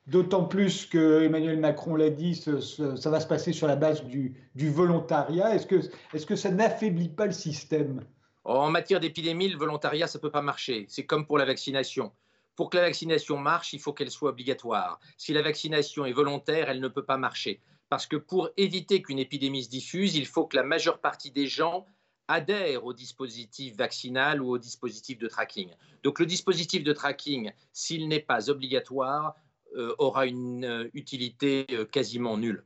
D'autant 0.05 0.43
plus 0.43 0.85
que 0.85 1.23
Emmanuel 1.23 1.59
Macron 1.59 1.95
l'a 1.95 2.09
dit, 2.09 2.35
ça 2.35 3.09
va 3.09 3.19
se 3.19 3.27
passer 3.27 3.53
sur 3.53 3.67
la 3.67 3.75
base 3.75 4.03
du, 4.03 4.35
volontariat. 4.55 5.55
Est-ce 5.55 5.65
que, 5.65 5.81
est 6.13 6.25
que 6.25 6.35
ça 6.35 6.51
n'affaiblit 6.51 7.09
pas 7.09 7.25
le 7.25 7.31
système? 7.31 8.05
En 8.43 8.69
matière 8.69 8.99
d'épidémie, 8.99 9.47
le 9.47 9.57
volontariat, 9.57 10.07
ça 10.07 10.19
ne 10.19 10.21
peut 10.21 10.31
pas 10.31 10.41
marcher. 10.41 10.85
C'est 10.89 11.05
comme 11.05 11.25
pour 11.25 11.37
la 11.37 11.45
vaccination. 11.45 12.11
Pour 12.55 12.69
que 12.69 12.77
la 12.77 12.83
vaccination 12.83 13.37
marche, 13.37 13.73
il 13.73 13.79
faut 13.79 13.93
qu'elle 13.93 14.11
soit 14.11 14.29
obligatoire. 14.29 14.99
Si 15.17 15.33
la 15.33 15.41
vaccination 15.41 16.05
est 16.05 16.11
volontaire, 16.11 16.69
elle 16.69 16.81
ne 16.81 16.89
peut 16.89 17.05
pas 17.05 17.17
marcher 17.17 17.61
parce 17.93 18.07
que 18.07 18.15
pour 18.15 18.49
éviter 18.57 19.03
qu'une 19.03 19.19
épidémie 19.19 19.63
se 19.63 19.69
diffuse, 19.69 20.15
il 20.15 20.25
faut 20.25 20.47
que 20.47 20.55
la 20.55 20.63
majeure 20.63 20.97
partie 20.97 21.29
des 21.29 21.45
gens 21.45 21.85
adhèrent 22.27 22.85
au 22.85 22.91
dispositif 22.91 23.77
vaccinal 23.77 24.41
ou 24.41 24.49
au 24.49 24.57
dispositif 24.57 25.19
de 25.19 25.27
tracking. 25.27 25.69
Donc 26.01 26.17
le 26.17 26.25
dispositif 26.25 26.83
de 26.83 26.91
tracking, 26.91 27.51
s'il 27.71 28.07
n'est 28.07 28.19
pas 28.19 28.49
obligatoire, 28.49 29.35
euh, 29.77 29.93
aura 29.99 30.25
une 30.25 30.65
euh, 30.65 30.89
utilité 30.95 31.67
euh, 31.69 31.85
quasiment 31.85 32.35
nulle. 32.35 32.65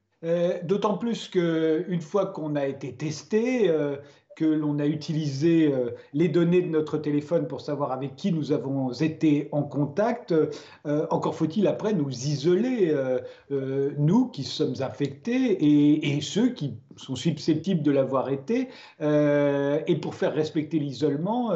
D'autant 0.64 0.98
plus 0.98 1.28
qu'une 1.28 2.02
fois 2.02 2.28
qu'on 2.28 2.56
a 2.56 2.66
été 2.66 2.96
testé, 2.96 3.70
que 4.38 4.46
l'on 4.46 4.78
a 4.78 4.86
utilisé 4.86 5.74
euh, 5.74 5.90
les 6.14 6.30
données 6.30 6.62
de 6.62 6.68
notre 6.68 7.00
téléphone 7.00 7.48
pour 7.48 7.60
savoir 7.60 7.92
avec 7.92 8.16
qui 8.16 8.32
nous 8.32 8.52
avons 8.52 8.94
été 8.94 9.50
en 9.52 9.64
contact. 9.64 10.32
Euh, 10.32 11.08
encore 11.10 11.34
faut-il 11.34 11.66
après 11.66 11.94
nous 11.94 12.10
isoler, 12.10 12.92
euh, 12.92 13.92
nous 13.98 14.28
qui 14.28 14.44
sommes 14.44 14.76
infectés 14.80 15.58
et, 16.06 16.22
ceux 16.22 16.50
qui 16.50 16.76
sont 16.98 17.16
susceptibles 17.16 17.82
de 17.82 17.92
l'avoir 17.92 18.30
été. 18.30 18.70
et 19.00 19.96
pour 20.02 20.16
faire 20.16 20.34
respecter 20.34 20.80
l'isolement, 20.80 21.52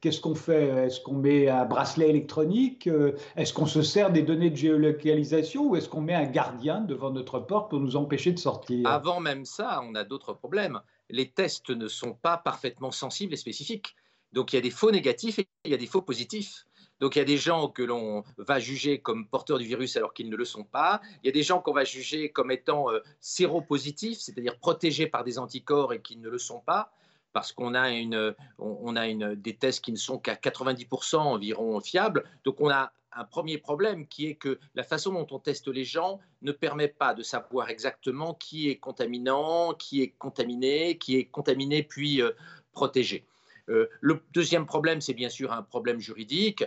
qu'est-ce 0.00 0.20
qu'on 0.20 0.34
fait? 0.34 0.86
Est-ce 0.86 1.00
qu'on 1.00 1.14
met 1.14 1.48
un 1.48 1.64
bracelet 1.64 2.08
électronique? 2.08 2.88
Est-ce 3.36 3.52
qu'on 3.52 3.66
se 3.66 3.82
sert 3.82 4.12
des 4.12 4.22
données 4.22 4.50
de 4.50 4.56
géolocalisation 4.56 5.68
ou 5.68 5.76
est-ce 5.76 5.88
qu'on 5.88 6.00
met 6.00 6.14
un 6.14 6.26
gardien 6.26 6.80
devant 6.80 7.10
notre 7.10 7.40
porte 7.40 7.70
pour 7.70 7.80
nous 7.80 7.96
empêcher 7.96 8.32
de 8.32 8.38
sortir? 8.38 8.86
Avant 8.86 9.20
même 9.20 9.44
ça, 9.44 9.82
on 9.88 9.94
a 9.94 10.04
d'autres 10.04 10.32
problèmes 10.32 10.80
les 11.10 11.30
tests 11.30 11.70
ne 11.70 11.88
sont 11.88 12.14
pas 12.14 12.36
parfaitement 12.36 12.90
sensibles 12.90 13.34
et 13.34 13.36
spécifiques. 13.36 13.94
Donc 14.32 14.52
il 14.52 14.56
y 14.56 14.58
a 14.58 14.62
des 14.62 14.70
faux 14.70 14.90
négatifs 14.90 15.38
et 15.38 15.46
il 15.64 15.70
y 15.70 15.74
a 15.74 15.78
des 15.78 15.86
faux 15.86 16.02
positifs. 16.02 16.66
Donc 17.00 17.16
il 17.16 17.18
y 17.18 17.22
a 17.22 17.26
des 17.26 17.36
gens 17.36 17.68
que 17.68 17.82
l'on 17.82 18.24
va 18.38 18.58
juger 18.58 19.00
comme 19.00 19.28
porteurs 19.28 19.58
du 19.58 19.64
virus 19.64 19.96
alors 19.96 20.14
qu'ils 20.14 20.30
ne 20.30 20.36
le 20.36 20.44
sont 20.44 20.64
pas. 20.64 21.00
Il 21.22 21.26
y 21.26 21.28
a 21.28 21.32
des 21.32 21.42
gens 21.42 21.60
qu'on 21.60 21.72
va 21.72 21.84
juger 21.84 22.30
comme 22.30 22.50
étant 22.50 22.90
euh, 22.90 23.00
séropositifs, 23.20 24.18
c'est-à-dire 24.18 24.58
protégés 24.58 25.06
par 25.06 25.24
des 25.24 25.38
anticorps 25.38 25.92
et 25.92 26.00
qui 26.00 26.16
ne 26.16 26.28
le 26.28 26.38
sont 26.38 26.60
pas, 26.60 26.92
parce 27.32 27.52
qu'on 27.52 27.74
a, 27.74 27.90
une, 27.90 28.34
on 28.58 28.96
a 28.96 29.08
une, 29.08 29.34
des 29.34 29.56
tests 29.56 29.84
qui 29.84 29.92
ne 29.92 29.96
sont 29.96 30.18
qu'à 30.18 30.34
90% 30.34 31.16
environ 31.16 31.80
fiables. 31.80 32.24
Donc 32.44 32.60
on 32.60 32.70
a 32.70 32.92
un 33.14 33.24
premier 33.24 33.58
problème 33.58 34.06
qui 34.06 34.26
est 34.26 34.34
que 34.34 34.58
la 34.74 34.82
façon 34.82 35.12
dont 35.12 35.26
on 35.30 35.38
teste 35.38 35.68
les 35.68 35.84
gens 35.84 36.20
ne 36.42 36.52
permet 36.52 36.88
pas 36.88 37.14
de 37.14 37.22
savoir 37.22 37.70
exactement 37.70 38.34
qui 38.34 38.68
est 38.68 38.76
contaminant, 38.76 39.74
qui 39.74 40.02
est 40.02 40.10
contaminé, 40.18 40.98
qui 40.98 41.16
est 41.16 41.24
contaminé 41.26 41.82
puis 41.82 42.20
euh, 42.20 42.32
protégé. 42.72 43.24
Euh, 43.68 43.88
le 44.00 44.22
deuxième 44.32 44.66
problème, 44.66 45.00
c'est 45.00 45.14
bien 45.14 45.30
sûr 45.30 45.52
un 45.52 45.62
problème 45.62 46.00
juridique. 46.00 46.64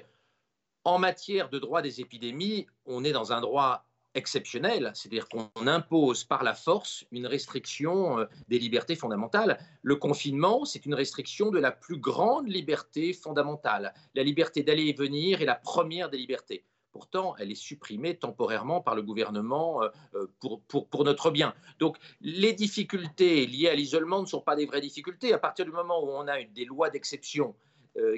En 0.83 0.99
matière 0.99 1.49
de 1.49 1.59
droit 1.59 1.81
des 1.81 2.01
épidémies, 2.01 2.67
on 2.85 3.03
est 3.03 3.11
dans 3.11 3.33
un 3.33 3.41
droit 3.41 3.85
exceptionnel, 4.13 4.91
c'est-à-dire 4.93 5.27
qu'on 5.29 5.49
impose 5.67 6.23
par 6.23 6.43
la 6.43 6.53
force 6.53 7.05
une 7.11 7.27
restriction 7.27 8.19
euh, 8.19 8.25
des 8.47 8.59
libertés 8.59 8.95
fondamentales. 8.95 9.59
Le 9.81 9.95
confinement, 9.95 10.65
c'est 10.65 10.85
une 10.85 10.95
restriction 10.95 11.51
de 11.51 11.59
la 11.59 11.71
plus 11.71 11.97
grande 11.97 12.47
liberté 12.47 13.13
fondamentale. 13.13 13.93
La 14.15 14.23
liberté 14.23 14.63
d'aller 14.63 14.87
et 14.87 14.93
venir 14.93 15.41
est 15.41 15.45
la 15.45 15.55
première 15.55 16.09
des 16.09 16.17
libertés. 16.17 16.63
Pourtant, 16.91 17.35
elle 17.37 17.51
est 17.51 17.55
supprimée 17.55 18.17
temporairement 18.17 18.81
par 18.81 18.95
le 18.95 19.03
gouvernement 19.03 19.83
euh, 19.83 19.89
euh, 20.15 20.27
pour, 20.39 20.61
pour, 20.61 20.87
pour, 20.87 21.03
notre 21.03 21.29
bien. 21.29 21.53
Donc, 21.77 21.97
les 22.21 22.53
difficultés 22.53 23.45
liées 23.45 23.69
à 23.69 23.75
l'isolement 23.75 24.21
ne 24.21 24.25
sont 24.25 24.41
pas 24.41 24.55
des 24.55 24.65
vraies 24.65 24.81
difficultés. 24.81 25.31
À 25.31 25.37
partir 25.37 25.65
du 25.65 25.71
moment 25.71 26.03
où 26.03 26.09
on 26.09 26.27
a 26.27 26.41
des 26.43 26.65
lois 26.65 26.89
d'exception 26.89 27.55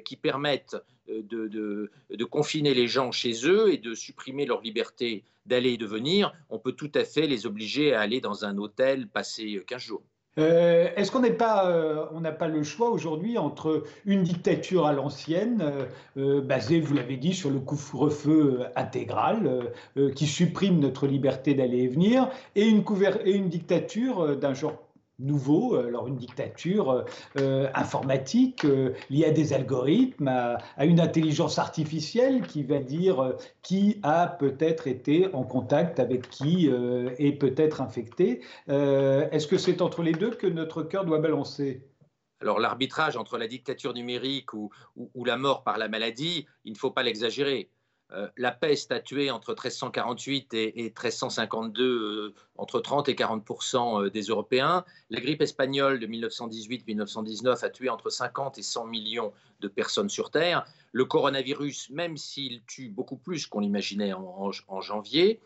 qui 0.04 0.16
permettent 0.16 0.76
euh, 1.10 1.90
de, 2.10 2.24
confiner 2.26 2.74
les 2.74 2.88
gens 2.88 3.12
chez 3.12 3.34
eux 3.48 3.74
et 3.74 3.78
de 3.78 3.96
supprimer 3.96 4.46
leur 4.46 4.62
liberté 4.62 5.24
d'aller 5.46 5.72
et 5.72 5.78
de 5.78 5.86
venir, 5.86 6.32
on 6.50 6.60
peut 6.60 6.74
tout 6.74 6.92
à 6.94 7.04
fait 7.04 7.26
les 7.26 7.48
obliger 7.48 7.94
à 7.94 8.02
aller 8.02 8.22
dans 8.22 8.46
un 8.46 8.58
hôtel 8.58 9.08
passer 9.08 9.64
15 9.66 9.82
jours. 9.82 10.04
Euh, 10.38 10.90
est-ce 10.96 11.12
qu'on 11.12 11.22
n'a 11.22 12.32
pas 12.32 12.48
le 12.48 12.64
choix 12.64 12.92
aujourd'hui 12.92 13.38
entre 13.40 13.84
une 14.06 14.24
dictature 14.24 14.86
à 14.86 14.94
l'ancienne, 14.94 15.88
basée, 16.16 16.80
vous 16.80 16.94
l'avez 16.94 17.18
dit, 17.18 17.34
sur 17.34 17.50
le 17.50 17.60
couvre-feu 17.60 18.62
intégral, 18.76 19.72
qui 20.16 20.28
supprime 20.28 20.80
notre 20.80 21.08
liberté 21.08 21.56
d'aller 21.56 21.80
et 21.80 21.88
venir, 21.88 22.30
et 22.56 22.68
une 22.68 23.50
dictature 23.50 24.38
d'un 24.38 24.54
genre 24.54 24.89
nouveau, 25.20 25.76
euh, 25.76 25.88
alors 25.88 26.08
une 26.08 26.16
dictature 26.16 26.92
euh, 26.92 27.04
euh, 27.38 27.70
informatique 27.76 28.66
liée 29.10 29.26
à 29.26 29.32
des 29.32 29.54
algorithmes, 29.54 30.28
à, 30.28 30.86
une 30.86 31.00
intelligence 31.00 31.60
artificielle 31.60 32.42
qui 32.42 32.64
va 32.64 32.80
dire 32.80 33.36
qui 33.62 34.00
a 34.04 34.28
peut-être 34.28 34.88
été 34.88 35.34
en 35.34 35.44
contact 35.44 36.00
avec 36.00 36.30
qui 36.30 36.68
est 36.68 37.32
peut-être 37.34 37.82
infecté. 37.82 38.42
Est-ce 38.68 39.48
que 39.48 39.58
c'est 39.58 39.82
entre 39.82 40.02
les 40.02 40.14
deux 40.14 40.32
que 40.32 40.48
notre 40.48 40.84
cœur 40.84 41.06
doit 41.06 41.20
balancer? 41.20 41.84
Alors 42.42 42.60
l'arbitrage 42.60 43.18
entre 43.18 43.38
la 43.38 43.48
dictature 43.48 43.94
numérique 43.94 44.54
ou, 44.54 44.72
la 45.26 45.38
mort 45.38 45.64
par 45.64 45.78
la 45.78 45.90
maladie, 45.90 46.48
il 46.64 46.74
ne 46.74 46.78
faut 46.78 46.92
pas 46.92 47.04
l'exagérer. 47.04 47.70
Euh, 48.12 48.28
la 48.38 48.52
peste 48.52 48.92
a 48.92 49.00
tué 49.00 49.30
entre 49.30 49.52
1348 49.52 50.54
et, 50.56 50.74
1352 50.76 51.84
euh, 51.84 52.34
entre 52.58 52.80
30 52.80 53.08
et 53.08 53.16
40 53.16 53.46
euh, 53.76 54.10
des 54.10 54.24
Européens. 54.24 54.84
La 55.12 55.22
grippe 55.22 55.42
espagnole 55.42 56.00
de 56.00 56.08
1918-1919 56.08 57.64
a 57.64 57.70
tué 57.70 57.90
entre 57.90 58.10
50 58.10 58.58
et 58.58 58.64
100 58.64 58.88
millions 58.88 59.32
de 59.60 59.68
personnes 59.68 60.10
sur 60.10 60.32
Terre. 60.32 60.66
Le 60.92 61.06
coronavirus, 61.06 61.92
même 61.92 62.18
s'il 62.18 62.64
tue 62.66 62.90
beaucoup 62.90 63.18
plus 63.18 63.46
qu'on 63.46 63.60
l'imaginait 63.60 64.14
en, 64.14 64.82
janvier, 64.82 65.40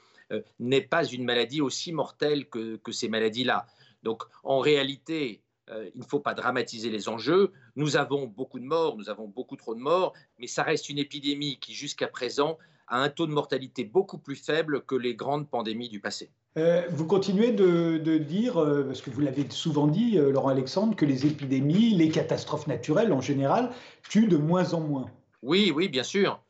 n'est 0.60 0.82
pas 0.82 1.04
une 1.04 1.26
maladie 1.26 1.60
aussi 1.60 1.92
mortelle 1.92 2.48
que 2.48 2.92
ces 2.92 3.10
maladies-là. 3.10 3.68
Donc 4.04 4.24
en 4.44 4.60
réalité, 4.60 5.43
euh, 5.70 5.90
il 5.96 6.02
ne 6.02 6.06
faut 6.06 6.20
pas 6.20 6.34
dramatiser 6.34 6.90
les 6.90 7.08
enjeux. 7.08 7.54
Nous 7.76 7.96
avons 7.96 8.28
beaucoup 8.28 8.60
de 8.60 8.66
morts, 8.66 8.98
nous 8.98 9.10
avons 9.10 9.28
beaucoup 9.28 9.56
trop 9.56 9.76
de 9.76 9.80
morts, 9.80 10.14
mais 10.40 10.48
ça 10.48 10.64
reste 10.64 10.90
une 10.90 10.98
épidémie 10.98 11.58
qui, 11.60 11.74
jusqu'à 11.74 12.08
présent, 12.08 12.58
a 12.88 13.00
un 13.00 13.10
taux 13.10 13.28
de 13.28 13.32
mortalité 13.32 13.86
beaucoup 13.86 14.18
plus 14.18 14.36
faible 14.36 14.82
que 14.82 14.96
les 14.96 15.16
grandes 15.16 15.50
pandémies 15.50 15.90
du 15.90 16.02
passé. 16.02 16.32
Euh, 16.58 16.84
vous 16.90 17.08
continuez 17.08 17.52
de, 17.52 18.18
dire, 18.18 18.62
euh, 18.62 18.84
parce 18.84 19.02
que 19.02 19.10
vous 19.10 19.22
l'avez 19.22 19.50
souvent 19.50 19.88
dit, 19.88 20.18
Laurent 20.18 20.50
Alexandre, 20.50 20.96
que 20.96 21.06
les 21.06 21.26
épidémies, 21.26 21.92
les 21.92 22.10
catastrophes 22.10 22.68
naturelles 22.68 23.14
en 23.14 23.22
général, 23.22 23.72
tuent 24.10 24.28
de 24.28 24.38
moins 24.38 24.74
en 24.74 24.82
moins. 24.82 25.10
Oui, 25.42 25.72
oui, 25.74 25.88
bien 25.88 26.04
sûr. 26.04 26.42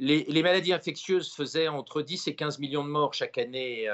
Les, 0.00 0.24
les, 0.24 0.42
maladies 0.42 0.72
infectieuses 0.72 1.30
faisaient 1.34 1.68
entre 1.68 2.00
10 2.00 2.26
et 2.28 2.34
15 2.34 2.58
millions 2.58 2.84
de 2.84 2.88
morts 2.88 3.12
chaque 3.12 3.36
année 3.36 3.86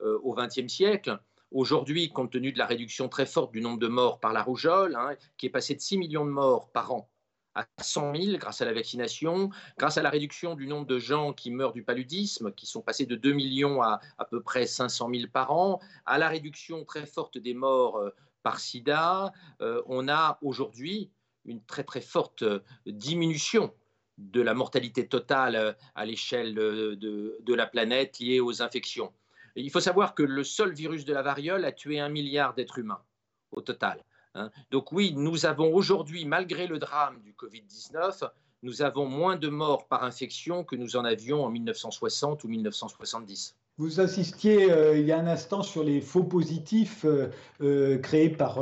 au 0.00 0.34
XXe 0.34 0.68
siècle. 0.68 1.18
Aujourd'hui, 1.52 2.10
compte 2.10 2.32
tenu 2.32 2.52
de 2.52 2.58
la 2.58 2.66
réduction 2.66 3.08
très 3.08 3.26
forte 3.26 3.52
du 3.52 3.60
nombre 3.60 3.78
de 3.78 3.88
morts 3.88 4.20
par 4.20 4.32
la 4.32 4.42
rougeole, 4.42 4.96
hein, 4.96 5.14
qui 5.36 5.46
est 5.46 5.50
passé 5.50 5.74
de 5.74 5.80
6 5.80 5.98
millions 5.98 6.24
de 6.24 6.30
morts 6.30 6.70
par 6.72 6.92
an 6.92 7.10
à 7.56 7.66
100 7.80 8.14
000 8.14 8.38
grâce 8.38 8.60
à 8.60 8.66
la 8.66 8.74
vaccination, 8.74 9.50
grâce 9.78 9.96
à 9.96 10.02
la 10.02 10.10
réduction 10.10 10.54
du 10.54 10.66
nombre 10.66 10.86
de 10.86 10.98
gens 10.98 11.32
qui 11.32 11.50
meurent 11.50 11.72
du 11.72 11.82
paludisme, 11.82 12.52
qui 12.52 12.66
sont 12.66 12.82
passés 12.82 13.06
de 13.06 13.16
2 13.16 13.32
millions 13.32 13.82
à 13.82 14.00
à 14.18 14.24
peu 14.26 14.42
près 14.42 14.66
500 14.66 15.08
000 15.12 15.28
par 15.32 15.50
an, 15.52 15.80
à 16.04 16.18
la 16.18 16.28
réduction 16.28 16.84
très 16.84 17.06
forte 17.06 17.38
des 17.38 17.54
morts 17.54 17.96
euh, 17.96 18.10
par 18.42 18.60
sida, 18.60 19.32
euh, 19.62 19.82
on 19.86 20.08
a 20.08 20.38
aujourd'hui 20.42 21.10
une 21.46 21.64
très 21.64 21.82
très 21.82 22.02
forte 22.02 22.42
euh, 22.42 22.60
diminution 22.86 23.72
de 24.18 24.40
la 24.40 24.54
mortalité 24.54 25.08
totale 25.08 25.76
à 25.94 26.06
l'échelle 26.06 26.54
de 26.54 27.54
la 27.54 27.66
planète 27.66 28.18
liée 28.18 28.40
aux 28.40 28.62
infections. 28.62 29.12
Il 29.56 29.70
faut 29.70 29.80
savoir 29.80 30.14
que 30.14 30.22
le 30.22 30.44
seul 30.44 30.72
virus 30.72 31.04
de 31.04 31.14
la 31.14 31.22
variole 31.22 31.64
a 31.64 31.72
tué 31.72 31.98
un 31.98 32.08
milliard 32.08 32.54
d'êtres 32.54 32.78
humains 32.78 33.02
au 33.50 33.62
total. 33.62 34.04
Hein. 34.34 34.50
Donc 34.70 34.92
oui, 34.92 35.14
nous 35.16 35.46
avons 35.46 35.74
aujourd'hui, 35.74 36.26
malgré 36.26 36.66
le 36.66 36.78
drame 36.78 37.20
du 37.22 37.32
Covid-19, 37.32 38.30
nous 38.62 38.82
avons 38.82 39.06
moins 39.06 39.36
de 39.36 39.48
morts 39.48 39.86
par 39.86 40.04
infection 40.04 40.64
que 40.64 40.76
nous 40.76 40.96
en 40.96 41.04
avions 41.04 41.44
en 41.44 41.50
1960 41.50 42.44
ou 42.44 42.48
1970. 42.48 43.56
Vous 43.78 44.00
insistiez 44.00 44.72
euh, 44.72 44.96
il 44.96 45.04
y 45.04 45.12
a 45.12 45.18
un 45.18 45.26
instant 45.26 45.62
sur 45.62 45.84
les 45.84 46.00
faux 46.00 46.22
positifs 46.22 47.04
euh, 47.04 47.28
euh, 47.60 47.98
créés 47.98 48.30
par 48.30 48.58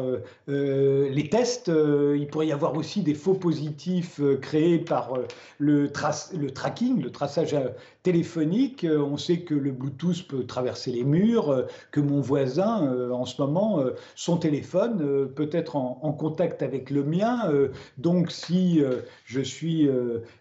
les 0.48 1.28
tests. 1.30 1.68
il 1.68 2.26
pourrait 2.26 2.48
y 2.48 2.52
avoir 2.52 2.76
aussi 2.76 3.02
des 3.02 3.14
faux 3.14 3.34
positifs 3.34 4.20
créés 4.42 4.80
par 4.80 5.12
le, 5.58 5.84
le, 5.84 6.50
tracking, 6.50 7.00
le 7.00 7.10
traçage 7.10 7.56
téléphonique. 8.04 8.86
On 8.88 9.16
sait 9.16 9.40
que 9.40 9.54
le 9.54 9.72
Bluetooth 9.72 10.28
peut 10.28 10.44
traverser 10.44 10.92
les 10.92 11.02
murs, 11.02 11.66
que 11.90 12.00
mon 12.00 12.20
voisin, 12.20 13.10
en 13.10 13.24
ce 13.24 13.42
moment, 13.42 13.82
son 14.14 14.36
téléphone 14.36 15.28
peut 15.34 15.50
être 15.50 15.74
en, 15.74 16.12
contact 16.12 16.62
avec 16.62 16.90
le 16.90 17.02
mien. 17.02 17.50
donc, 17.98 18.30
si 18.30 18.80
je 19.24 19.40
suis 19.40 19.88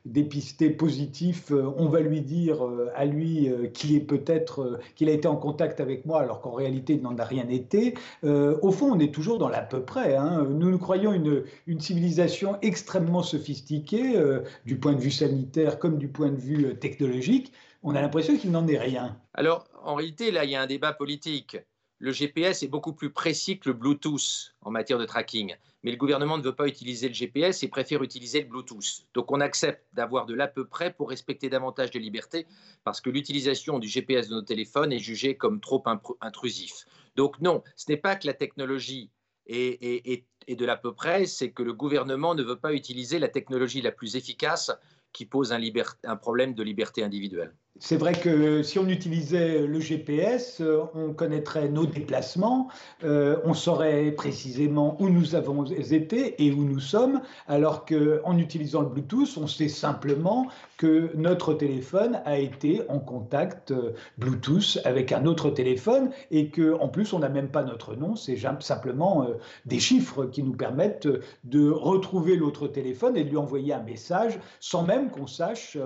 dépisté 0.06 0.70
positif, 0.70 1.52
on 1.52 1.88
va 1.88 2.02
lui 2.02 2.22
dire 2.22 2.62
à 2.96 3.06
lui 3.06 3.50
qu'il 3.74 3.96
est 3.96 4.02
peut-être 4.02 4.62
euh, 4.62 4.80
qu'il 4.96 5.10
a 5.10 5.12
été 5.12 5.28
en 5.28 5.36
contact 5.36 5.80
avec 5.80 6.06
moi 6.06 6.22
alors 6.22 6.42
qu'en 6.42 6.52
réalité 6.52 6.94
il 6.94 7.02
n'en 7.02 7.18
a 7.18 7.24
rien 7.24 7.48
été. 7.50 7.96
Euh, 8.24 8.58
au 8.62 8.72
fond, 8.72 8.92
on 8.92 9.00
est 9.00 9.14
toujours 9.14 9.38
dans 9.38 9.50
l'à 9.50 9.62
peu 9.62 9.82
près. 9.82 10.16
Hein. 10.16 10.46
Nous 10.50 10.70
nous 10.70 10.78
croyons 10.78 11.14
une, 11.14 11.44
une 11.68 11.80
civilisation 11.80 12.58
extrêmement 12.62 13.24
sophistiquée 13.24 14.18
euh, 14.18 14.42
du 14.66 14.78
point 14.78 14.94
de 14.94 15.00
vue 15.00 15.12
sanitaire 15.12 15.80
comme 15.80 15.98
du 15.98 16.08
point 16.08 16.30
de 16.30 16.40
vue 16.40 16.76
technologique. 16.78 17.53
On 17.84 17.96
a 17.96 18.02
l'impression 18.02 18.38
qu'il 18.38 18.52
n'en 18.52 18.68
est 18.68 18.78
rien. 18.78 19.18
Alors, 19.34 19.68
en 19.84 19.96
réalité, 19.96 20.32
là, 20.32 20.46
il 20.46 20.52
y 20.52 20.56
a 20.56 20.62
un 20.62 20.68
débat 20.68 20.94
politique. 20.94 21.58
Le 22.00 22.12
GPS 22.12 22.64
est 22.64 22.68
beaucoup 22.68 22.94
plus 22.94 23.12
précis 23.12 23.60
que 23.60 23.70
le 23.70 23.76
Bluetooth 23.76 24.56
en 24.62 24.72
matière 24.72 24.98
de 24.98 25.06
tracking 25.06 25.56
mais 25.84 25.92
le 25.92 25.98
gouvernement 25.98 26.38
ne 26.38 26.44
veut 26.44 26.56
pas 26.56 26.68
utiliser 26.68 27.10
le 27.10 27.14
GPS 27.14 27.62
et 27.62 27.68
préfère 27.68 28.02
utiliser 28.04 28.42
le 28.42 28.48
Bluetooth. 28.48 29.06
Donc 29.14 29.32
on 29.32 29.42
accepte 29.42 29.86
d'avoir 29.94 30.26
de 30.26 30.34
l'à 30.34 30.48
peu 30.48 30.66
près 30.66 30.94
pour 30.94 31.10
respecter 31.10 31.50
davantage 31.50 31.92
de 31.92 32.00
libertés, 32.00 32.48
parce 32.84 33.02
que 33.02 33.10
l'utilisation 33.10 33.80
du 33.80 33.88
GPS 33.88 34.30
de 34.30 34.36
nos 34.36 34.42
téléphones 34.42 34.94
est 34.94 35.00
jugée 35.00 35.36
comme 35.36 35.60
trop 35.60 35.84
intrusif. 36.22 36.86
Donc 37.16 37.40
non, 37.42 37.64
ce 37.76 37.92
n'est 37.92 37.98
pas 37.98 38.16
que 38.16 38.28
la 38.28 38.34
technologie 38.34 39.12
est, 39.46 40.26
de 40.48 40.66
l'à 40.66 40.78
peu 40.78 40.94
près, 40.94 41.26
c'est 41.26 41.52
que 41.52 41.64
le 41.64 41.74
gouvernement 41.74 42.34
ne 42.34 42.44
veut 42.44 42.60
pas 42.60 42.74
utiliser 42.74 43.20
la 43.20 43.28
technologie 43.28 43.82
la 43.82 43.92
plus 43.92 44.16
efficace 44.16 44.72
qui 45.12 45.26
pose 45.26 45.52
un, 45.52 45.62
un 46.06 46.16
problème 46.16 46.54
de 46.54 46.64
liberté 46.64 47.04
individuelle. 47.04 47.54
C'est 47.80 47.98
vrai 47.98 48.14
que 48.14 48.62
si 48.62 48.78
on 48.78 48.88
utilisait 48.88 49.66
le 49.66 49.80
GPS, 49.80 50.62
euh, 50.62 50.84
on 50.94 51.12
connaîtrait 51.12 51.70
nos 51.70 51.88
déplacements, 51.88 52.68
euh, 53.04 53.38
on 53.46 53.56
saurait 53.56 54.12
précisément 54.12 54.96
où 55.00 55.10
nous 55.10 55.34
avons 55.34 55.66
été 55.66 56.46
et 56.46 56.52
où 56.52 56.64
nous 56.66 56.80
sommes, 56.80 57.22
alors 57.48 57.86
qu'en 57.86 58.38
utilisant 58.38 58.82
le 58.82 58.90
Bluetooth, 58.90 59.38
on 59.38 59.48
sait 59.48 59.70
simplement 59.70 60.48
que 60.78 61.10
notre 61.16 61.56
téléphone 61.56 62.22
a 62.26 62.38
été 62.38 62.84
en 62.90 63.00
contact 63.00 63.72
euh, 63.72 63.94
Bluetooth 64.20 64.78
avec 64.86 65.12
un 65.12 65.26
autre 65.26 65.50
téléphone 65.50 66.12
et 66.30 66.52
qu'en 66.52 66.90
plus 66.90 67.12
on 67.12 67.20
n'a 67.20 67.30
même 67.30 67.50
pas 67.50 67.64
notre 67.64 67.96
nom, 67.96 68.16
c'est 68.16 68.38
simplement 68.60 69.26
des 69.66 69.80
chiffres 69.80 70.26
qui 70.26 70.44
nous 70.44 70.54
permettent 70.54 71.08
de 71.44 71.72
retrouver 71.72 72.36
l'autre 72.36 72.68
téléphone 72.68 73.18
et 73.18 73.24
de 73.24 73.30
lui 73.30 73.38
envoyer 73.38 73.74
un 73.74 73.82
message 73.82 74.40
sans 74.60 74.84
même 74.84 75.10
qu'on 75.10 75.28
sache, 75.28 75.78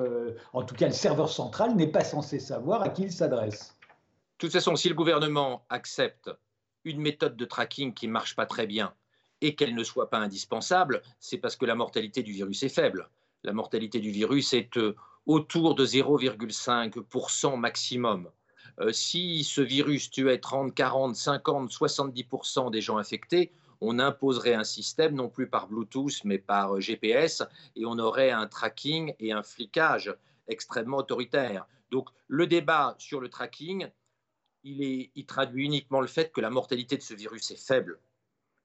en 0.53 0.63
tout 0.63 0.75
cas 0.75 0.87
le 0.87 0.93
serveur 0.93 1.29
central 1.29 1.75
n'est 1.77 1.87
pas 1.87 2.03
censé 2.03 2.39
savoir 2.39 2.81
à 2.81 2.89
qui 2.89 3.03
il 3.03 3.11
s'adresse. 3.11 3.75
De 3.81 4.39
toute 4.39 4.51
façon, 4.51 4.75
si 4.75 4.89
le 4.89 4.95
gouvernement 4.95 5.65
accepte 5.69 6.29
une 6.83 6.99
méthode 6.99 7.37
de 7.37 7.45
tracking 7.45 7.93
qui 7.93 8.07
ne 8.07 8.11
marche 8.11 8.35
pas 8.35 8.45
très 8.45 8.67
bien 8.67 8.93
et 9.41 9.55
qu'elle 9.55 9.75
ne 9.75 9.83
soit 9.83 10.09
pas 10.09 10.19
indispensable, 10.19 11.01
c'est 11.19 11.37
parce 11.37 11.55
que 11.55 11.65
la 11.65 11.75
mortalité 11.75 12.23
du 12.23 12.33
virus 12.33 12.63
est 12.63 12.69
faible. 12.69 13.09
La 13.43 13.53
mortalité 13.53 13.99
du 13.99 14.11
virus 14.11 14.53
est 14.53 14.77
euh, 14.77 14.95
autour 15.25 15.75
de 15.75 15.85
0,5% 15.85 17.57
maximum. 17.57 18.29
Euh, 18.79 18.91
si 18.91 19.43
ce 19.43 19.61
virus 19.61 20.09
tuait 20.09 20.39
30, 20.39 20.73
40, 20.73 21.15
50, 21.15 21.71
70% 21.71 22.71
des 22.71 22.81
gens 22.81 22.97
infectés, 22.97 23.51
on 23.81 23.99
imposerait 23.99 24.55
un 24.55 24.63
système 24.63 25.15
non 25.15 25.29
plus 25.29 25.47
par 25.47 25.67
Bluetooth 25.67 26.23
mais 26.23 26.39
par 26.39 26.75
euh, 26.75 26.79
GPS 26.79 27.43
et 27.75 27.85
on 27.85 27.99
aurait 27.99 28.31
un 28.31 28.47
tracking 28.47 29.13
et 29.19 29.31
un 29.31 29.43
flicage 29.43 30.13
extrêmement 30.47 30.97
autoritaire. 30.97 31.67
Donc 31.91 32.09
le 32.27 32.47
débat 32.47 32.95
sur 32.99 33.21
le 33.21 33.29
tracking, 33.29 33.89
il, 34.63 35.09
il 35.15 35.25
traduit 35.25 35.65
uniquement 35.65 36.01
le 36.01 36.07
fait 36.07 36.31
que 36.31 36.41
la 36.41 36.49
mortalité 36.49 36.97
de 36.97 37.01
ce 37.01 37.13
virus 37.13 37.51
est 37.51 37.65
faible. 37.67 37.99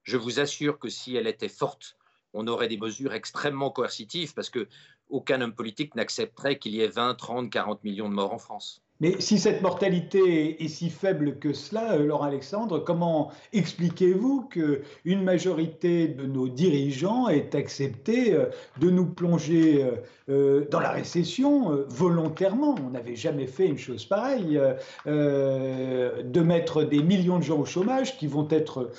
Je 0.03 0.17
vous 0.17 0.39
assure 0.39 0.79
que 0.79 0.89
si 0.89 1.15
elle 1.15 1.27
était 1.27 1.49
forte, 1.49 1.97
on 2.33 2.47
aurait 2.47 2.67
des 2.67 2.77
mesures 2.77 3.13
extrêmement 3.13 3.69
coercitives 3.69 4.33
parce 4.33 4.49
que 4.49 4.67
aucun 5.09 5.41
homme 5.41 5.55
politique 5.55 5.95
n'accepterait 5.95 6.57
qu'il 6.57 6.73
y 6.73 6.81
ait 6.81 6.87
20, 6.87 7.15
30, 7.15 7.49
40 7.49 7.83
millions 7.83 8.09
de 8.09 8.15
morts 8.15 8.33
en 8.33 8.39
France. 8.39 8.82
Mais 9.01 9.19
si 9.19 9.39
cette 9.39 9.61
mortalité 9.61 10.63
est 10.63 10.67
si 10.67 10.89
faible 10.89 11.37
que 11.39 11.51
cela, 11.51 11.93
euh, 11.93 12.05
Laurent 12.05 12.25
Alexandre, 12.25 12.79
comment 12.79 13.31
expliquez-vous 13.51 14.43
qu'une 14.43 15.23
majorité 15.23 16.07
de 16.07 16.25
nos 16.25 16.47
dirigeants 16.47 17.27
ait 17.27 17.55
accepté 17.55 18.33
euh, 18.33 18.45
de 18.79 18.89
nous 18.89 19.07
plonger 19.07 19.83
euh, 20.29 20.65
dans 20.69 20.79
la 20.79 20.91
récession 20.91 21.85
volontairement? 21.89 22.75
On 22.85 22.91
n'avait 22.91 23.15
jamais 23.15 23.47
fait 23.47 23.65
une 23.65 23.77
chose 23.77 24.05
pareille, 24.05 24.59
de 25.05 26.39
mettre 26.39 26.83
des 26.83 27.01
millions 27.01 27.39
de 27.39 27.43
gens 27.43 27.59
au 27.59 27.65
chômage 27.65 28.17
qui 28.17 28.27
vont 28.27 28.47
être, 28.49 28.91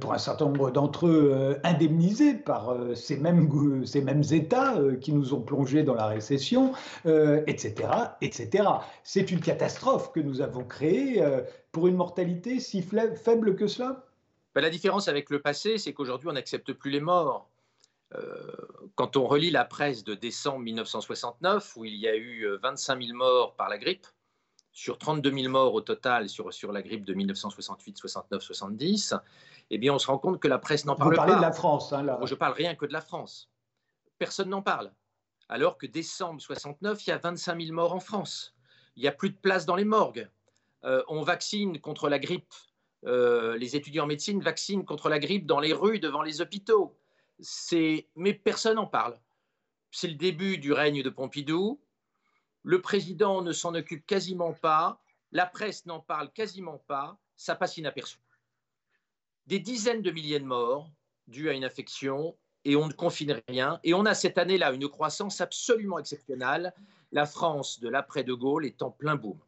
pour 0.00 0.14
un 0.14 0.18
certain 0.18 0.46
nombre 0.46 0.70
d'entre 0.70 1.06
eux, 1.06 1.56
indemnisés 1.64 2.34
par 2.34 2.76
ces 2.94 3.16
mêmes, 3.16 3.48
ces 3.84 4.00
mêmes 4.00 4.22
États 4.30 4.74
qui 5.00 5.12
nous 5.12 5.34
ont 5.34 5.40
plongés 5.40 5.82
dans 5.82 5.94
la 5.94 6.06
récession, 6.06 6.72
etc. 7.04 7.74
etc. 8.22 8.64
C'est 9.02 9.23
une 9.30 9.40
catastrophe 9.40 10.12
que 10.12 10.20
nous 10.20 10.40
avons 10.40 10.64
créée 10.64 11.22
euh, 11.22 11.42
pour 11.72 11.88
une 11.88 11.96
mortalité 11.96 12.60
si 12.60 12.82
faible 12.82 13.56
que 13.56 13.66
cela 13.66 14.04
ben, 14.54 14.60
La 14.60 14.70
différence 14.70 15.08
avec 15.08 15.30
le 15.30 15.40
passé, 15.40 15.78
c'est 15.78 15.92
qu'aujourd'hui, 15.92 16.28
on 16.28 16.32
n'accepte 16.32 16.72
plus 16.72 16.90
les 16.90 17.00
morts. 17.00 17.48
Euh, 18.14 18.52
quand 18.94 19.16
on 19.16 19.26
relit 19.26 19.50
la 19.50 19.64
presse 19.64 20.04
de 20.04 20.14
décembre 20.14 20.60
1969, 20.60 21.76
où 21.76 21.84
il 21.84 21.96
y 21.96 22.06
a 22.06 22.16
eu 22.16 22.46
25 22.62 22.94
euh, 22.94 23.06
000 23.06 23.16
morts 23.16 23.56
par 23.56 23.68
la 23.68 23.78
grippe, 23.78 24.06
sur 24.72 24.98
32 24.98 25.32
000 25.32 25.48
morts 25.48 25.74
au 25.74 25.80
total 25.80 26.28
sur, 26.28 26.52
sur 26.52 26.72
la 26.72 26.82
grippe 26.82 27.04
de 27.04 27.14
1968, 27.14 27.96
69, 27.96 28.42
70, 28.42 29.14
eh 29.70 29.78
bien, 29.78 29.94
on 29.94 29.98
se 29.98 30.08
rend 30.08 30.18
compte 30.18 30.40
que 30.40 30.48
la 30.48 30.58
presse 30.58 30.84
n'en 30.84 30.96
parle 30.96 31.10
Vous 31.10 31.16
parlez 31.16 31.36
de 31.36 31.40
la 31.40 31.52
France. 31.52 31.92
Hein, 31.92 32.02
là. 32.02 32.18
je 32.22 32.34
parle 32.34 32.54
rien 32.54 32.74
que 32.74 32.84
de 32.84 32.92
la 32.92 33.00
France. 33.00 33.50
Personne 34.18 34.50
n'en 34.50 34.62
parle. 34.62 34.92
Alors 35.48 35.78
que 35.78 35.86
décembre 35.86 36.40
69, 36.40 37.06
il 37.06 37.10
y 37.10 37.12
a 37.12 37.18
25 37.18 37.60
000 37.60 37.74
morts 37.74 37.94
en 37.94 38.00
France 38.00 38.53
il 38.96 39.02
n'y 39.02 39.08
a 39.08 39.12
plus 39.12 39.30
de 39.30 39.36
place 39.36 39.66
dans 39.66 39.76
les 39.76 39.84
morgues. 39.84 40.28
Euh, 40.84 41.02
on 41.08 41.22
vaccine 41.22 41.80
contre 41.80 42.08
la 42.08 42.18
grippe. 42.18 42.52
Euh, 43.06 43.56
les 43.58 43.76
étudiants 43.76 44.04
en 44.04 44.06
médecine 44.06 44.40
vaccinent 44.40 44.84
contre 44.84 45.08
la 45.08 45.18
grippe 45.18 45.46
dans 45.46 45.60
les 45.60 45.72
rues 45.72 45.98
devant 45.98 46.22
les 46.22 46.40
hôpitaux. 46.40 46.96
Mais 48.16 48.34
personne 48.34 48.76
n'en 48.76 48.86
parle. 48.86 49.18
C'est 49.90 50.08
le 50.08 50.14
début 50.14 50.58
du 50.58 50.72
règne 50.72 51.02
de 51.02 51.10
Pompidou. 51.10 51.80
Le 52.62 52.80
président 52.80 53.42
ne 53.42 53.52
s'en 53.52 53.74
occupe 53.74 54.06
quasiment 54.06 54.52
pas. 54.52 55.00
La 55.32 55.46
presse 55.46 55.86
n'en 55.86 56.00
parle 56.00 56.32
quasiment 56.32 56.78
pas. 56.78 57.18
Ça 57.36 57.54
passe 57.54 57.76
inaperçu. 57.76 58.18
Des 59.46 59.58
dizaines 59.58 60.02
de 60.02 60.10
milliers 60.10 60.40
de 60.40 60.44
morts 60.44 60.90
dus 61.26 61.48
à 61.48 61.52
une 61.52 61.64
infection 61.64 62.36
et 62.64 62.76
on 62.76 62.86
ne 62.86 62.92
confine 62.92 63.40
rien. 63.48 63.78
Et 63.82 63.94
on 63.94 64.06
a 64.06 64.14
cette 64.14 64.38
année-là 64.38 64.72
une 64.72 64.88
croissance 64.88 65.40
absolument 65.40 65.98
exceptionnelle 65.98 66.72
la 67.14 67.26
France 67.26 67.80
de 67.80 67.88
l'après-de 67.88 68.34
Gaulle 68.34 68.66
est 68.66 68.82
en 68.82 68.90
plein 68.90 69.14
boom. 69.14 69.38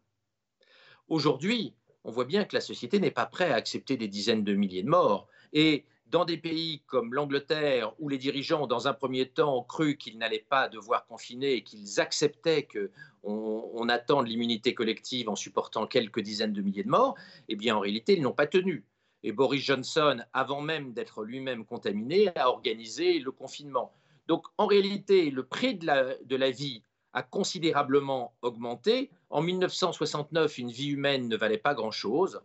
Aujourd'hui, 1.08 1.74
on 2.04 2.12
voit 2.12 2.24
bien 2.24 2.44
que 2.44 2.54
la 2.54 2.60
société 2.60 3.00
n'est 3.00 3.10
pas 3.10 3.26
prête 3.26 3.50
à 3.50 3.56
accepter 3.56 3.96
des 3.96 4.06
dizaines 4.06 4.44
de 4.44 4.54
milliers 4.54 4.84
de 4.84 4.88
morts. 4.88 5.26
Et 5.52 5.84
dans 6.06 6.24
des 6.24 6.36
pays 6.36 6.82
comme 6.86 7.12
l'Angleterre, 7.12 7.92
où 7.98 8.08
les 8.08 8.18
dirigeants, 8.18 8.68
dans 8.68 8.86
un 8.86 8.92
premier 8.92 9.28
temps, 9.28 9.58
ont 9.58 9.64
cru 9.64 9.96
qu'ils 9.96 10.16
n'allaient 10.16 10.46
pas 10.48 10.68
devoir 10.68 11.06
confiner 11.06 11.54
et 11.54 11.64
qu'ils 11.64 11.98
acceptaient 11.98 12.68
qu'on 12.68 13.70
on 13.74 13.88
attende 13.88 14.28
l'immunité 14.28 14.72
collective 14.72 15.28
en 15.28 15.34
supportant 15.34 15.88
quelques 15.88 16.20
dizaines 16.20 16.52
de 16.52 16.62
milliers 16.62 16.84
de 16.84 16.88
morts, 16.88 17.16
eh 17.48 17.56
bien, 17.56 17.76
en 17.76 17.80
réalité, 17.80 18.14
ils 18.14 18.22
n'ont 18.22 18.32
pas 18.32 18.46
tenu. 18.46 18.84
Et 19.24 19.32
Boris 19.32 19.64
Johnson, 19.64 20.22
avant 20.32 20.60
même 20.60 20.92
d'être 20.92 21.24
lui-même 21.24 21.64
contaminé, 21.64 22.28
a 22.36 22.48
organisé 22.48 23.18
le 23.18 23.32
confinement. 23.32 23.92
Donc, 24.28 24.46
en 24.56 24.66
réalité, 24.66 25.32
le 25.32 25.44
prix 25.44 25.74
de 25.74 25.86
la, 25.86 26.14
de 26.22 26.36
la 26.36 26.52
vie 26.52 26.84
a 27.16 27.22
considérablement 27.22 28.34
augmenté. 28.42 29.10
En 29.30 29.40
1969, 29.40 30.58
une 30.58 30.70
vie 30.70 30.90
humaine 30.90 31.28
ne 31.28 31.36
valait 31.36 31.56
pas 31.56 31.72
grand-chose. 31.72 32.42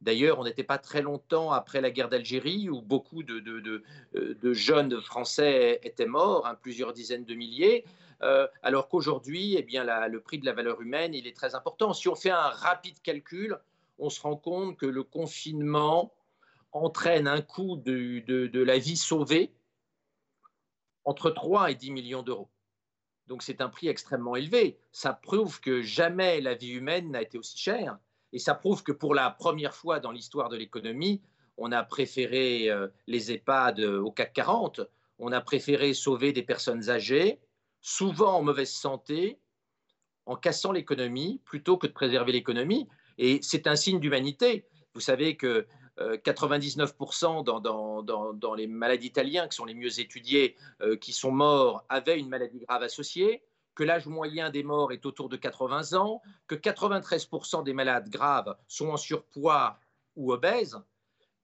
D'ailleurs, 0.00 0.38
on 0.38 0.44
n'était 0.44 0.62
pas 0.62 0.78
très 0.78 1.02
longtemps 1.02 1.50
après 1.50 1.80
la 1.80 1.90
guerre 1.90 2.08
d'Algérie 2.08 2.70
où 2.70 2.80
beaucoup 2.80 3.24
de, 3.24 3.40
de, 3.40 4.52
jeunes 4.52 5.00
Français 5.00 5.80
étaient 5.82 6.06
morts, 6.06 6.46
hein, 6.46 6.54
plusieurs 6.54 6.92
dizaines 6.92 7.24
de 7.24 7.34
milliers, 7.34 7.84
euh, 8.22 8.46
alors 8.62 8.88
qu'aujourd'hui, 8.88 9.56
eh 9.56 9.62
le 9.62 10.20
prix 10.20 10.38
de 10.38 10.46
la 10.46 10.52
valeur 10.52 10.80
humaine, 10.80 11.12
il 11.12 11.26
est 11.26 11.36
très 11.36 11.56
important. 11.56 11.92
Si 11.92 12.08
on 12.08 12.14
fait 12.14 12.30
un 12.30 12.50
rapide 12.50 13.02
calcul, 13.02 13.58
on 13.98 14.08
se 14.08 14.20
rend 14.20 14.36
compte 14.36 14.76
que 14.76 14.86
le 14.86 15.02
confinement 15.02 16.12
entraîne 16.70 17.26
un 17.26 17.40
coût 17.40 17.76
de, 17.76 18.62
la 18.62 18.78
vie 18.78 18.96
sauvée 18.96 19.52
entre 21.04 21.30
3 21.30 21.72
et 21.72 21.74
10 21.74 21.90
millions 21.90 22.22
d'euros. 22.22 22.48
Donc 23.26 23.42
c'est 23.42 23.60
un 23.60 23.68
prix 23.68 23.88
extrêmement 23.88 24.36
élevé. 24.36 24.78
Ça 24.92 25.12
prouve 25.12 25.60
que 25.60 25.82
jamais 25.82 26.40
la 26.40 26.54
vie 26.54 26.70
humaine 26.70 27.10
n'a 27.10 27.22
été 27.22 27.38
aussi 27.38 27.58
chère. 27.58 27.98
Et 28.32 28.38
ça 28.38 28.54
prouve 28.54 28.82
que 28.82 28.92
pour 28.92 29.14
la 29.14 29.30
première 29.30 29.74
fois 29.74 30.00
dans 30.00 30.12
l'histoire 30.12 30.48
de 30.48 30.56
l'économie, 30.56 31.22
on 31.56 31.72
a 31.72 31.82
préféré 31.82 32.70
euh, 32.70 32.88
les 33.06 33.32
EHPAD 33.32 33.80
au 33.80 34.10
CAC 34.10 34.32
40, 34.34 34.80
on 35.18 35.32
a 35.32 35.40
préféré 35.40 35.94
sauver 35.94 36.32
des 36.32 36.42
personnes 36.42 36.90
âgées, 36.90 37.40
souvent 37.80 38.36
en 38.36 38.42
mauvaise 38.42 38.70
santé, 38.72 39.38
en 40.26 40.36
cassant 40.36 40.72
l'économie, 40.72 41.40
plutôt 41.44 41.78
que 41.78 41.86
de 41.86 41.92
préserver 41.92 42.32
l'économie. 42.32 42.88
Et 43.16 43.38
c'est 43.42 43.66
un 43.66 43.76
signe 43.76 44.00
d'humanité. 44.00 44.66
Vous 44.94 45.00
savez 45.00 45.36
que 45.36 45.66
99% 45.98 47.40
euh, 47.48 48.32
dans, 48.32 48.54
les 48.54 48.66
maladies 48.66 49.06
italiennes, 49.06 49.48
qui 49.48 49.56
sont 49.56 49.64
les 49.64 49.74
mieux 49.74 50.00
étudiées, 50.00 50.56
euh, 50.82 50.96
qui 50.96 51.12
sont 51.12 51.32
morts, 51.32 51.84
avaient 51.88 52.18
une 52.18 52.28
maladie 52.28 52.60
grave 52.60 52.82
associée, 52.82 53.42
que 53.74 53.84
l'âge 53.84 54.06
moyen 54.06 54.50
des 54.50 54.62
morts 54.62 54.92
est 54.92 55.04
autour 55.06 55.28
de 55.28 55.36
80 55.36 55.94
ans, 55.94 56.22
que 56.46 56.54
93% 56.54 57.64
des 57.64 57.72
malades 57.72 58.08
graves 58.08 58.56
sont 58.68 58.88
en 58.88 58.96
surpoids 58.96 59.78
ou 60.16 60.32
obèses. 60.32 60.78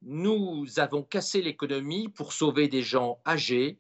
Nous 0.03 0.67
avons 0.79 1.03
cassé 1.03 1.43
l'économie 1.43 2.09
pour 2.09 2.33
sauver 2.33 2.69
des 2.69 2.83
gens 2.83 3.21
âgés, 3.27 3.79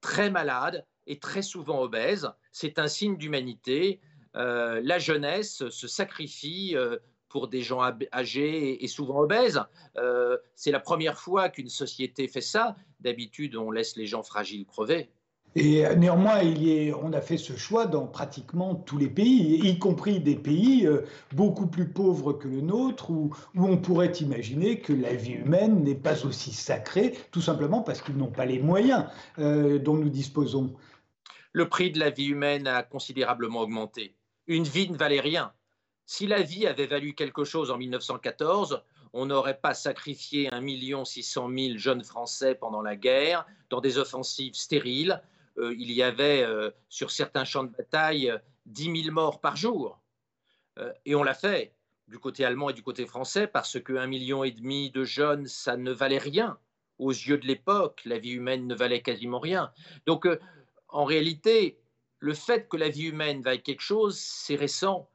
très 0.00 0.30
malades 0.30 0.86
et 1.06 1.18
très 1.18 1.42
souvent 1.42 1.82
obèses. 1.82 2.30
C'est 2.52 2.78
un 2.78 2.88
signe 2.88 3.16
d'humanité. 3.16 4.00
Euh, 4.34 4.80
la 4.82 4.98
jeunesse 4.98 5.68
se 5.68 5.86
sacrifie 5.86 6.74
pour 7.30 7.48
des 7.48 7.62
gens 7.62 7.80
âgés 8.12 8.84
et 8.84 8.88
souvent 8.88 9.20
obèses. 9.20 9.62
Euh, 9.96 10.36
c'est 10.54 10.72
la 10.72 10.80
première 10.80 11.18
fois 11.18 11.48
qu'une 11.48 11.70
société 11.70 12.28
fait 12.28 12.42
ça. 12.42 12.76
D'habitude, 12.98 13.56
on 13.56 13.70
laisse 13.70 13.96
les 13.96 14.06
gens 14.06 14.22
fragiles 14.22 14.66
crever. 14.66 15.08
Et 15.56 15.86
euh, 15.86 15.94
néanmoins, 15.94 16.42
il 16.42 16.62
y 16.62 16.72
est, 16.72 16.92
on 16.92 17.12
a 17.12 17.20
fait 17.20 17.38
ce 17.38 17.56
choix 17.56 17.86
dans 17.86 18.06
pratiquement 18.06 18.74
tous 18.74 18.98
les 18.98 19.08
pays, 19.08 19.68
y 19.68 19.78
compris 19.78 20.20
des 20.20 20.36
pays 20.36 20.86
euh, 20.86 21.02
beaucoup 21.32 21.66
plus 21.66 21.88
pauvres 21.88 22.34
que 22.34 22.46
le 22.46 22.60
nôtre, 22.60 23.10
où, 23.10 23.34
où, 23.54 23.66
on 23.66 23.78
pourrait 23.78 24.12
imaginer 24.12 24.80
que 24.80 24.92
la 24.92 25.14
vie 25.14 25.32
humaine 25.32 25.82
n'est 25.82 25.96
pas 25.96 26.24
aussi 26.26 26.52
sacrée, 26.52 27.16
tout 27.30 27.40
simplement 27.40 27.82
parce 27.82 28.02
qu'ils 28.02 28.16
n'ont 28.16 28.30
pas 28.30 28.44
les 28.44 28.60
moyens 28.60 29.06
dont 29.38 29.96
nous 29.96 30.10
disposons. 30.10 30.74
Le 31.52 31.68
prix 31.68 31.90
de 31.90 31.98
la 31.98 32.10
vie 32.10 32.26
humaine 32.26 32.68
a 32.68 32.84
considérablement 32.84 33.60
augmenté. 33.60 34.14
Une 34.46 34.64
vie 34.64 34.88
ne 34.88 34.96
valait 34.96 35.20
rien. 35.20 35.52
Si 36.12 36.26
la 36.26 36.42
vie 36.42 36.66
avait 36.66 36.88
valu 36.88 37.14
quelque 37.14 37.44
chose 37.44 37.70
en 37.70 37.78
1914, 37.78 38.82
on 39.12 39.26
n'aurait 39.26 39.60
pas 39.60 39.74
sacrifié 39.74 40.52
1 40.52 41.04
600 41.04 41.48
000 41.56 41.78
jeunes 41.78 42.02
Français 42.02 42.56
pendant 42.56 42.82
la 42.82 42.96
guerre 42.96 43.46
dans 43.70 43.80
des 43.80 43.96
offensives 43.96 44.54
stériles. 44.54 45.22
Euh, 45.58 45.72
il 45.78 45.92
y 45.92 46.02
avait 46.02 46.42
euh, 46.42 46.72
sur 46.88 47.12
certains 47.12 47.44
champs 47.44 47.62
de 47.62 47.70
bataille 47.70 48.34
10 48.66 49.02
000 49.04 49.14
morts 49.14 49.40
par 49.40 49.54
jour. 49.54 50.00
Euh, 50.80 50.92
et 51.06 51.14
on 51.14 51.22
l'a 51.22 51.32
fait 51.32 51.76
du 52.08 52.18
côté 52.18 52.44
allemand 52.44 52.70
et 52.70 52.74
du 52.74 52.82
côté 52.82 53.06
français 53.06 53.46
parce 53.46 53.78
que 53.78 53.92
1,5 53.92 54.06
million 54.08 54.42
et 54.42 54.50
demi 54.50 54.90
de 54.90 55.04
jeunes, 55.04 55.46
ça 55.46 55.76
ne 55.76 55.92
valait 55.92 56.18
rien. 56.18 56.58
Aux 56.98 57.12
yeux 57.12 57.38
de 57.38 57.46
l'époque, 57.46 58.02
la 58.04 58.18
vie 58.18 58.32
humaine 58.32 58.66
ne 58.66 58.74
valait 58.74 59.02
quasiment 59.02 59.38
rien. 59.38 59.70
Donc, 60.06 60.26
en 60.88 61.04
réalité, 61.04 61.78
le 62.18 62.34
fait 62.34 62.68
que 62.68 62.76
la 62.76 62.88
vie 62.88 63.04
humaine 63.04 63.42
vaille 63.42 63.62
quelque 63.62 63.80
chose, 63.80 64.18
c'est 64.18 64.56
récent 64.56 65.08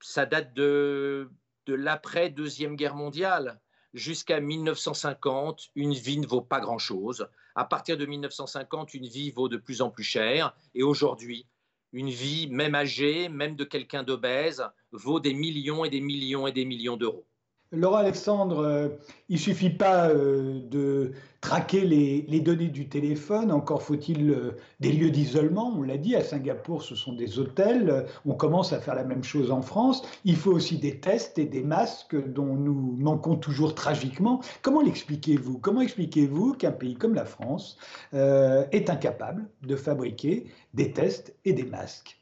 ça 0.00 0.26
date 0.26 0.54
de, 0.54 1.30
de 1.66 1.74
l'après-deuxième 1.74 2.76
guerre 2.76 2.94
mondiale. 2.94 3.60
Jusqu'à 3.94 4.40
1950, 4.40 5.70
une 5.74 5.94
vie 5.94 6.18
ne 6.18 6.26
vaut 6.26 6.42
pas 6.42 6.60
grand-chose. 6.60 7.28
À 7.54 7.64
partir 7.64 7.96
de 7.96 8.06
1950, 8.06 8.94
une 8.94 9.06
vie 9.06 9.30
vaut 9.30 9.48
de 9.48 9.56
plus 9.56 9.82
en 9.82 9.90
plus 9.90 10.04
cher. 10.04 10.54
Et 10.74 10.82
aujourd'hui, 10.82 11.46
une 11.92 12.10
vie, 12.10 12.48
même 12.48 12.74
âgée, 12.74 13.28
même 13.28 13.56
de 13.56 13.64
quelqu'un 13.64 14.02
d'obèse, 14.02 14.64
vaut 14.92 15.20
des 15.20 15.34
millions 15.34 15.84
et 15.84 15.90
des 15.90 16.00
millions 16.00 16.46
et 16.46 16.52
des 16.52 16.64
millions 16.64 16.96
d'euros. 16.96 17.27
Laura 17.70 18.00
Alexandre, 18.00 18.60
euh, 18.60 18.88
il 19.28 19.38
suffit 19.38 19.68
pas 19.68 20.08
euh, 20.08 20.60
de 20.70 21.12
traquer 21.42 21.82
les, 21.82 22.40
données 22.40 22.68
du 22.68 22.88
téléphone, 22.88 23.52
encore 23.52 23.82
faut-il 23.82 24.30
euh, 24.30 24.56
des 24.80 24.90
lieux 24.90 25.10
d'isolement. 25.10 25.74
On 25.76 25.82
l'a 25.82 25.98
dit, 25.98 26.16
à 26.16 26.24
Singapour, 26.24 26.82
ce 26.82 26.94
sont 26.94 27.12
des 27.12 27.38
hôtels. 27.38 28.06
On 28.24 28.32
commence 28.32 28.72
à 28.72 28.80
faire 28.80 28.94
la 28.94 29.04
même 29.04 29.22
chose 29.22 29.50
en 29.50 29.60
France. 29.60 30.02
Il 30.24 30.36
faut 30.36 30.52
aussi 30.52 30.78
des 30.78 30.98
tests 30.98 31.38
et 31.38 31.44
des 31.44 31.62
masques 31.62 32.16
dont 32.32 32.54
nous 32.54 32.96
manquons 32.98 33.36
toujours 33.36 33.74
tragiquement. 33.74 34.40
Comment 34.62 34.80
l'expliquez-vous? 34.80 35.58
Comment 35.58 35.82
expliquez-vous 35.82 36.54
qu'un 36.54 36.72
pays 36.72 36.94
comme 36.94 37.14
la 37.14 37.26
France 37.26 37.76
est 38.12 38.88
incapable 38.88 39.46
de 39.62 39.76
fabriquer 39.76 40.46
des 40.72 40.92
tests 40.92 41.34
et 41.44 41.52
des 41.52 41.64
masques? 41.64 42.18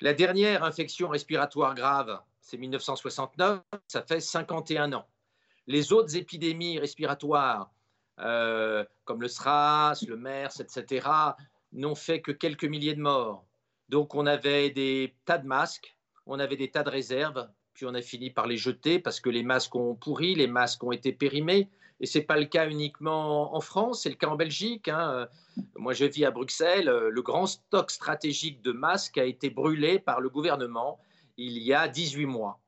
La 0.00 0.14
dernière 0.14 0.64
infection 0.64 1.08
respiratoire 1.08 1.74
grave 1.74 2.18
c'est 2.48 2.56
1969, 2.56 3.60
ça 3.88 4.02
fait 4.02 4.20
51 4.20 4.94
ans. 4.94 5.06
Les 5.66 5.92
autres 5.92 6.16
épidémies 6.16 6.78
respiratoires, 6.78 7.70
euh, 8.20 8.86
comme 9.04 9.20
le 9.20 9.28
SRAS, 9.28 10.02
le 10.08 10.16
MERS, 10.16 10.58
etc., 10.60 11.06
n'ont 11.74 11.94
fait 11.94 12.22
que 12.22 12.32
quelques 12.32 12.64
milliers 12.64 12.94
de 12.94 13.02
morts. 13.02 13.44
Donc 13.90 14.14
on 14.14 14.24
avait 14.24 14.70
des 14.70 15.14
tas 15.26 15.36
de 15.36 15.46
masques, 15.46 15.94
on 16.24 16.38
avait 16.38 16.56
des 16.56 16.70
tas 16.70 16.82
de 16.82 16.88
réserves, 16.88 17.46
puis 17.74 17.84
on 17.84 17.92
a 17.92 18.00
fini 18.00 18.30
par 18.30 18.46
les 18.46 18.56
jeter 18.56 18.98
parce 18.98 19.20
que 19.20 19.28
les 19.28 19.42
masques 19.42 19.74
ont 19.74 19.94
pourri, 19.94 20.34
les 20.34 20.46
masques 20.46 20.82
ont 20.82 20.92
été 20.92 21.12
périmés. 21.12 21.68
Et 22.00 22.06
ce 22.06 22.16
n'est 22.16 22.24
pas 22.24 22.38
le 22.38 22.46
cas 22.46 22.66
uniquement 22.66 23.54
en 23.54 23.60
France, 23.60 24.04
c'est 24.04 24.08
le 24.08 24.14
cas 24.14 24.28
en 24.28 24.36
Belgique. 24.36 24.88
Hein. 24.88 25.28
Moi, 25.76 25.92
je 25.92 26.06
vis 26.06 26.24
à 26.24 26.30
Bruxelles. 26.30 26.86
Le 26.86 27.22
grand 27.22 27.44
stock 27.44 27.90
stratégique 27.90 28.62
de 28.62 28.72
masques 28.72 29.18
a 29.18 29.24
été 29.24 29.50
brûlé 29.50 29.98
par 29.98 30.20
le 30.20 30.30
gouvernement 30.30 30.98
il 31.38 31.58
y 31.58 31.72
a 31.72 31.88
18 31.88 32.26
mois, 32.26 32.60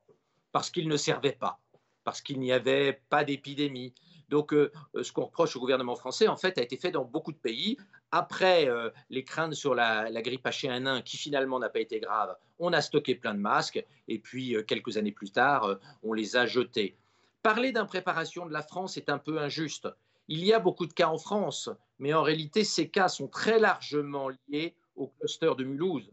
parce 0.53 0.71
qu'il 0.71 0.87
ne 0.87 0.95
servait 0.97 1.33
pas, 1.33 1.59
parce 2.05 2.21
qu'il 2.21 2.39
n'y 2.39 2.53
avait 2.53 3.01
pas 3.09 3.25
d'épidémie. 3.25 3.93
Donc, 4.29 4.53
euh, 4.53 4.71
ce 5.01 5.11
qu'on 5.11 5.25
reproche 5.25 5.57
au 5.57 5.59
gouvernement 5.59 5.97
français, 5.97 6.29
en 6.29 6.37
fait, 6.37 6.57
a 6.57 6.61
été 6.61 6.77
fait 6.77 6.91
dans 6.91 7.03
beaucoup 7.03 7.33
de 7.33 7.37
pays. 7.37 7.77
Après 8.11 8.69
euh, 8.69 8.89
les 9.09 9.25
craintes 9.25 9.53
sur 9.53 9.75
la, 9.75 10.09
grippe 10.21 10.45
H1N1, 10.45 11.03
qui 11.03 11.17
finalement 11.17 11.59
n'a 11.59 11.67
pas 11.67 11.81
été 11.81 11.99
grave, 11.99 12.35
on 12.59 12.71
a 12.71 12.81
stocké 12.81 13.15
plein 13.15 13.33
de 13.33 13.39
masques, 13.39 13.85
et 14.07 14.19
puis 14.19 14.55
euh, 14.55 14.63
quelques 14.63 14.95
années 14.95 15.11
plus 15.11 15.31
tard, 15.31 15.77
on 16.01 16.13
les 16.13 16.37
a 16.37 16.45
jetés. 16.45 16.95
Parler 17.43 17.73
d'impréparation 17.73 18.45
de 18.45 18.53
la 18.53 18.61
France 18.61 18.95
est 18.95 19.09
un 19.09 19.17
peu 19.17 19.39
injuste. 19.39 19.89
Il 20.29 20.45
y 20.45 20.53
a 20.53 20.59
beaucoup 20.59 20.85
de 20.85 20.93
cas 20.93 21.09
en 21.09 21.17
France, 21.17 21.69
mais 21.99 22.13
en 22.13 22.23
réalité, 22.23 22.63
ces 22.63 22.87
cas 22.87 23.09
sont 23.09 23.27
très 23.27 23.59
largement 23.59 24.29
liés 24.47 24.75
au 24.95 25.07
cluster 25.07 25.51
de 25.57 25.65
Mulhouse. 25.65 26.09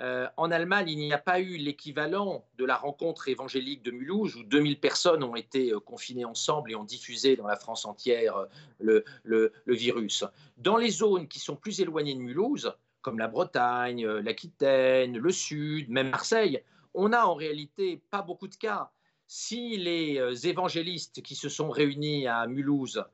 Euh, 0.00 0.26
en 0.36 0.50
Allemagne, 0.50 0.88
il 0.88 0.98
n'y 0.98 1.12
a 1.12 1.18
pas 1.18 1.40
eu 1.40 1.56
l'équivalent 1.56 2.44
de 2.58 2.64
la 2.64 2.76
rencontre 2.76 3.28
évangélique 3.28 3.82
de 3.82 3.92
Mulhouse, 3.92 4.34
où 4.34 4.42
2000 4.42 4.80
personnes 4.80 5.22
ont 5.22 5.36
été 5.36 5.70
euh, 5.70 5.78
confinées 5.78 6.24
ensemble 6.24 6.72
et 6.72 6.74
ont 6.74 6.84
diffusé 6.84 7.36
dans 7.36 7.46
la 7.46 7.56
France 7.56 7.84
entière 7.84 8.48
euh, 8.82 9.02
le, 9.24 9.52
virus. 9.66 10.24
Dans 10.56 10.76
les 10.76 10.90
zones 10.90 11.28
qui 11.28 11.38
sont 11.38 11.54
plus 11.54 11.80
éloignées 11.80 12.14
de 12.14 12.20
Mulhouse, 12.20 12.74
comme 13.02 13.18
la 13.18 13.28
Bretagne, 13.28 14.06
l'Aquitaine, 14.06 15.16
le 15.16 15.30
Sud, 15.30 15.90
même 15.90 16.10
Marseille, 16.10 16.62
on 16.94 17.10
n'a 17.10 17.28
en 17.28 17.34
réalité 17.34 18.02
pas 18.10 18.22
beaucoup 18.22 18.48
de 18.48 18.54
cas. 18.56 18.90
Si 19.26 19.76
les 19.76 20.48
évangélistes 20.48 21.22
qui 21.22 21.34
se 21.34 21.48
sont 21.48 21.70
réunis 21.70 22.26
à 22.26 22.46
Mulhouse 22.46 23.04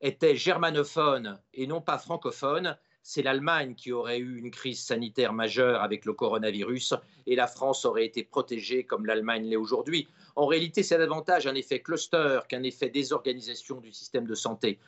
étaient 0.00 0.36
germanophones 0.36 1.40
et 1.54 1.66
non 1.66 1.80
pas 1.80 1.98
francophones, 1.98 2.76
c'est 3.08 3.22
l'Allemagne 3.22 3.76
qui 3.76 3.92
aurait 3.92 4.18
eu 4.18 4.36
une 4.36 4.50
crise 4.50 4.82
sanitaire 4.82 5.32
majeure 5.32 5.80
avec 5.80 6.06
le 6.06 6.12
coronavirus 6.12 6.94
et 7.28 7.36
la 7.36 7.46
France 7.46 7.84
aurait 7.84 8.04
été 8.04 8.24
protégée 8.24 8.82
comme 8.82 9.06
l'Allemagne 9.06 9.44
l'est 9.44 9.54
aujourd'hui. 9.54 10.08
En 10.34 10.46
réalité, 10.46 10.82
c'est 10.82 10.98
davantage 10.98 11.46
un 11.46 11.54
effet 11.54 11.78
cluster 11.78 12.40
qu'un 12.48 12.64
effet 12.64 12.88
désorganisation 12.88 13.80
du 13.80 13.92
système 13.92 14.26
de 14.26 14.34
santé. 14.34 14.80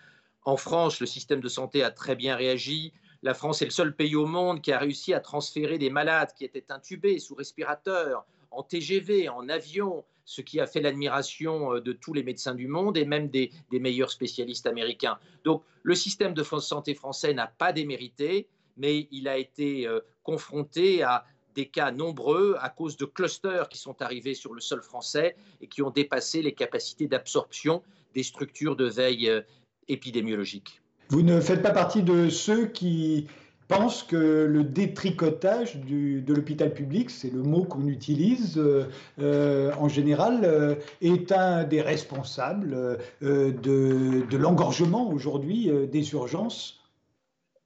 En 0.44 0.56
France, 0.56 0.98
le 0.98 1.06
système 1.06 1.40
de 1.40 1.48
santé 1.48 1.84
a 1.84 1.92
très 1.92 2.16
bien 2.16 2.34
réagi. 2.34 2.92
La 3.22 3.34
France 3.34 3.62
est 3.62 3.66
le 3.66 3.70
seul 3.70 3.94
pays 3.94 4.16
au 4.16 4.26
monde 4.26 4.62
qui 4.62 4.72
a 4.72 4.80
réussi 4.80 5.14
à 5.14 5.20
transférer 5.20 5.78
des 5.78 5.88
malades 5.88 6.32
qui 6.36 6.44
étaient 6.44 6.72
intubés 6.72 7.20
sous 7.20 7.36
respirateur, 7.36 8.26
en 8.50 8.62
TGV, 8.62 9.28
en 9.28 9.48
avion, 9.48 10.04
ce 10.24 10.42
qui 10.42 10.60
a 10.60 10.66
fait 10.66 10.80
l'admiration 10.80 11.74
euh, 11.74 11.80
de 11.80 11.92
tous 11.92 12.12
les 12.12 12.22
médecins 12.22 12.54
du 12.54 12.68
monde 12.68 12.98
et 12.98 13.06
même 13.06 13.28
des, 13.28 13.50
meilleurs 13.72 14.10
spécialistes 14.10 14.66
américains. 14.66 15.18
Donc 15.44 15.62
le 15.82 15.94
système 15.94 16.34
de 16.34 16.42
santé 16.42 16.94
français 16.94 17.32
n'a 17.32 17.46
pas 17.46 17.72
démérité, 17.72 18.46
mais 18.76 19.08
il 19.10 19.26
a 19.26 19.38
été 19.38 19.86
euh, 19.86 20.00
confronté 20.22 21.02
à 21.02 21.24
des 21.54 21.66
cas 21.66 21.90
nombreux 21.90 22.56
à 22.60 22.68
cause 22.68 22.98
de 22.98 23.06
clusters 23.06 23.68
qui 23.70 23.78
sont 23.78 24.00
arrivés 24.02 24.34
sur 24.34 24.52
le 24.52 24.60
sol 24.60 24.82
français 24.82 25.34
et 25.62 25.66
qui 25.66 25.80
ont 25.80 25.90
dépassé 25.90 26.42
les 26.42 26.52
capacités 26.52 27.08
d'absorption 27.08 27.82
des 28.14 28.22
structures 28.22 28.76
de 28.76 28.84
veille 28.84 29.30
euh, 29.30 29.40
épidémiologique. 29.88 30.82
Vous 31.08 31.22
ne 31.22 31.40
faites 31.40 31.62
pas 31.62 31.70
partie 31.70 32.02
de 32.02 32.28
ceux 32.28 32.66
qui 32.66 33.28
pense 33.68 34.02
que 34.02 34.16
le 34.16 34.64
détricotage 34.64 35.76
de 35.76 36.34
l'hôpital 36.34 36.72
public, 36.72 37.10
c'est 37.10 37.30
le 37.30 37.42
mot 37.42 37.64
qu'on 37.64 37.86
utilise 37.86 38.58
euh, 38.58 38.88
euh, 39.20 39.72
en 39.74 39.88
général, 39.88 40.40
euh, 40.44 40.74
est 41.02 41.30
un 41.32 41.64
des 41.64 41.82
responsables 41.82 42.98
de, 43.20 44.36
l'engorgement 44.36 45.10
aujourd'hui 45.10 45.70
des 45.88 46.12
urgences 46.12 46.80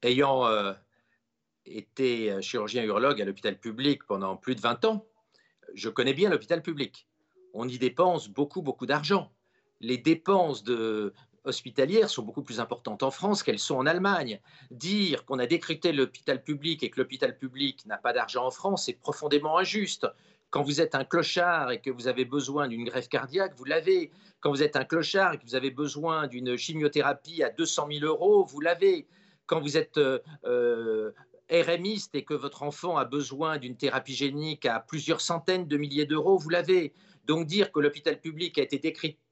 Ayant 0.02 0.44
été 1.64 2.42
chirurgien 2.42 2.82
urologue 2.82 3.22
à 3.22 3.24
l'hôpital 3.24 3.56
public 3.56 4.04
pendant 4.04 4.36
plus 4.36 4.56
de 4.56 4.60
20 4.60 4.84
ans, 4.84 5.06
je 5.74 5.88
connais 5.88 6.12
bien 6.12 6.28
l'hôpital 6.28 6.60
public. 6.60 7.06
On 7.54 7.68
y 7.68 7.78
dépense 7.78 8.28
beaucoup, 8.28 8.62
beaucoup 8.62 8.86
d'argent. 8.86 9.30
Les 9.80 9.98
dépenses 9.98 10.64
de, 10.64 11.12
hospitalières 11.44 12.10
sont 12.10 12.22
beaucoup 12.22 12.42
plus 12.42 12.60
importantes 12.60 13.02
en 13.02 13.10
France 13.10 13.42
qu'elles 13.42 13.58
sont 13.58 13.76
en 13.76 13.86
Allemagne. 13.86 14.40
Dire 14.70 15.24
qu'on 15.24 15.38
a 15.38 15.46
décrété 15.46 15.92
l'hôpital 15.92 16.42
public 16.42 16.82
et 16.82 16.90
que 16.90 17.00
l'hôpital 17.00 17.36
public 17.36 17.84
n'a 17.86 17.98
pas 17.98 18.12
d'argent 18.12 18.46
en 18.46 18.50
France 18.50 18.88
est 18.88 18.98
profondément 19.00 19.58
injuste. 19.58 20.06
Quand 20.50 20.62
vous 20.62 20.80
êtes 20.80 20.94
un 20.94 21.04
clochard 21.04 21.70
et 21.70 21.80
que 21.80 21.90
vous 21.90 22.08
avez 22.08 22.24
besoin 22.24 22.68
d'une 22.68 22.84
greffe 22.84 23.08
cardiaque, 23.08 23.54
vous 23.56 23.64
l'avez. 23.64 24.10
Quand 24.40 24.50
vous 24.50 24.62
êtes 24.62 24.76
un 24.76 24.84
clochard 24.84 25.34
et 25.34 25.38
que 25.38 25.44
vous 25.44 25.54
avez 25.54 25.70
besoin 25.70 26.26
d'une 26.26 26.56
chimiothérapie 26.56 27.42
à 27.42 27.50
200 27.50 27.88
000 27.90 28.04
euros, 28.04 28.44
vous 28.44 28.60
l'avez. 28.60 29.06
Quand 29.46 29.60
vous 29.60 29.76
êtes 29.76 29.98
euh, 29.98 30.18
euh, 30.44 31.12
RMiste 31.50 32.14
et 32.14 32.24
que 32.24 32.34
votre 32.34 32.62
enfant 32.62 32.96
a 32.96 33.04
besoin 33.04 33.58
d'une 33.58 33.76
thérapie 33.76 34.14
génique 34.14 34.66
à 34.66 34.80
plusieurs 34.80 35.20
centaines 35.20 35.66
de 35.68 35.76
milliers 35.76 36.06
d'euros, 36.06 36.36
vous 36.36 36.50
l'avez. 36.50 36.92
Donc 37.24 37.46
dire 37.46 37.72
que 37.72 37.80
l'hôpital 37.80 38.20
public 38.20 38.58
a 38.58 38.62
été 38.62 38.78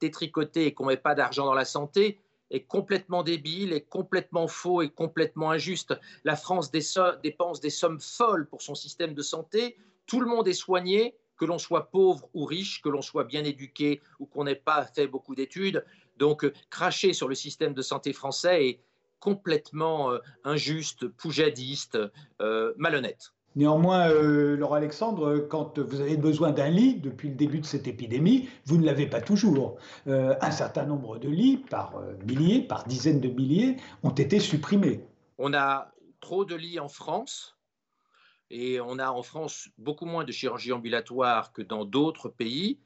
détricoté 0.00 0.66
et 0.66 0.74
qu'on 0.74 0.84
ne 0.84 0.90
met 0.90 0.96
pas 0.96 1.14
d'argent 1.14 1.46
dans 1.46 1.54
la 1.54 1.64
santé 1.64 2.18
est 2.50 2.64
complètement 2.64 3.22
débile, 3.22 3.72
est 3.72 3.88
complètement 3.88 4.48
faux 4.48 4.82
et 4.82 4.90
complètement 4.90 5.50
injuste. 5.50 5.94
La 6.24 6.36
France 6.36 6.70
dépense 6.70 7.60
des 7.60 7.70
sommes 7.70 8.00
folles 8.00 8.48
pour 8.48 8.62
son 8.62 8.74
système 8.74 9.14
de 9.14 9.22
santé. 9.22 9.76
Tout 10.06 10.20
le 10.20 10.26
monde 10.26 10.48
est 10.48 10.52
soigné, 10.52 11.14
que 11.36 11.44
l'on 11.44 11.58
soit 11.58 11.90
pauvre 11.90 12.28
ou 12.34 12.44
riche, 12.44 12.82
que 12.82 12.88
l'on 12.88 13.02
soit 13.02 13.24
bien 13.24 13.44
éduqué 13.44 14.02
ou 14.18 14.26
qu'on 14.26 14.44
n'ait 14.44 14.54
pas 14.54 14.84
fait 14.84 15.06
beaucoup 15.06 15.34
d'études. 15.34 15.84
Donc, 16.18 16.44
euh, 16.44 16.52
cracher 16.68 17.14
sur 17.14 17.28
le 17.28 17.34
système 17.34 17.72
de 17.72 17.82
santé 17.82 18.12
français 18.12 18.66
est 18.66 18.80
complètement 19.20 20.12
euh, 20.12 20.18
injuste, 20.44 21.08
poujadiste, 21.08 21.98
euh, 22.42 22.74
malhonnête. 22.76 23.32
Néanmoins, 23.56 24.08
euh, 24.10 24.56
Laura 24.56 24.76
Alexandre, 24.76 25.38
quand 25.38 25.80
vous 25.80 26.00
avez 26.00 26.16
besoin 26.16 26.52
d'un 26.52 26.68
lit 26.68 26.94
depuis 26.94 27.30
le 27.30 27.34
début 27.34 27.58
de 27.58 27.66
cette 27.66 27.88
épidémie, 27.88 28.48
vous 28.64 28.78
ne 28.78 28.86
l'avez 28.86 29.06
pas 29.06 29.20
toujours. 29.20 29.76
Euh, 30.06 30.36
un 30.40 30.52
certain 30.52 30.84
nombre 30.84 31.18
de 31.18 31.28
lits, 31.28 31.56
par 31.56 31.96
euh, 31.96 32.14
milliers, 32.26 32.62
par 32.62 32.84
dizaines 32.86 33.20
de 33.20 33.28
milliers, 33.28 33.76
ont 34.04 34.10
été 34.10 34.38
supprimés. 34.38 35.04
On 35.38 35.52
a 35.52 35.90
trop 36.20 36.44
de 36.44 36.54
lits 36.54 36.78
en 36.78 36.88
France 36.88 37.56
et 38.50 38.80
on 38.80 38.98
a 39.00 39.10
en 39.10 39.22
France 39.22 39.68
beaucoup 39.78 40.06
moins 40.06 40.24
de 40.24 40.30
chirurgie 40.30 40.72
ambulatoire 40.72 41.52
que 41.52 41.62
dans 41.62 41.84
d'autres 41.84 42.28
pays. 42.28 42.78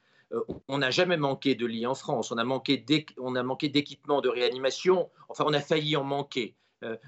on 0.69 0.79
n'a 0.79 0.91
jamais 0.91 1.17
manqué 1.17 1.55
de 1.55 1.67
lits 1.67 1.87
en 1.87 1.95
France. 1.95 2.33
On 2.33 2.39
a 2.39 2.45
manqué 2.45 2.79
d'équipements 2.79 4.21
de 4.21 4.29
réanimation. 4.29 5.11
Enfin, 5.29 5.45
on 5.47 5.53
a 5.53 5.61
failli 5.61 5.97
en 5.97 6.05
manquer. 6.05 6.57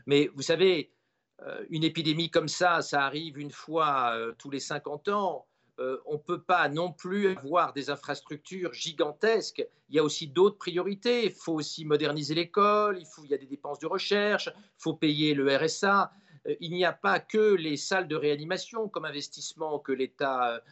mais 0.07 0.31
vous 0.35 0.43
savez, 0.43 0.91
euh, 0.91 0.96
une 1.69 1.85
épidémie 1.85 2.31
comme 2.31 2.49
ça, 2.49 2.83
ça 2.83 3.05
arrive 3.05 3.39
une 3.39 3.51
fois 3.51 4.13
euh, 4.15 4.33
tous 4.39 4.51
les 4.51 4.61
50 4.61 5.09
ans. 5.09 5.47
Euh, 5.79 5.99
on 6.07 6.15
ne 6.15 6.19
peut 6.19 6.41
pas 6.41 6.71
non 6.71 6.91
plus 6.91 7.37
avoir 7.37 7.75
des 7.75 7.91
infrastructures 7.91 8.73
gigantesques. 8.73 9.67
Il 9.91 9.97
y 9.97 9.99
a 9.99 10.03
aussi 10.03 10.27
d'autres 10.27 10.57
priorités. 10.57 11.27
Il 11.27 11.33
faut 11.33 11.53
aussi 11.53 11.85
moderniser 11.85 12.35
l'école, 12.35 12.99
il, 12.99 13.07
il 13.25 13.31
y 13.31 13.35
a 13.35 13.39
des 13.39 13.47
dépenses 13.47 13.79
de 13.79 13.87
recherche, 13.87 14.47
il 14.47 14.83
faut 14.83 14.95
payer 14.95 15.35
le 15.35 15.55
RSA. 15.55 16.11
il 16.61 16.71
n'y 16.71 16.87
a 16.87 16.95
pas 16.95 17.21
que 17.21 17.55
les 17.55 17.77
salles 17.77 18.09
de 18.09 18.17
réanimation 18.17 18.89
comme 18.89 19.05
investissement 19.05 19.79
que 19.79 19.93
l'État 19.93 20.63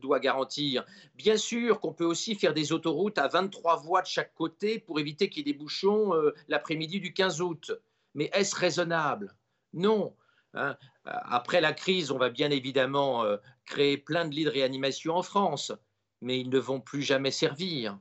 doit 0.00 0.20
garantir. 0.20 0.84
Bien 1.16 1.36
sûr 1.36 1.80
qu'on 1.80 1.92
peut 1.92 2.04
aussi 2.04 2.36
faire 2.36 2.54
des 2.54 2.72
autoroutes 2.72 3.18
à 3.18 3.26
23 3.26 3.78
voies 3.78 4.02
de 4.02 4.06
chaque 4.06 4.34
côté 4.34 4.78
pour 4.78 5.00
éviter 5.00 5.28
qu'il 5.28 5.44
y 5.44 5.50
ait 5.50 5.52
des 5.52 5.58
bouchons 5.58 6.12
l'après-midi 6.48 7.00
du 7.00 7.12
15 7.12 7.40
août. 7.40 7.72
Mais 8.14 8.30
est-ce 8.32 8.54
raisonnable? 8.54 9.34
Non. 9.72 10.14
Hein. 10.54 10.76
Après 11.04 11.60
la 11.60 11.72
crise, 11.72 12.10
on 12.10 12.18
va 12.18 12.30
bien 12.30 12.50
évidemment 12.50 13.24
euh, 13.24 13.36
créer 13.64 13.96
plein 13.96 14.26
de 14.26 14.34
lits 14.34 14.44
de 14.44 14.50
réanimation 14.50 15.16
en 15.16 15.22
France, 15.22 15.72
mais 16.20 16.38
ils 16.38 16.50
ne 16.50 16.58
vont 16.58 16.80
plus 16.80 17.02
jamais 17.02 17.30
servir. 17.30 17.98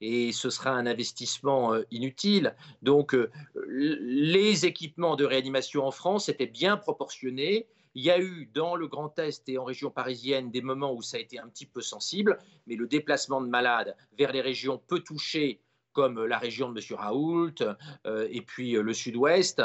et 0.00 0.32
ce 0.32 0.50
sera 0.50 0.70
un 0.70 0.86
investissement 0.86 1.72
euh, 1.72 1.84
inutile. 1.90 2.54
Donc, 2.82 3.14
euh, 3.14 3.30
les 3.66 4.66
équipements 4.66 5.16
de 5.16 5.24
réanimation 5.24 5.86
en 5.86 5.90
France 5.90 6.28
étaient 6.28 6.46
bien 6.46 6.76
proportionnés. 6.76 7.66
Il 7.94 8.04
y 8.04 8.10
a 8.10 8.20
eu 8.20 8.50
dans 8.52 8.76
le 8.76 8.88
Grand 8.88 9.18
Est 9.18 9.48
et 9.48 9.56
en 9.56 9.64
région 9.64 9.90
parisienne 9.90 10.50
des 10.50 10.60
moments 10.60 10.92
où 10.92 11.00
ça 11.00 11.16
a 11.16 11.20
été 11.20 11.38
un 11.38 11.48
petit 11.48 11.64
peu 11.64 11.80
sensible, 11.80 12.38
mais 12.66 12.76
le 12.76 12.86
déplacement 12.86 13.40
de 13.40 13.48
malades 13.48 13.96
vers 14.18 14.32
les 14.32 14.42
régions 14.42 14.76
peu 14.86 15.00
touchées 15.00 15.62
comme 15.96 16.26
la 16.26 16.36
région 16.36 16.70
de 16.70 16.78
M. 16.78 16.98
Raoult 16.98 17.54
euh, 17.62 18.28
et 18.30 18.42
puis 18.42 18.72
le 18.72 18.92
sud-ouest, 18.92 19.62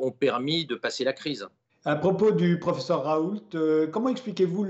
ont 0.00 0.10
permis 0.10 0.66
de 0.66 0.74
passer 0.74 1.04
la 1.04 1.12
crise. 1.12 1.48
À 1.84 1.94
propos 1.94 2.32
du 2.32 2.58
professeur 2.58 3.04
Raoult, 3.04 3.48
comment 3.92 4.08
expliquez-vous 4.08 4.66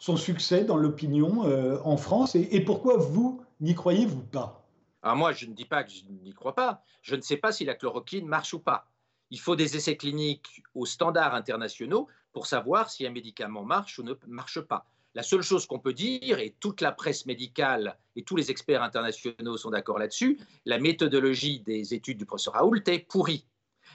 son 0.00 0.16
succès 0.16 0.64
dans 0.64 0.76
l'opinion 0.76 1.44
en 1.84 1.96
France 1.96 2.34
et 2.34 2.60
pourquoi 2.60 2.96
vous, 2.96 3.40
N'y 3.60 3.74
croyez-vous 3.74 4.22
pas? 4.22 4.66
Alors 5.02 5.16
moi, 5.16 5.32
je 5.32 5.44
ne 5.44 5.52
dis 5.52 5.66
pas 5.66 5.84
que 5.84 5.90
je 5.90 6.02
n'y 6.24 6.32
crois 6.32 6.54
pas. 6.54 6.82
Je 7.02 7.14
ne 7.14 7.20
sais 7.20 7.36
pas 7.36 7.52
si 7.52 7.64
la 7.64 7.74
chloroquine 7.74 8.26
marche 8.26 8.54
ou 8.54 8.58
pas. 8.58 8.86
Il 9.30 9.38
faut 9.38 9.54
des 9.54 9.76
essais 9.76 9.96
cliniques 9.96 10.62
aux 10.74 10.86
standards 10.86 11.34
internationaux 11.34 12.08
pour 12.32 12.46
savoir 12.46 12.90
si 12.90 13.06
un 13.06 13.10
médicament 13.10 13.64
marche 13.64 13.98
ou 13.98 14.02
ne 14.02 14.14
marche 14.26 14.60
pas. 14.60 14.86
La 15.14 15.24
seule 15.24 15.42
chose 15.42 15.66
qu'on 15.66 15.80
peut 15.80 15.92
dire, 15.92 16.38
et 16.38 16.54
toute 16.60 16.80
la 16.80 16.92
presse 16.92 17.26
médicale 17.26 17.98
et 18.14 18.22
tous 18.22 18.36
les 18.36 18.52
experts 18.52 18.82
internationaux 18.82 19.56
sont 19.56 19.70
d'accord 19.70 19.98
là-dessus, 19.98 20.38
la 20.66 20.78
méthodologie 20.78 21.60
des 21.60 21.94
études 21.94 22.18
du 22.18 22.26
professeur 22.26 22.54
Raoult 22.54 22.76
est 22.86 23.08
pourrie. 23.08 23.44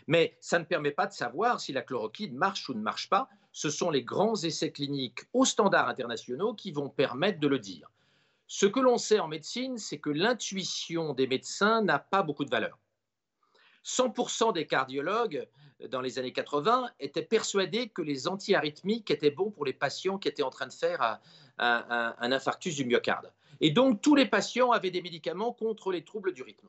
Mais 0.07 0.37
ça 0.41 0.59
ne 0.59 0.65
permet 0.65 0.91
pas 0.91 1.07
de 1.07 1.13
savoir 1.13 1.61
si 1.61 1.71
la 1.71 1.81
chloroquine 1.81 2.35
marche 2.35 2.67
ou 2.67 2.73
ne 2.73 2.81
marche 2.81 3.09
pas. 3.09 3.29
Ce 3.53 3.69
sont 3.69 3.89
les 3.89 4.03
grands 4.03 4.35
essais 4.35 4.71
cliniques 4.71 5.21
aux 5.31 5.45
standards 5.45 5.87
internationaux 5.87 6.53
qui 6.53 6.73
vont 6.73 6.89
permettre 6.89 7.39
de 7.39 7.47
le 7.47 7.59
dire. 7.59 7.89
Ce 8.47 8.65
que 8.65 8.81
l'on 8.81 8.97
sait 8.97 9.19
en 9.19 9.29
médecine, 9.29 9.77
c'est 9.77 9.99
que 9.99 10.09
l'intuition 10.09 11.13
des 11.13 11.27
médecins 11.27 11.81
n'a 11.81 11.97
pas 11.97 12.23
beaucoup 12.23 12.45
de 12.45 12.51
valeur. 12.51 12.77
100% 13.85 14.53
des 14.53 14.65
cardiologues 14.67 15.47
dans 15.89 16.01
les 16.01 16.17
années 16.19 16.33
80 16.33 16.89
étaient 16.99 17.21
persuadés 17.21 17.89
que 17.89 18.01
les 18.01 18.27
antiarythmiques 18.27 19.11
étaient 19.11 19.31
bons 19.31 19.51
pour 19.51 19.65
les 19.65 19.73
patients 19.73 20.17
qui 20.17 20.27
étaient 20.27 20.43
en 20.43 20.49
train 20.49 20.67
de 20.67 20.73
faire 20.73 21.19
un, 21.57 22.15
infarctus 22.19 22.75
du 22.75 22.85
myocarde. 22.85 23.31
Et 23.61 23.71
donc 23.71 24.01
tous 24.01 24.15
les 24.15 24.25
patients 24.25 24.71
avaient 24.71 24.91
des 24.91 25.01
médicaments 25.01 25.53
contre 25.53 25.91
les 25.91 26.03
troubles 26.03 26.33
du 26.33 26.41
rythme. 26.41 26.67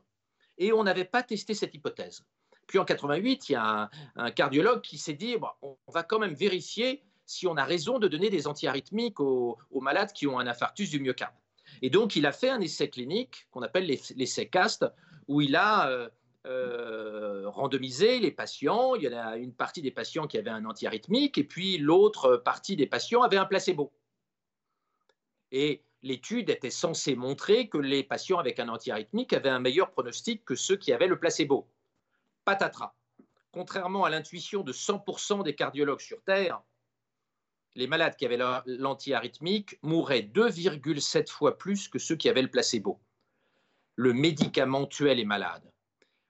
Et 0.58 0.72
on 0.72 0.84
n'avait 0.84 1.04
pas 1.04 1.22
testé 1.22 1.54
cette 1.54 1.74
hypothèse. 1.74 2.24
Puis 2.66 2.78
en 2.78 2.84
88, 2.84 3.48
il 3.48 3.52
y 3.52 3.54
a 3.56 3.90
un, 4.16 4.30
cardiologue 4.30 4.82
qui 4.82 4.98
s'est 4.98 5.14
dit 5.14 5.36
on 5.62 5.76
va 5.88 6.02
quand 6.02 6.18
même 6.18 6.34
vérifier 6.34 7.02
si 7.24 7.46
on 7.46 7.56
a 7.56 7.64
raison 7.64 7.98
de 7.98 8.08
donner 8.08 8.30
des 8.30 8.46
antiarythmiques 8.46 9.20
aux 9.20 9.58
malades 9.80 10.12
qui 10.12 10.26
ont 10.26 10.38
un 10.38 10.46
infarctus 10.46 10.90
du 10.90 11.00
myocarde. 11.00 11.34
Et 11.82 11.90
donc, 11.90 12.16
il 12.16 12.26
a 12.26 12.32
fait 12.32 12.50
un 12.50 12.60
essai 12.60 12.88
clinique 12.88 13.46
qu'on 13.50 13.62
appelle 13.62 13.86
l'essai 13.86 14.48
CAST, 14.48 14.86
où 15.28 15.40
il 15.40 15.56
a 15.56 15.88
euh, 15.88 16.08
euh, 16.46 17.50
les 18.20 18.30
patients. 18.30 18.94
Il 18.94 19.02
y 19.02 19.08
en 19.08 19.16
a 19.16 19.36
une 19.36 19.52
partie 19.52 19.82
des 19.82 19.90
patients 19.90 20.26
qui 20.26 20.38
avaient 20.38 20.50
un 20.50 20.64
antiarythmique, 20.64 21.38
et 21.38 21.44
puis 21.44 21.78
l'autre 21.78 22.36
partie 22.36 22.76
des 22.76 22.86
patients 22.86 23.22
avait 23.22 23.36
un 23.36 23.46
placebo. 23.46 23.92
Et 25.52 25.82
l'étude 26.02 26.50
était 26.50 26.70
censée 26.70 27.16
montrer 27.16 27.68
que 27.68 27.78
les 27.78 28.02
patients 28.02 28.38
avec 28.38 28.60
un 28.60 28.68
antiarythmique 28.68 29.32
avaient 29.32 29.48
un 29.48 29.60
meilleur 29.60 29.90
pronostic 29.90 30.44
que 30.44 30.54
ceux 30.54 30.76
qui 30.76 30.92
avaient 30.92 31.06
le 31.06 31.18
placebo. 31.18 31.68
Patatras. 32.44 32.94
Contrairement 33.52 34.04
à 34.04 34.10
l'intuition 34.10 34.62
de 34.62 34.72
100% 34.72 35.42
des 35.42 35.54
cardiologues 35.54 36.00
sur 36.00 36.22
Terre, 36.22 36.62
les 37.74 37.86
malades 37.86 38.16
qui 38.16 38.24
avaient 38.24 38.38
l'antiarythmique 38.66 39.78
mouraient 39.82 40.22
2,7 40.22 41.28
fois 41.28 41.58
plus 41.58 41.88
que 41.88 41.98
ceux 41.98 42.16
qui 42.16 42.28
avaient 42.28 42.42
le 42.42 42.50
placebo. 42.50 43.00
Le 43.96 44.12
médicament 44.12 44.86
tuait 44.86 45.14
les 45.14 45.24
malades. 45.24 45.70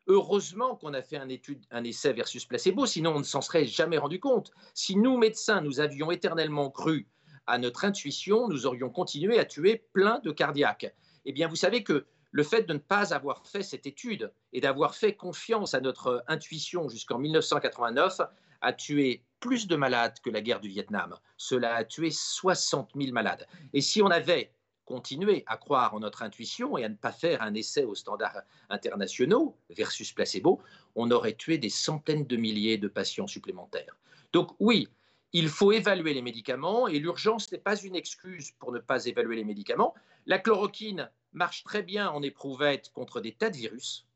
Heureusement 0.09 0.77
qu'on 0.77 0.95
a 0.95 1.03
fait 1.03 1.17
un, 1.17 1.85
essai 1.85 2.13
versus 2.13 2.45
placebo, 2.45 2.87
sinon 2.87 3.17
on 3.17 3.19
ne 3.19 3.25
s'en 3.25 3.41
serait 3.41 3.67
jamais 3.67 3.99
rendu 3.99 4.21
compte. 4.21 4.53
Si 4.73 4.97
nous, 4.97 5.19
médecins, 5.19 5.61
nous 5.61 5.81
avions 5.81 6.11
éternellement 6.11 6.71
cru 6.71 7.09
à 7.47 7.59
notre 7.59 7.85
intuition, 7.85 8.49
nous 8.49 8.67
aurions 8.67 8.91
continué 8.91 9.39
à 9.39 9.45
tuer 9.45 9.85
plein 9.93 10.21
de 10.21 10.31
cardiaques. 10.31 10.95
Eh 11.25 11.33
bien, 11.33 11.49
vous 11.49 11.57
savez 11.57 11.83
que 11.83 12.07
le 12.31 12.43
fait 12.43 12.63
de 12.63 12.73
ne 12.73 12.79
pas 12.79 13.15
avoir 13.15 13.47
fait 13.47 13.63
cette 13.63 13.87
étude 13.87 14.33
et 14.53 14.61
d'avoir 14.61 14.95
fait 14.95 15.15
confiance 15.15 15.75
à 15.75 15.81
notre 15.81 16.25
intuition 16.29 16.89
jusqu'en 16.89 17.19
1989 17.19 18.21
a 18.61 18.73
tué 18.73 19.25
plus 19.41 19.67
de 19.67 19.77
malades 19.77 20.19
que 20.23 20.31
la 20.31 20.41
guerre 20.41 20.61
du 20.61 20.69
Vietnam. 20.69 21.17
Cela 21.37 21.75
a 21.75 21.85
tué 21.85 22.11
60 22.11 22.91
000 22.95 23.13
malades. 23.13 23.47
Et 23.73 23.81
si 23.81 24.03
on 24.03 24.09
avait 24.09 24.53
continué 24.87 25.45
à 25.47 25.59
croire 25.59 25.93
en 25.95 26.01
notre 26.01 26.23
intuition 26.23 26.79
et 26.79 26.85
à 26.85 26.89
ne 26.89 26.95
pas 26.95 27.13
faire 27.13 27.43
un 27.43 27.53
essai 27.53 27.85
aux 27.85 27.95
standards 27.95 28.41
internationaux 28.71 29.55
versus 29.69 30.13
placebo, 30.13 30.63
on 30.95 31.11
aurait 31.11 31.35
tué 31.35 31.59
des 31.59 31.69
centaines 31.69 32.27
de 32.27 32.37
milliers 32.37 32.79
de 32.79 32.89
patients 32.89 33.27
supplémentaires. 33.27 33.99
Donc 34.33 34.53
oui, 34.59 34.89
il 35.35 35.49
faut 35.49 35.73
évaluer 35.73 36.15
les 36.15 36.23
médicaments 36.23 36.89
et 36.89 36.99
l'urgence 36.99 37.53
n'est 37.53 37.59
pas 37.59 37.77
une 37.77 37.97
excuse 37.97 38.53
pour 38.53 38.73
ne 38.73 38.79
pas 38.79 39.05
évaluer 39.05 39.37
les 39.37 39.45
médicaments. 39.45 39.95
La 40.25 40.39
chloroquine 40.39 41.11
marche 41.35 41.65
très 41.65 41.83
bien 41.83 42.09
en 42.09 42.23
éprouvette 42.23 42.91
contre 42.95 43.21
des 43.21 43.33
tas 43.33 43.51
de 43.51 43.57
virus 43.57 44.07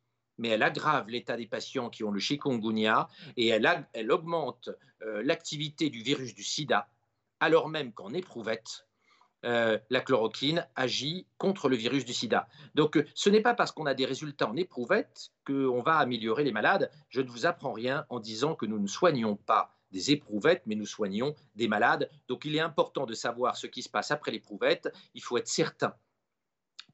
mais 0.41 0.49
elle 0.49 0.63
aggrave 0.63 1.09
l'état 1.11 1.37
des 1.37 1.47
patients 1.47 1.91
qui 1.91 2.03
ont 2.03 2.11
le 2.11 2.19
chikungunya 2.19 3.09
et 3.37 3.49
elle, 3.49 3.87
elle 3.93 4.11
augmente 4.11 4.71
euh, 5.03 5.23
l'activité 5.23 5.91
du 5.91 6.03
virus 6.03 6.35
du 6.35 6.43
sida, 6.43 6.89
alors 7.41 7.69
même 7.69 7.93
qu'en 7.93 8.15
éprouvette, 8.15 8.87
euh, 9.45 9.79
la 9.89 10.01
chloroquine 10.01 10.67
agit 10.77 11.27
contre 11.39 11.71
le 11.71 11.77
virus 11.77 12.05
du 12.05 12.13
sida. 12.13 12.47
Donc 12.75 12.97
euh, 12.97 13.07
ce 13.15 13.31
n'est 13.31 13.41
pas 13.41 13.55
parce 13.55 13.73
qu'on 13.73 13.87
a 13.87 13.95
des 13.95 14.05
résultats 14.05 14.49
en 14.49 14.57
éprouvette 14.57 15.31
qu'on 15.47 15.81
va 15.81 15.97
améliorer 15.97 16.45
les 16.45 16.53
malades. 16.53 16.91
Je 17.09 17.23
ne 17.23 17.29
vous 17.29 17.47
apprends 17.47 17.73
rien 17.73 18.05
en 18.11 18.21
disant 18.21 18.55
que 18.55 18.67
nous 18.67 18.79
ne 18.79 18.87
soignons 18.87 19.37
pas 19.37 19.75
des 19.93 20.11
éprouvettes, 20.11 20.63
mais 20.67 20.75
nous 20.75 20.87
soignons 20.87 21.35
des 21.57 21.69
malades. 21.69 22.11
Donc 22.29 22.45
il 22.45 22.55
est 22.55 22.61
important 22.61 23.07
de 23.07 23.15
savoir 23.15 23.57
ce 23.57 23.67
qui 23.67 23.83
se 23.83 23.89
passe 23.89 24.11
après 24.11 24.31
l'éprouvette. 24.31 24.93
Il 25.15 25.23
faut 25.23 25.39
être 25.39 25.49
certain 25.49 25.95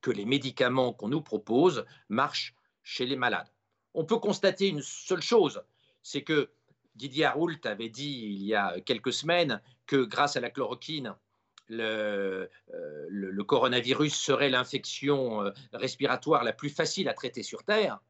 que 0.00 0.12
les 0.12 0.24
médicaments 0.24 0.92
qu'on 0.92 1.08
nous 1.08 1.22
propose 1.22 1.84
marchent 2.08 2.54
chez 2.84 3.06
les 3.06 3.16
malades. 3.16 3.50
On 3.92 4.04
peut 4.04 4.18
constater 4.18 4.68
une 4.68 4.82
seule 4.82 5.22
chose, 5.22 5.64
c'est 6.02 6.22
que 6.22 6.50
Didier 6.94 7.26
Raoult 7.26 7.58
avait 7.64 7.88
dit 7.88 8.22
il 8.24 8.42
y 8.44 8.54
a 8.54 8.80
quelques 8.80 9.12
semaines 9.12 9.60
que 9.86 10.04
grâce 10.04 10.36
à 10.36 10.40
la 10.40 10.50
chloroquine, 10.50 11.14
le, 11.68 12.48
euh, 12.74 13.44
coronavirus 13.44 14.14
serait 14.14 14.50
l'infection 14.50 15.42
euh, 15.42 15.50
respiratoire 15.72 16.44
la 16.44 16.52
plus 16.52 16.70
facile 16.70 17.08
à 17.08 17.14
traiter 17.14 17.42
sur 17.42 17.64
Terre. 17.64 18.00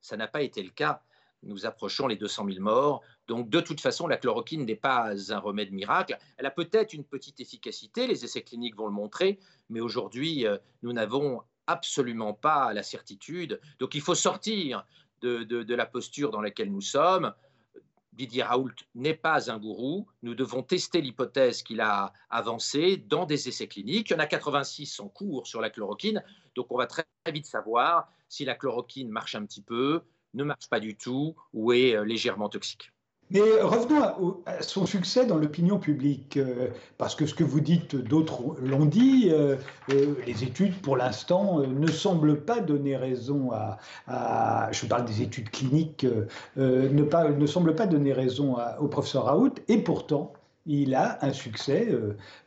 Ça 0.00 0.16
n'a 0.16 0.28
pas 0.28 0.42
été 0.42 0.62
le 0.62 0.70
cas. 0.70 1.02
Nous 1.42 1.66
approchons 1.66 2.06
les 2.06 2.16
200 2.16 2.46
000 2.46 2.60
morts. 2.60 3.02
Donc, 3.26 3.50
de 3.50 3.60
toute 3.60 3.80
façon, 3.80 4.06
la 4.06 4.16
chloroquine 4.16 4.64
n'est 4.64 4.76
pas 4.76 5.32
un 5.32 5.38
remède 5.38 5.72
miracle. 5.72 6.18
Elle 6.36 6.46
a 6.46 6.50
peut-être 6.50 6.94
une 6.94 7.04
petite 7.04 7.40
efficacité, 7.40 8.06
les 8.06 8.24
essais 8.24 8.42
cliniques 8.42 8.76
vont 8.76 8.86
le 8.86 8.92
montrer, 8.92 9.38
mais 9.68 9.80
aujourd'hui, 9.80 10.46
euh, 10.46 10.56
nous 10.82 10.92
n'avons 10.92 11.42
absolument 11.66 12.34
pas 12.34 12.72
la 12.72 12.82
certitude. 12.82 13.60
Donc 13.78 13.94
il 13.94 14.00
faut 14.00 14.14
sortir 14.14 14.84
de, 15.20 15.74
la 15.74 15.86
posture 15.86 16.30
dans 16.30 16.42
laquelle 16.42 16.70
nous 16.70 16.82
sommes. 16.82 17.32
Didier 18.14 18.44
Raoult 18.44 18.74
n'est 18.94 19.14
pas 19.14 19.50
un 19.50 19.58
gourou. 19.58 20.06
Nous 20.22 20.34
devons 20.34 20.62
tester 20.62 21.00
l'hypothèse 21.00 21.62
qu'il 21.62 21.80
a 21.80 22.12
avancée 22.30 22.96
dans 22.96 23.26
des 23.26 23.48
essais 23.48 23.66
cliniques. 23.66 24.10
Il 24.10 24.12
y 24.12 24.16
en 24.16 24.20
a 24.20 24.26
86 24.26 25.00
en 25.00 25.08
cours 25.08 25.46
sur 25.46 25.60
la 25.60 25.70
chloroquine. 25.70 26.22
Donc 26.54 26.70
on 26.70 26.78
va 26.78 26.86
très 26.86 27.04
vite 27.32 27.46
savoir 27.46 28.08
si 28.28 28.44
la 28.44 28.54
chloroquine 28.54 29.08
marche 29.08 29.34
un 29.34 29.44
petit 29.44 29.62
peu, 29.62 30.02
ne 30.34 30.44
marche 30.44 30.68
pas 30.68 30.80
du 30.80 30.96
tout 30.96 31.34
ou 31.52 31.72
est 31.72 31.96
euh, 31.96 32.04
légèrement 32.04 32.48
toxique. 32.48 32.93
Mais 33.30 33.40
revenons 33.62 34.42
à, 34.46 34.62
son 34.62 34.86
succès 34.86 35.24
dans 35.24 35.36
l'opinion 35.36 35.78
publique, 35.78 36.36
euh, 36.36 36.68
parce 36.98 37.14
que 37.14 37.26
ce 37.26 37.34
que 37.34 37.44
vous 37.44 37.60
dites, 37.60 37.96
d'autres 37.96 38.56
l'ont 38.60 38.84
dit, 38.84 39.30
euh, 39.30 39.56
euh, 39.90 40.14
les 40.26 40.44
études 40.44 40.74
pour 40.80 40.96
l'instant 40.96 41.60
ne 41.60 41.86
semblent 41.86 42.40
pas 42.40 42.60
donner 42.60 42.96
raison 42.96 43.50
à, 43.52 44.68
je 44.72 44.86
parle 44.86 45.04
des 45.06 45.22
études 45.22 45.50
cliniques, 45.50 46.06
ne, 46.56 47.02
pas, 47.02 47.30
ne 47.30 47.46
semblent 47.46 47.74
pas 47.74 47.86
donner 47.86 48.12
raison 48.12 48.56
au 48.78 48.88
professeur 48.88 49.24
Raoult, 49.24 49.54
et 49.68 49.78
pourtant 49.78 50.32
il 50.66 50.94
a 50.94 51.18
un 51.22 51.32
succès 51.32 51.88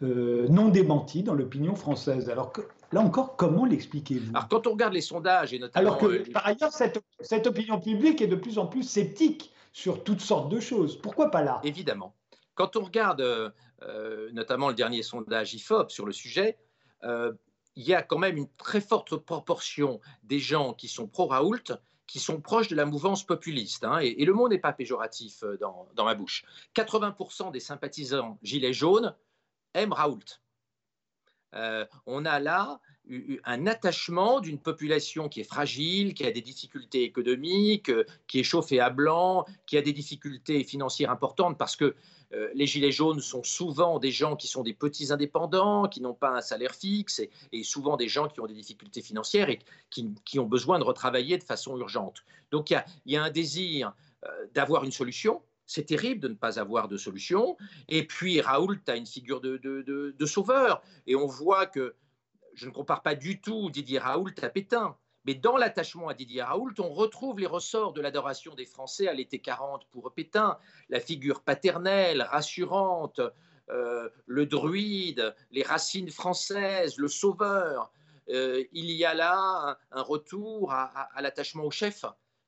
non 0.01 0.69
démenti 0.69 1.23
dans 1.23 1.34
l'opinion 1.34 1.75
française. 1.75 2.30
Alors 2.30 2.51
que, 2.51 2.61
Là 2.93 3.01
encore, 3.01 3.36
comment 3.36 3.65
l'expliquez-vous? 3.65 4.30
Alors, 4.34 4.47
quand 4.47 4.65
on 4.65 4.71
regarde 4.71 4.93
les 4.93 5.01
sondages, 5.01 5.53
et 5.53 5.59
notamment. 5.59 5.89
Alors 5.89 5.97
que, 5.97 6.32
par 6.32 6.47
ailleurs, 6.47 6.71
cette, 6.71 7.01
cette, 7.19 7.45
opinion 7.45 7.82
publique 7.82 8.21
est 8.21 8.28
de 8.28 8.36
plus 8.38 8.57
en 8.57 8.65
plus 8.65 8.84
sceptique 8.84 9.51
sur 9.78 10.03
toutes 10.03 10.21
sortes 10.21 10.49
de 10.49 10.59
choses. 10.59 10.99
Pourquoi 10.99 11.30
pas 11.30 11.43
là? 11.43 11.61
Évidemment. 11.63 12.15
Quand 12.55 12.78
on 12.78 12.84
regarde 12.84 13.21
euh, 13.21 13.51
euh, 13.84 14.32
notamment 14.32 14.69
le 14.69 14.73
dernier 14.73 15.03
sondage 15.03 15.53
IFOP 15.53 15.91
sur 15.91 16.07
le 16.07 16.11
sujet, 16.11 16.57
euh, 17.03 17.32
il 17.75 17.84
y 17.84 17.93
a 17.93 18.01
quand 18.01 18.17
même 18.17 18.38
une 18.38 18.49
très 18.57 18.82
forte 18.82 19.15
proportion 19.17 20.01
des 20.23 20.39
gens 20.39 20.73
qui 20.73 20.88
sont 20.88 21.07
pro-Raoult 21.07 21.78
qui 22.07 22.19
sont 22.19 22.41
proches 22.41 22.69
de 22.69 22.75
la 22.75 22.86
mouvance 22.86 23.23
populiste. 23.23 23.84
Hein, 23.84 23.99
et, 23.99 24.25
le 24.25 24.34
mot 24.34 24.49
n'est 24.49 24.57
pas 24.57 24.73
péjoratif 24.73 25.43
dans, 25.59 25.88
dans 25.93 26.05
ma 26.05 26.15
bouche. 26.15 26.43
80% 26.73 27.51
des 27.51 27.59
sympathisants 27.59 28.39
gilets 28.41 28.73
jaunes 28.73 29.13
aiment 29.75 29.93
Raoult. 29.93 30.39
on 32.07 32.25
a 32.25 32.39
là 32.39 32.80
un 33.45 33.68
attachement 33.68 34.39
d'une 34.39 34.60
population 34.60 35.30
qui 35.30 35.41
est 35.41 35.45
fragile, 35.45 36.14
qui 36.14 36.26
a 36.26 36.32
des 36.32 36.41
difficultés 36.41 37.03
économiques, 37.03 37.91
qui 38.28 38.39
est 38.39 38.43
chauffée 38.43 38.80
à 38.80 38.89
blanc, 38.89 39.45
qui 39.66 39.78
a 39.78 39.82
des 39.82 39.93
difficultés 39.93 40.64
financières 40.64 41.12
importantes 41.12 41.58
parce 41.58 41.76
que 41.76 41.95
euh, 42.34 42.49
les 42.53 42.68
Gilets 42.68 42.91
jaunes 42.91 43.22
sont 43.22 43.43
souvent 43.43 43.99
des 43.99 44.12
gens 44.12 44.36
qui 44.36 44.47
sont 44.47 44.64
des 44.64 44.74
petits 44.74 45.12
indépendants, 45.14 45.88
qui 45.88 46.01
n'ont 46.01 46.14
pas 46.14 46.32
un 46.32 46.41
salaire 46.41 46.76
fixe, 46.76 47.22
et, 47.51 47.64
souvent 47.64 47.95
des 47.95 48.10
gens 48.10 48.28
qui 48.28 48.41
ont 48.41 48.47
des 48.47 48.53
difficultés 48.53 49.01
financières 49.01 49.49
et 49.49 49.60
qui, 49.89 50.39
ont 50.39 50.45
besoin 50.45 50.80
de 50.80 50.84
retravailler 50.84 51.38
de 51.38 51.43
façon 51.43 51.78
urgente. 51.78 52.24
Donc 52.51 52.70
il 52.70 52.84
y 53.05 53.18
a, 53.18 53.24
un 53.24 53.30
désir 53.30 53.93
euh, 54.26 54.30
d'avoir 54.53 54.84
une 54.84 54.91
solution. 54.91 55.41
C'est 55.66 55.86
terrible 55.86 56.22
de 56.22 56.28
ne 56.30 56.34
pas 56.34 56.60
avoir 56.60 56.88
de 56.88 56.97
solution. 56.97 57.58
Et 57.89 58.05
puis 58.05 58.39
Raoult 58.39 58.78
a 58.88 58.95
une 58.95 59.05
figure 59.05 59.41
de 59.41 60.26
sauveur. 60.26 60.82
Et 61.08 61.16
on 61.16 61.28
voit 61.28 61.66
que 61.66 61.93
je 62.58 62.66
ne 62.66 62.72
compare 62.72 63.03
pas 63.03 63.16
du 63.16 63.39
tout 63.39 63.70
Didier 63.70 63.99
Raoult 63.99 64.34
à 64.41 64.49
Pétain. 64.49 64.97
Mais 65.26 65.36
dans 65.36 65.58
l'attachement 65.58 66.08
à 66.08 66.14
Didier 66.14 66.41
Raoult, 66.41 66.74
on 66.80 66.89
retrouve 66.89 67.39
les 67.39 67.45
ressorts 67.45 67.93
de 67.93 68.01
l'adoration 68.01 68.55
des 68.55 68.66
Français 68.66 69.08
à 69.08 69.14
l'été 69.14 69.39
40 69.39 69.86
pour 69.91 70.12
Pétain, 70.14 70.58
la 70.89 70.99
figure 70.99 71.43
paternelle, 71.43 72.22
rassurante, 72.22 73.22
euh, 73.70 74.10
le 74.26 74.45
druide, 74.45 75.36
les 75.51 75.64
racines 75.64 76.10
françaises, 76.10 76.97
le 76.97 77.10
sauveur. 77.10 77.91
Euh, 78.30 78.64
il 78.72 78.89
y 78.89 79.05
a 79.05 79.14
là 79.14 79.78
un, 79.91 80.01
retour 80.01 80.72
à 80.72 81.22
l'attachement 81.22 81.66
au 81.66 81.72
chef, 81.72 82.05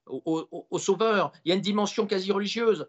au, 0.09 0.79
sauveur. 0.79 1.31
Il 1.45 1.49
y 1.49 1.51
a 1.51 1.55
une 1.55 1.61
dimension 1.61 2.05
quasi 2.05 2.31
religieuse. 2.31 2.87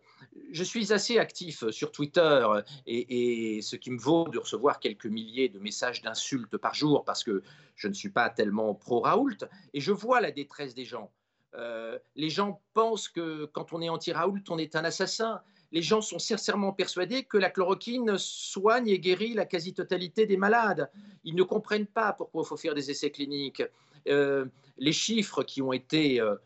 Je 0.51 0.65
suis 0.65 0.93
assez 0.93 1.19
actif 1.19 1.69
sur 1.71 1.93
Twitter 1.93 2.47
et, 2.87 3.61
ce 3.63 3.77
qui 3.77 3.91
me 3.91 3.99
vaut 3.99 4.29
de 4.29 4.39
recevoir 4.39 4.81
quelques 4.81 5.07
milliers 5.07 5.49
de 5.49 5.59
messages 5.59 6.03
d'insultes 6.03 6.57
par 6.57 6.75
jour 6.75 7.05
parce 7.05 7.23
que 7.25 7.43
je 7.77 7.89
ne 7.89 7.95
suis 7.95 8.11
pas 8.11 8.31
tellement 8.31 8.75
pro-Raoult 8.75 9.45
et 9.75 9.81
je 9.81 9.93
vois 9.93 10.21
la 10.21 10.31
détresse 10.31 10.75
des 10.75 10.85
gens. 10.85 11.11
Euh, 11.55 11.99
les 12.15 12.31
gens 12.31 12.61
pensent 12.75 13.09
que 13.09 13.47
quand 13.47 13.73
on 13.73 13.83
est 13.83 13.89
anti-Raoult, 13.89 14.43
on 14.49 14.59
est 14.59 14.77
un 14.77 14.85
assassin. 14.85 15.41
Les 15.73 15.83
gens 15.83 16.01
sont 16.01 16.19
sincèrement 16.19 16.73
persuadés 16.73 17.25
que 17.25 17.39
la 17.39 17.51
chloroquine 17.51 18.17
soigne 18.19 18.89
et 18.89 18.99
guérit 18.99 19.35
la 19.35 19.47
quasi-totalité 19.47 20.27
des 20.27 20.37
malades. 20.37 20.91
Ils 21.25 21.35
ne 21.35 21.43
comprennent 21.43 21.87
pas 21.87 22.13
pourquoi 22.13 22.43
il 22.45 22.49
faut 22.49 22.57
faire 22.57 22.75
des 22.75 22.91
essais 22.91 23.11
cliniques. 23.11 23.63
Euh, 24.09 24.47
les 24.79 24.93
chiffres 24.93 25.43
qui 25.43 25.63
ont 25.63 25.73
été 25.73 26.21
euh, 26.21 26.37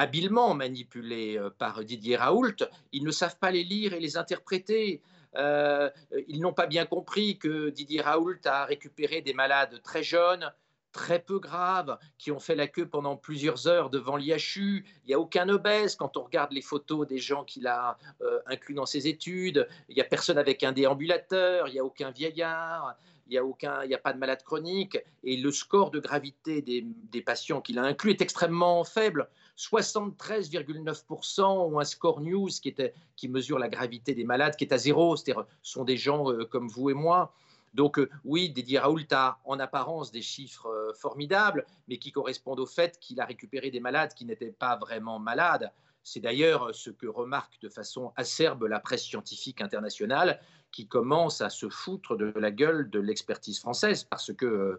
habilement 0.00 0.54
manipulés 0.54 1.36
euh, 1.38 1.50
par 1.50 1.84
Didier 1.84 2.16
Raoult, 2.16 2.56
ils 2.92 3.04
ne 3.04 3.10
savent 3.10 3.38
pas 3.38 3.50
les 3.50 3.62
lire 3.62 3.92
et 3.92 4.00
les 4.00 4.16
interpréter. 4.16 5.02
Euh, 5.36 5.90
ils 6.26 6.40
n'ont 6.40 6.54
pas 6.54 6.66
bien 6.66 6.86
compris 6.86 7.38
que 7.38 7.68
Didier 7.68 8.00
Raoult 8.00 8.40
a 8.46 8.64
récupéré 8.64 9.20
des 9.20 9.34
malades 9.34 9.80
très 9.82 10.02
jeunes, 10.02 10.50
très 10.92 11.20
peu 11.20 11.38
graves, 11.38 11.98
qui 12.16 12.32
ont 12.32 12.40
fait 12.40 12.54
la 12.54 12.66
queue 12.66 12.88
pendant 12.88 13.14
plusieurs 13.14 13.68
heures 13.68 13.90
devant 13.90 14.16
l'IHU. 14.16 14.86
Il 15.04 15.08
n'y 15.08 15.14
a 15.14 15.20
aucun 15.20 15.48
obèse 15.50 15.96
quand 15.96 16.16
on 16.16 16.22
regarde 16.22 16.52
les 16.52 16.62
photos 16.62 17.06
des 17.06 17.18
gens 17.18 17.44
qu'il 17.44 17.66
a 17.66 17.98
euh, 18.22 18.40
inclus 18.46 18.74
dans 18.74 18.86
ses 18.86 19.06
études. 19.06 19.68
Il 19.90 19.94
n'y 19.94 20.00
a 20.00 20.04
personne 20.04 20.38
avec 20.38 20.64
un 20.64 20.72
déambulateur, 20.72 21.68
il 21.68 21.74
n'y 21.74 21.78
a 21.78 21.84
aucun 21.84 22.10
vieillard 22.10 22.96
il 23.30 23.34
n'y 23.34 23.38
a, 23.38 23.44
aucun, 23.44 23.80
a 23.88 23.98
pas 23.98 24.12
de 24.12 24.18
malade 24.18 24.42
chronique, 24.42 24.98
et 25.22 25.36
le 25.36 25.52
score 25.52 25.92
de 25.92 26.00
gravité 26.00 26.62
des, 26.62 27.22
patients 27.22 27.60
qu'il 27.60 27.78
a 27.78 27.82
inclus 27.82 28.10
est 28.10 28.20
extrêmement 28.20 28.82
faible. 28.82 29.28
73,9% 29.56 31.42
ont 31.42 31.78
un 31.78 31.84
score 31.84 32.20
news 32.20 32.48
qui, 32.48 32.74
qui 33.14 33.28
mesure 33.28 33.60
la 33.60 33.68
gravité 33.68 34.14
des 34.14 34.24
malades, 34.24 34.56
qui 34.56 34.64
est 34.64 34.72
à 34.72 34.78
zéro, 34.78 35.14
c'est-à-dire 35.14 35.46
sont 35.62 35.84
des 35.84 35.96
gens 35.96 36.28
euh, 36.32 36.44
comme 36.44 36.66
vous 36.68 36.90
et 36.90 36.94
moi. 36.94 37.32
Donc 37.72 38.00
euh, 38.00 38.10
oui, 38.24 38.50
Didier 38.50 38.80
Raoult 38.80 39.06
a 39.12 39.38
en 39.44 39.60
apparence 39.60 40.10
des 40.10 40.22
chiffres 40.22 40.66
euh, 40.66 40.92
formidables, 40.94 41.64
mais 41.86 41.98
qui 41.98 42.10
correspondent 42.10 42.58
au 42.58 42.66
fait 42.66 42.98
qu'il 42.98 43.20
a 43.20 43.24
récupéré 43.26 43.70
des 43.70 43.78
malades 43.78 44.12
qui 44.14 44.24
n'étaient 44.24 44.50
pas 44.50 44.76
vraiment 44.76 45.20
malades. 45.20 45.70
C'est 46.02 46.20
d'ailleurs 46.20 46.74
ce 46.74 46.90
que 46.90 47.06
remarque 47.06 47.60
de 47.60 47.68
façon 47.68 48.12
acerbe 48.16 48.64
la 48.64 48.80
presse 48.80 49.04
scientifique 49.04 49.60
internationale, 49.60 50.40
qui 50.72 50.86
commence 50.86 51.40
à 51.40 51.50
se 51.50 51.68
foutre 51.68 52.16
de 52.16 52.32
la 52.36 52.50
gueule 52.50 52.90
de 52.90 53.00
l'expertise 53.00 53.58
française, 53.58 54.04
parce 54.04 54.32
que 54.32 54.78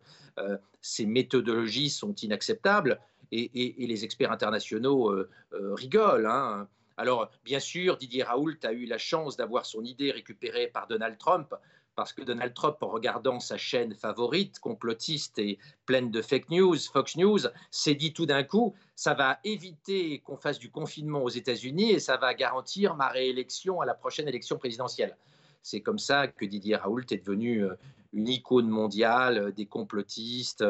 ces 0.81 1.05
méthodologies 1.05 1.89
sont 1.89 2.15
inacceptables 2.15 2.99
et, 3.31 3.87
les 3.87 4.03
experts 4.03 4.31
internationaux 4.31 5.09
euh, 5.09 5.29
euh, 5.53 5.73
rigolent. 5.73 6.27
Hein. 6.27 6.67
Alors, 6.97 7.31
bien 7.43 7.59
sûr, 7.59 7.97
Didier 7.97 8.23
Raoult 8.23 8.57
a 8.63 8.73
eu 8.73 8.85
la 8.85 8.97
chance 8.97 9.37
d'avoir 9.37 9.65
son 9.65 9.83
idée 9.83 10.11
récupérée 10.11 10.67
par 10.67 10.87
Donald 10.87 11.17
Trump, 11.17 11.53
parce 11.95 12.13
que 12.13 12.21
Donald 12.21 12.53
Trump, 12.53 12.77
en 12.81 12.87
regardant 12.87 13.39
sa 13.39 13.57
chaîne 13.57 13.93
favorite, 13.93 14.59
complotiste 14.59 15.39
et 15.39 15.57
pleine 15.85 16.11
de 16.11 16.21
fake 16.21 16.49
news, 16.49 16.77
Fox 16.91 17.17
News, 17.17 17.39
s'est 17.69 17.95
dit 17.95 18.13
tout 18.13 18.25
d'un 18.25 18.43
coup, 18.43 18.75
ça 18.95 19.13
va 19.13 19.39
éviter 19.43 20.19
qu'on 20.19 20.37
fasse 20.37 20.59
du 20.59 20.71
confinement 20.71 21.23
aux 21.23 21.29
États-Unis 21.29 21.91
et 21.91 21.99
ça 21.99 22.17
va 22.17 22.33
garantir 22.33 22.95
ma 22.95 23.09
réélection 23.09 23.81
à 23.81 23.85
la 23.85 23.93
prochaine 23.93 24.27
élection 24.27 24.57
présidentielle. 24.57 25.17
C'est 25.61 25.81
comme 25.81 25.99
ça 25.99 26.27
que 26.27 26.45
Didier 26.45 26.75
Raoult 26.75 27.05
est 27.11 27.25
devenu 27.25 27.63
euh, 27.63 27.75
une 28.13 28.27
icône 28.27 28.67
mondiale 28.67 29.53
des 29.53 29.65
complotistes 29.65 30.63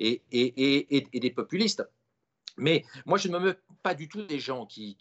et, 0.00 0.22
et 0.30 1.20
des 1.20 1.30
populistes. 1.30 1.84
Mais 2.58 2.84
moi, 3.06 3.18
je 3.18 3.28
ne 3.28 3.38
me 3.38 3.46
mets 3.46 3.58
pas 3.82 3.94
du 3.94 4.08
tout 4.08 4.22
des 4.22 4.38
gens 4.38 4.66
qui, 4.66 4.96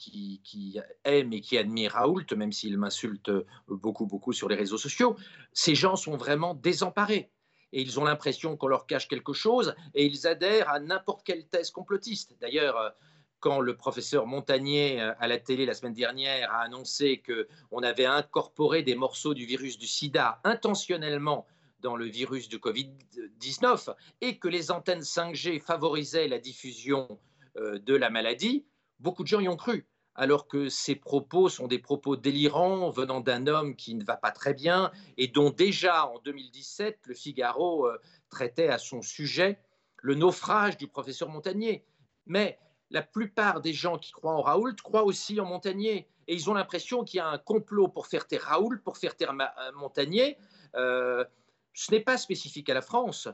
aiment 1.04 1.34
et 1.34 1.41
qui 1.41 1.58
admirent 1.58 1.93
Raoult, 1.93 2.26
même 2.36 2.52
s'ils 2.52 2.78
m'insultent 2.78 3.32
beaucoup, 3.68 4.06
beaucoup 4.06 4.34
sur 4.34 4.48
les 4.48 4.56
réseaux 4.56 4.78
sociaux. 4.78 5.18
Ces 5.54 5.76
gens 5.76 5.95
sont 5.95 6.16
vraiment 6.16 6.54
désemparés. 6.54 7.32
Et 7.74 7.82
ils 7.82 8.00
ont 8.00 8.06
l'impression 8.06 8.56
qu'on 8.56 8.68
leur 8.68 8.86
cache 8.86 9.10
quelque 9.10 9.34
chose 9.34 9.76
et 9.93 10.06
ils 10.06 10.26
adhèrent 10.26 10.70
à 10.70 10.80
n'importe 10.80 11.26
quelle 11.26 11.45
thèse 11.48 11.70
complotiste. 11.70 12.38
D'ailleurs, 12.39 12.93
quand 13.40 13.60
le 13.60 13.76
professeur 13.76 14.26
Montagnier 14.26 15.00
à 15.00 15.28
la 15.28 15.38
télé 15.38 15.66
la 15.66 15.74
semaine 15.74 15.94
dernière 15.94 16.52
a 16.52 16.62
annoncé 16.62 17.22
qu'on 17.22 17.84
avait 17.84 18.06
incorporé 18.06 18.84
des 18.84 18.96
morceaux 18.96 19.34
du 19.34 19.46
virus 19.46 19.78
du 19.78 19.88
sida 19.88 20.40
intentionnellement 20.44 21.46
dans 21.82 21.96
le 21.96 22.06
virus 22.06 22.50
du 22.50 22.58
Covid-19 22.58 23.94
et 24.22 24.38
que 24.38 24.48
les 24.48 24.72
antennes 24.72 25.02
5G 25.02 25.60
favorisaient 25.60 26.28
la 26.28 26.40
diffusion 26.40 27.20
euh, 27.58 27.80
de 27.80 27.96
la 27.96 28.10
maladie, 28.10 28.66
beaucoup 29.00 29.24
de 29.24 29.28
gens 29.28 29.40
y 29.40 29.48
ont 29.48 29.56
cru, 29.56 29.88
alors 30.16 30.48
que 30.48 30.70
ces 30.70 30.96
propos 30.96 31.50
sont 31.50 31.68
des 31.68 31.80
propos 31.80 32.16
délirants 32.16 32.90
venant 32.90 33.20
d'un 33.20 33.48
homme 33.48 33.76
qui 33.76 33.96
ne 33.96 34.04
va 34.04 34.18
pas 34.18 34.32
très 34.32 34.54
bien 34.54 34.92
et 35.18 35.28
dont 35.28 35.52
déjà 35.52 36.08
en 36.08 36.20
2017, 36.20 37.00
le 37.06 37.14
Figaro 37.14 37.88
euh, 37.88 37.98
traitait 38.30 38.70
à 38.70 38.78
son 38.78 39.02
sujet 39.02 39.60
le 39.98 40.16
naufrage 40.16 40.78
du 40.78 40.88
professeur 40.88 41.30
Montagnier. 41.30 41.86
Mais 42.26 42.60
la 42.90 43.02
plupart 43.02 43.62
des 43.62 43.74
gens 43.74 43.98
qui 43.98 44.12
croient 44.12 44.36
en 44.36 44.42
Raoult 44.42 44.76
croient 44.84 45.04
aussi 45.04 45.40
en 45.40 45.46
Montagnier. 45.46 46.08
Et 46.28 46.36
ils 46.36 46.50
ont 46.50 46.54
l'impression 46.54 47.04
qu'il 47.04 47.18
y 47.18 47.22
a 47.22 47.28
un 47.28 47.38
complot 47.38 47.88
pour 47.88 48.08
faire 48.08 48.28
taire 48.28 48.44
Raoult, 48.44 48.80
pour 48.84 48.98
faire 48.98 49.16
taire 49.16 49.32
euh, 49.32 49.72
Montagnier. 49.76 50.38
ce 50.74 51.92
n'est 51.92 52.02
pas 52.02 52.18
spécifique 52.18 52.70
à 52.70 52.74
la 52.74 52.82
France 52.82 53.30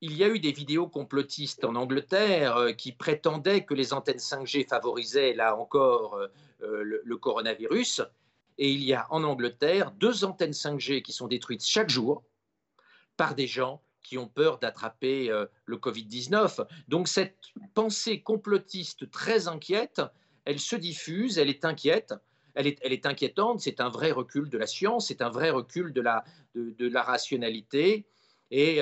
il 0.00 0.16
y 0.16 0.24
a 0.24 0.28
eu 0.28 0.38
des 0.38 0.52
vidéos 0.52 0.88
complotistes 0.88 1.64
en 1.64 1.74
Angleterre 1.74 2.56
euh, 2.56 2.72
qui 2.72 2.92
prétendaient 2.92 3.64
que 3.64 3.74
les 3.74 3.92
antennes 3.92 4.18
5G 4.18 4.68
favorisaient 4.68 5.34
là 5.34 5.56
encore 5.56 6.14
euh, 6.14 6.28
euh, 6.62 7.00
le, 7.02 7.16
coronavirus. 7.16 8.02
Et 8.58 8.70
il 8.70 8.82
y 8.82 8.94
a 8.94 9.06
en 9.10 9.24
Angleterre 9.24 9.90
deux 9.92 10.24
antennes 10.24 10.52
5G 10.52 11.02
qui 11.02 11.12
sont 11.12 11.28
détruites 11.28 11.64
chaque 11.64 11.90
jour 11.90 12.22
par 13.16 13.34
des 13.34 13.46
gens 13.46 13.82
qui 14.06 14.18
ont 14.18 14.28
peur 14.28 14.58
d'attraper 14.58 15.28
le 15.64 15.76
Covid-19. 15.76 16.66
Donc 16.88 17.08
cette 17.08 17.36
pensée 17.74 18.20
complotiste 18.22 19.10
très 19.10 19.48
inquiète, 19.48 20.00
elle 20.44 20.60
se 20.60 20.76
diffuse, 20.76 21.38
elle 21.38 21.48
est 21.48 21.64
inquiète. 21.64 22.14
Elle 22.54 22.68
est, 22.68 22.78
elle 22.82 22.92
est 22.92 23.04
inquiétante, 23.04 23.60
c'est 23.60 23.80
un 23.80 23.90
vrai 23.90 24.12
recul 24.12 24.48
de 24.48 24.56
la 24.56 24.66
science, 24.66 25.08
c'est 25.08 25.20
un 25.20 25.28
vrai 25.28 25.50
recul 25.50 25.92
de 25.92 26.00
la, 26.00 26.24
de, 26.54 26.88
la 26.88 27.02
rationalité. 27.02 28.06
Et 28.50 28.80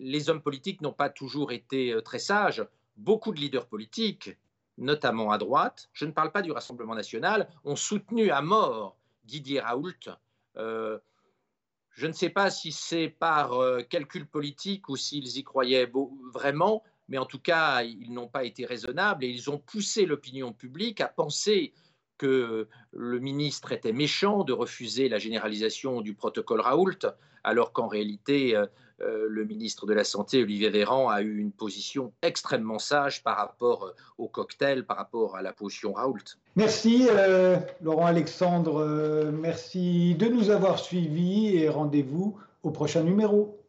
les 0.00 0.30
hommes 0.30 0.42
politiques 0.42 0.80
n'ont 0.80 0.92
pas 0.92 1.10
toujours 1.10 1.52
été 1.52 1.92
euh, 1.92 2.00
très 2.00 2.18
sages. 2.18 2.64
Beaucoup 2.96 3.32
de 3.32 3.38
leaders 3.38 3.66
politiques, 3.66 4.36
notamment 4.78 5.30
à 5.30 5.38
droite, 5.38 5.88
je 5.92 6.06
ne 6.06 6.12
parle 6.12 6.32
pas 6.32 6.42
du 6.42 6.50
Rassemblement 6.50 6.94
national, 6.94 7.48
ont 7.64 7.76
soutenu 7.76 8.30
à 8.30 8.40
mort 8.40 8.96
Didier 9.24 9.60
Raoult. 9.60 10.10
Euh, 10.56 10.98
je 11.92 12.06
ne 12.06 12.12
sais 12.12 12.30
pas 12.30 12.50
si 12.50 12.72
c'est 12.72 13.08
par 13.08 13.54
euh, 13.54 13.82
calcul 13.82 14.26
politique 14.26 14.88
ou 14.88 14.96
s'ils 14.96 15.36
y 15.36 15.44
croyaient 15.44 15.90
vraiment, 16.32 16.82
mais 17.08 17.18
en 17.18 17.26
tout 17.26 17.40
cas, 17.40 17.82
ils 17.82 18.12
n'ont 18.12 18.28
pas 18.28 18.44
été 18.44 18.64
raisonnables 18.64 19.24
et 19.24 19.28
ils 19.28 19.50
ont 19.50 19.58
poussé 19.58 20.06
l'opinion 20.06 20.52
publique 20.52 21.00
à 21.00 21.08
penser 21.08 21.72
que 22.18 22.68
le 22.92 23.18
ministre 23.18 23.72
était 23.72 23.92
méchant 23.92 24.44
de 24.44 24.52
refuser 24.52 25.08
la 25.08 25.18
généralisation 25.18 26.02
du 26.02 26.14
protocole 26.14 26.60
Raoult, 26.60 26.98
alors 27.42 27.72
qu'en 27.72 27.88
réalité, 27.88 28.54
euh, 29.00 29.10
euh, 29.10 29.26
le 29.28 29.44
ministre 29.44 29.86
de 29.86 29.92
la 29.92 30.04
Santé, 30.04 30.42
Olivier 30.42 30.70
Véran, 30.70 31.08
a 31.08 31.22
eu 31.22 31.38
une 31.38 31.52
position 31.52 32.12
extrêmement 32.22 32.78
sage 32.78 33.22
par 33.22 33.36
rapport 33.36 33.84
euh, 33.84 33.94
au 34.18 34.28
cocktail, 34.28 34.84
par 34.84 34.96
rapport 34.96 35.36
à 35.36 35.42
la 35.42 35.52
potion 35.52 35.92
Raoult. 35.92 36.38
Merci 36.56 37.08
Laurent 37.80 38.06
Alexandre, 38.06 39.30
merci 39.32 40.14
de 40.16 40.26
nous 40.26 40.50
avoir 40.50 40.78
suivis 40.78 41.56
et 41.56 41.68
rendez-vous 41.68 42.36
au 42.62 42.70
prochain 42.70 43.02
numéro. 43.02 43.59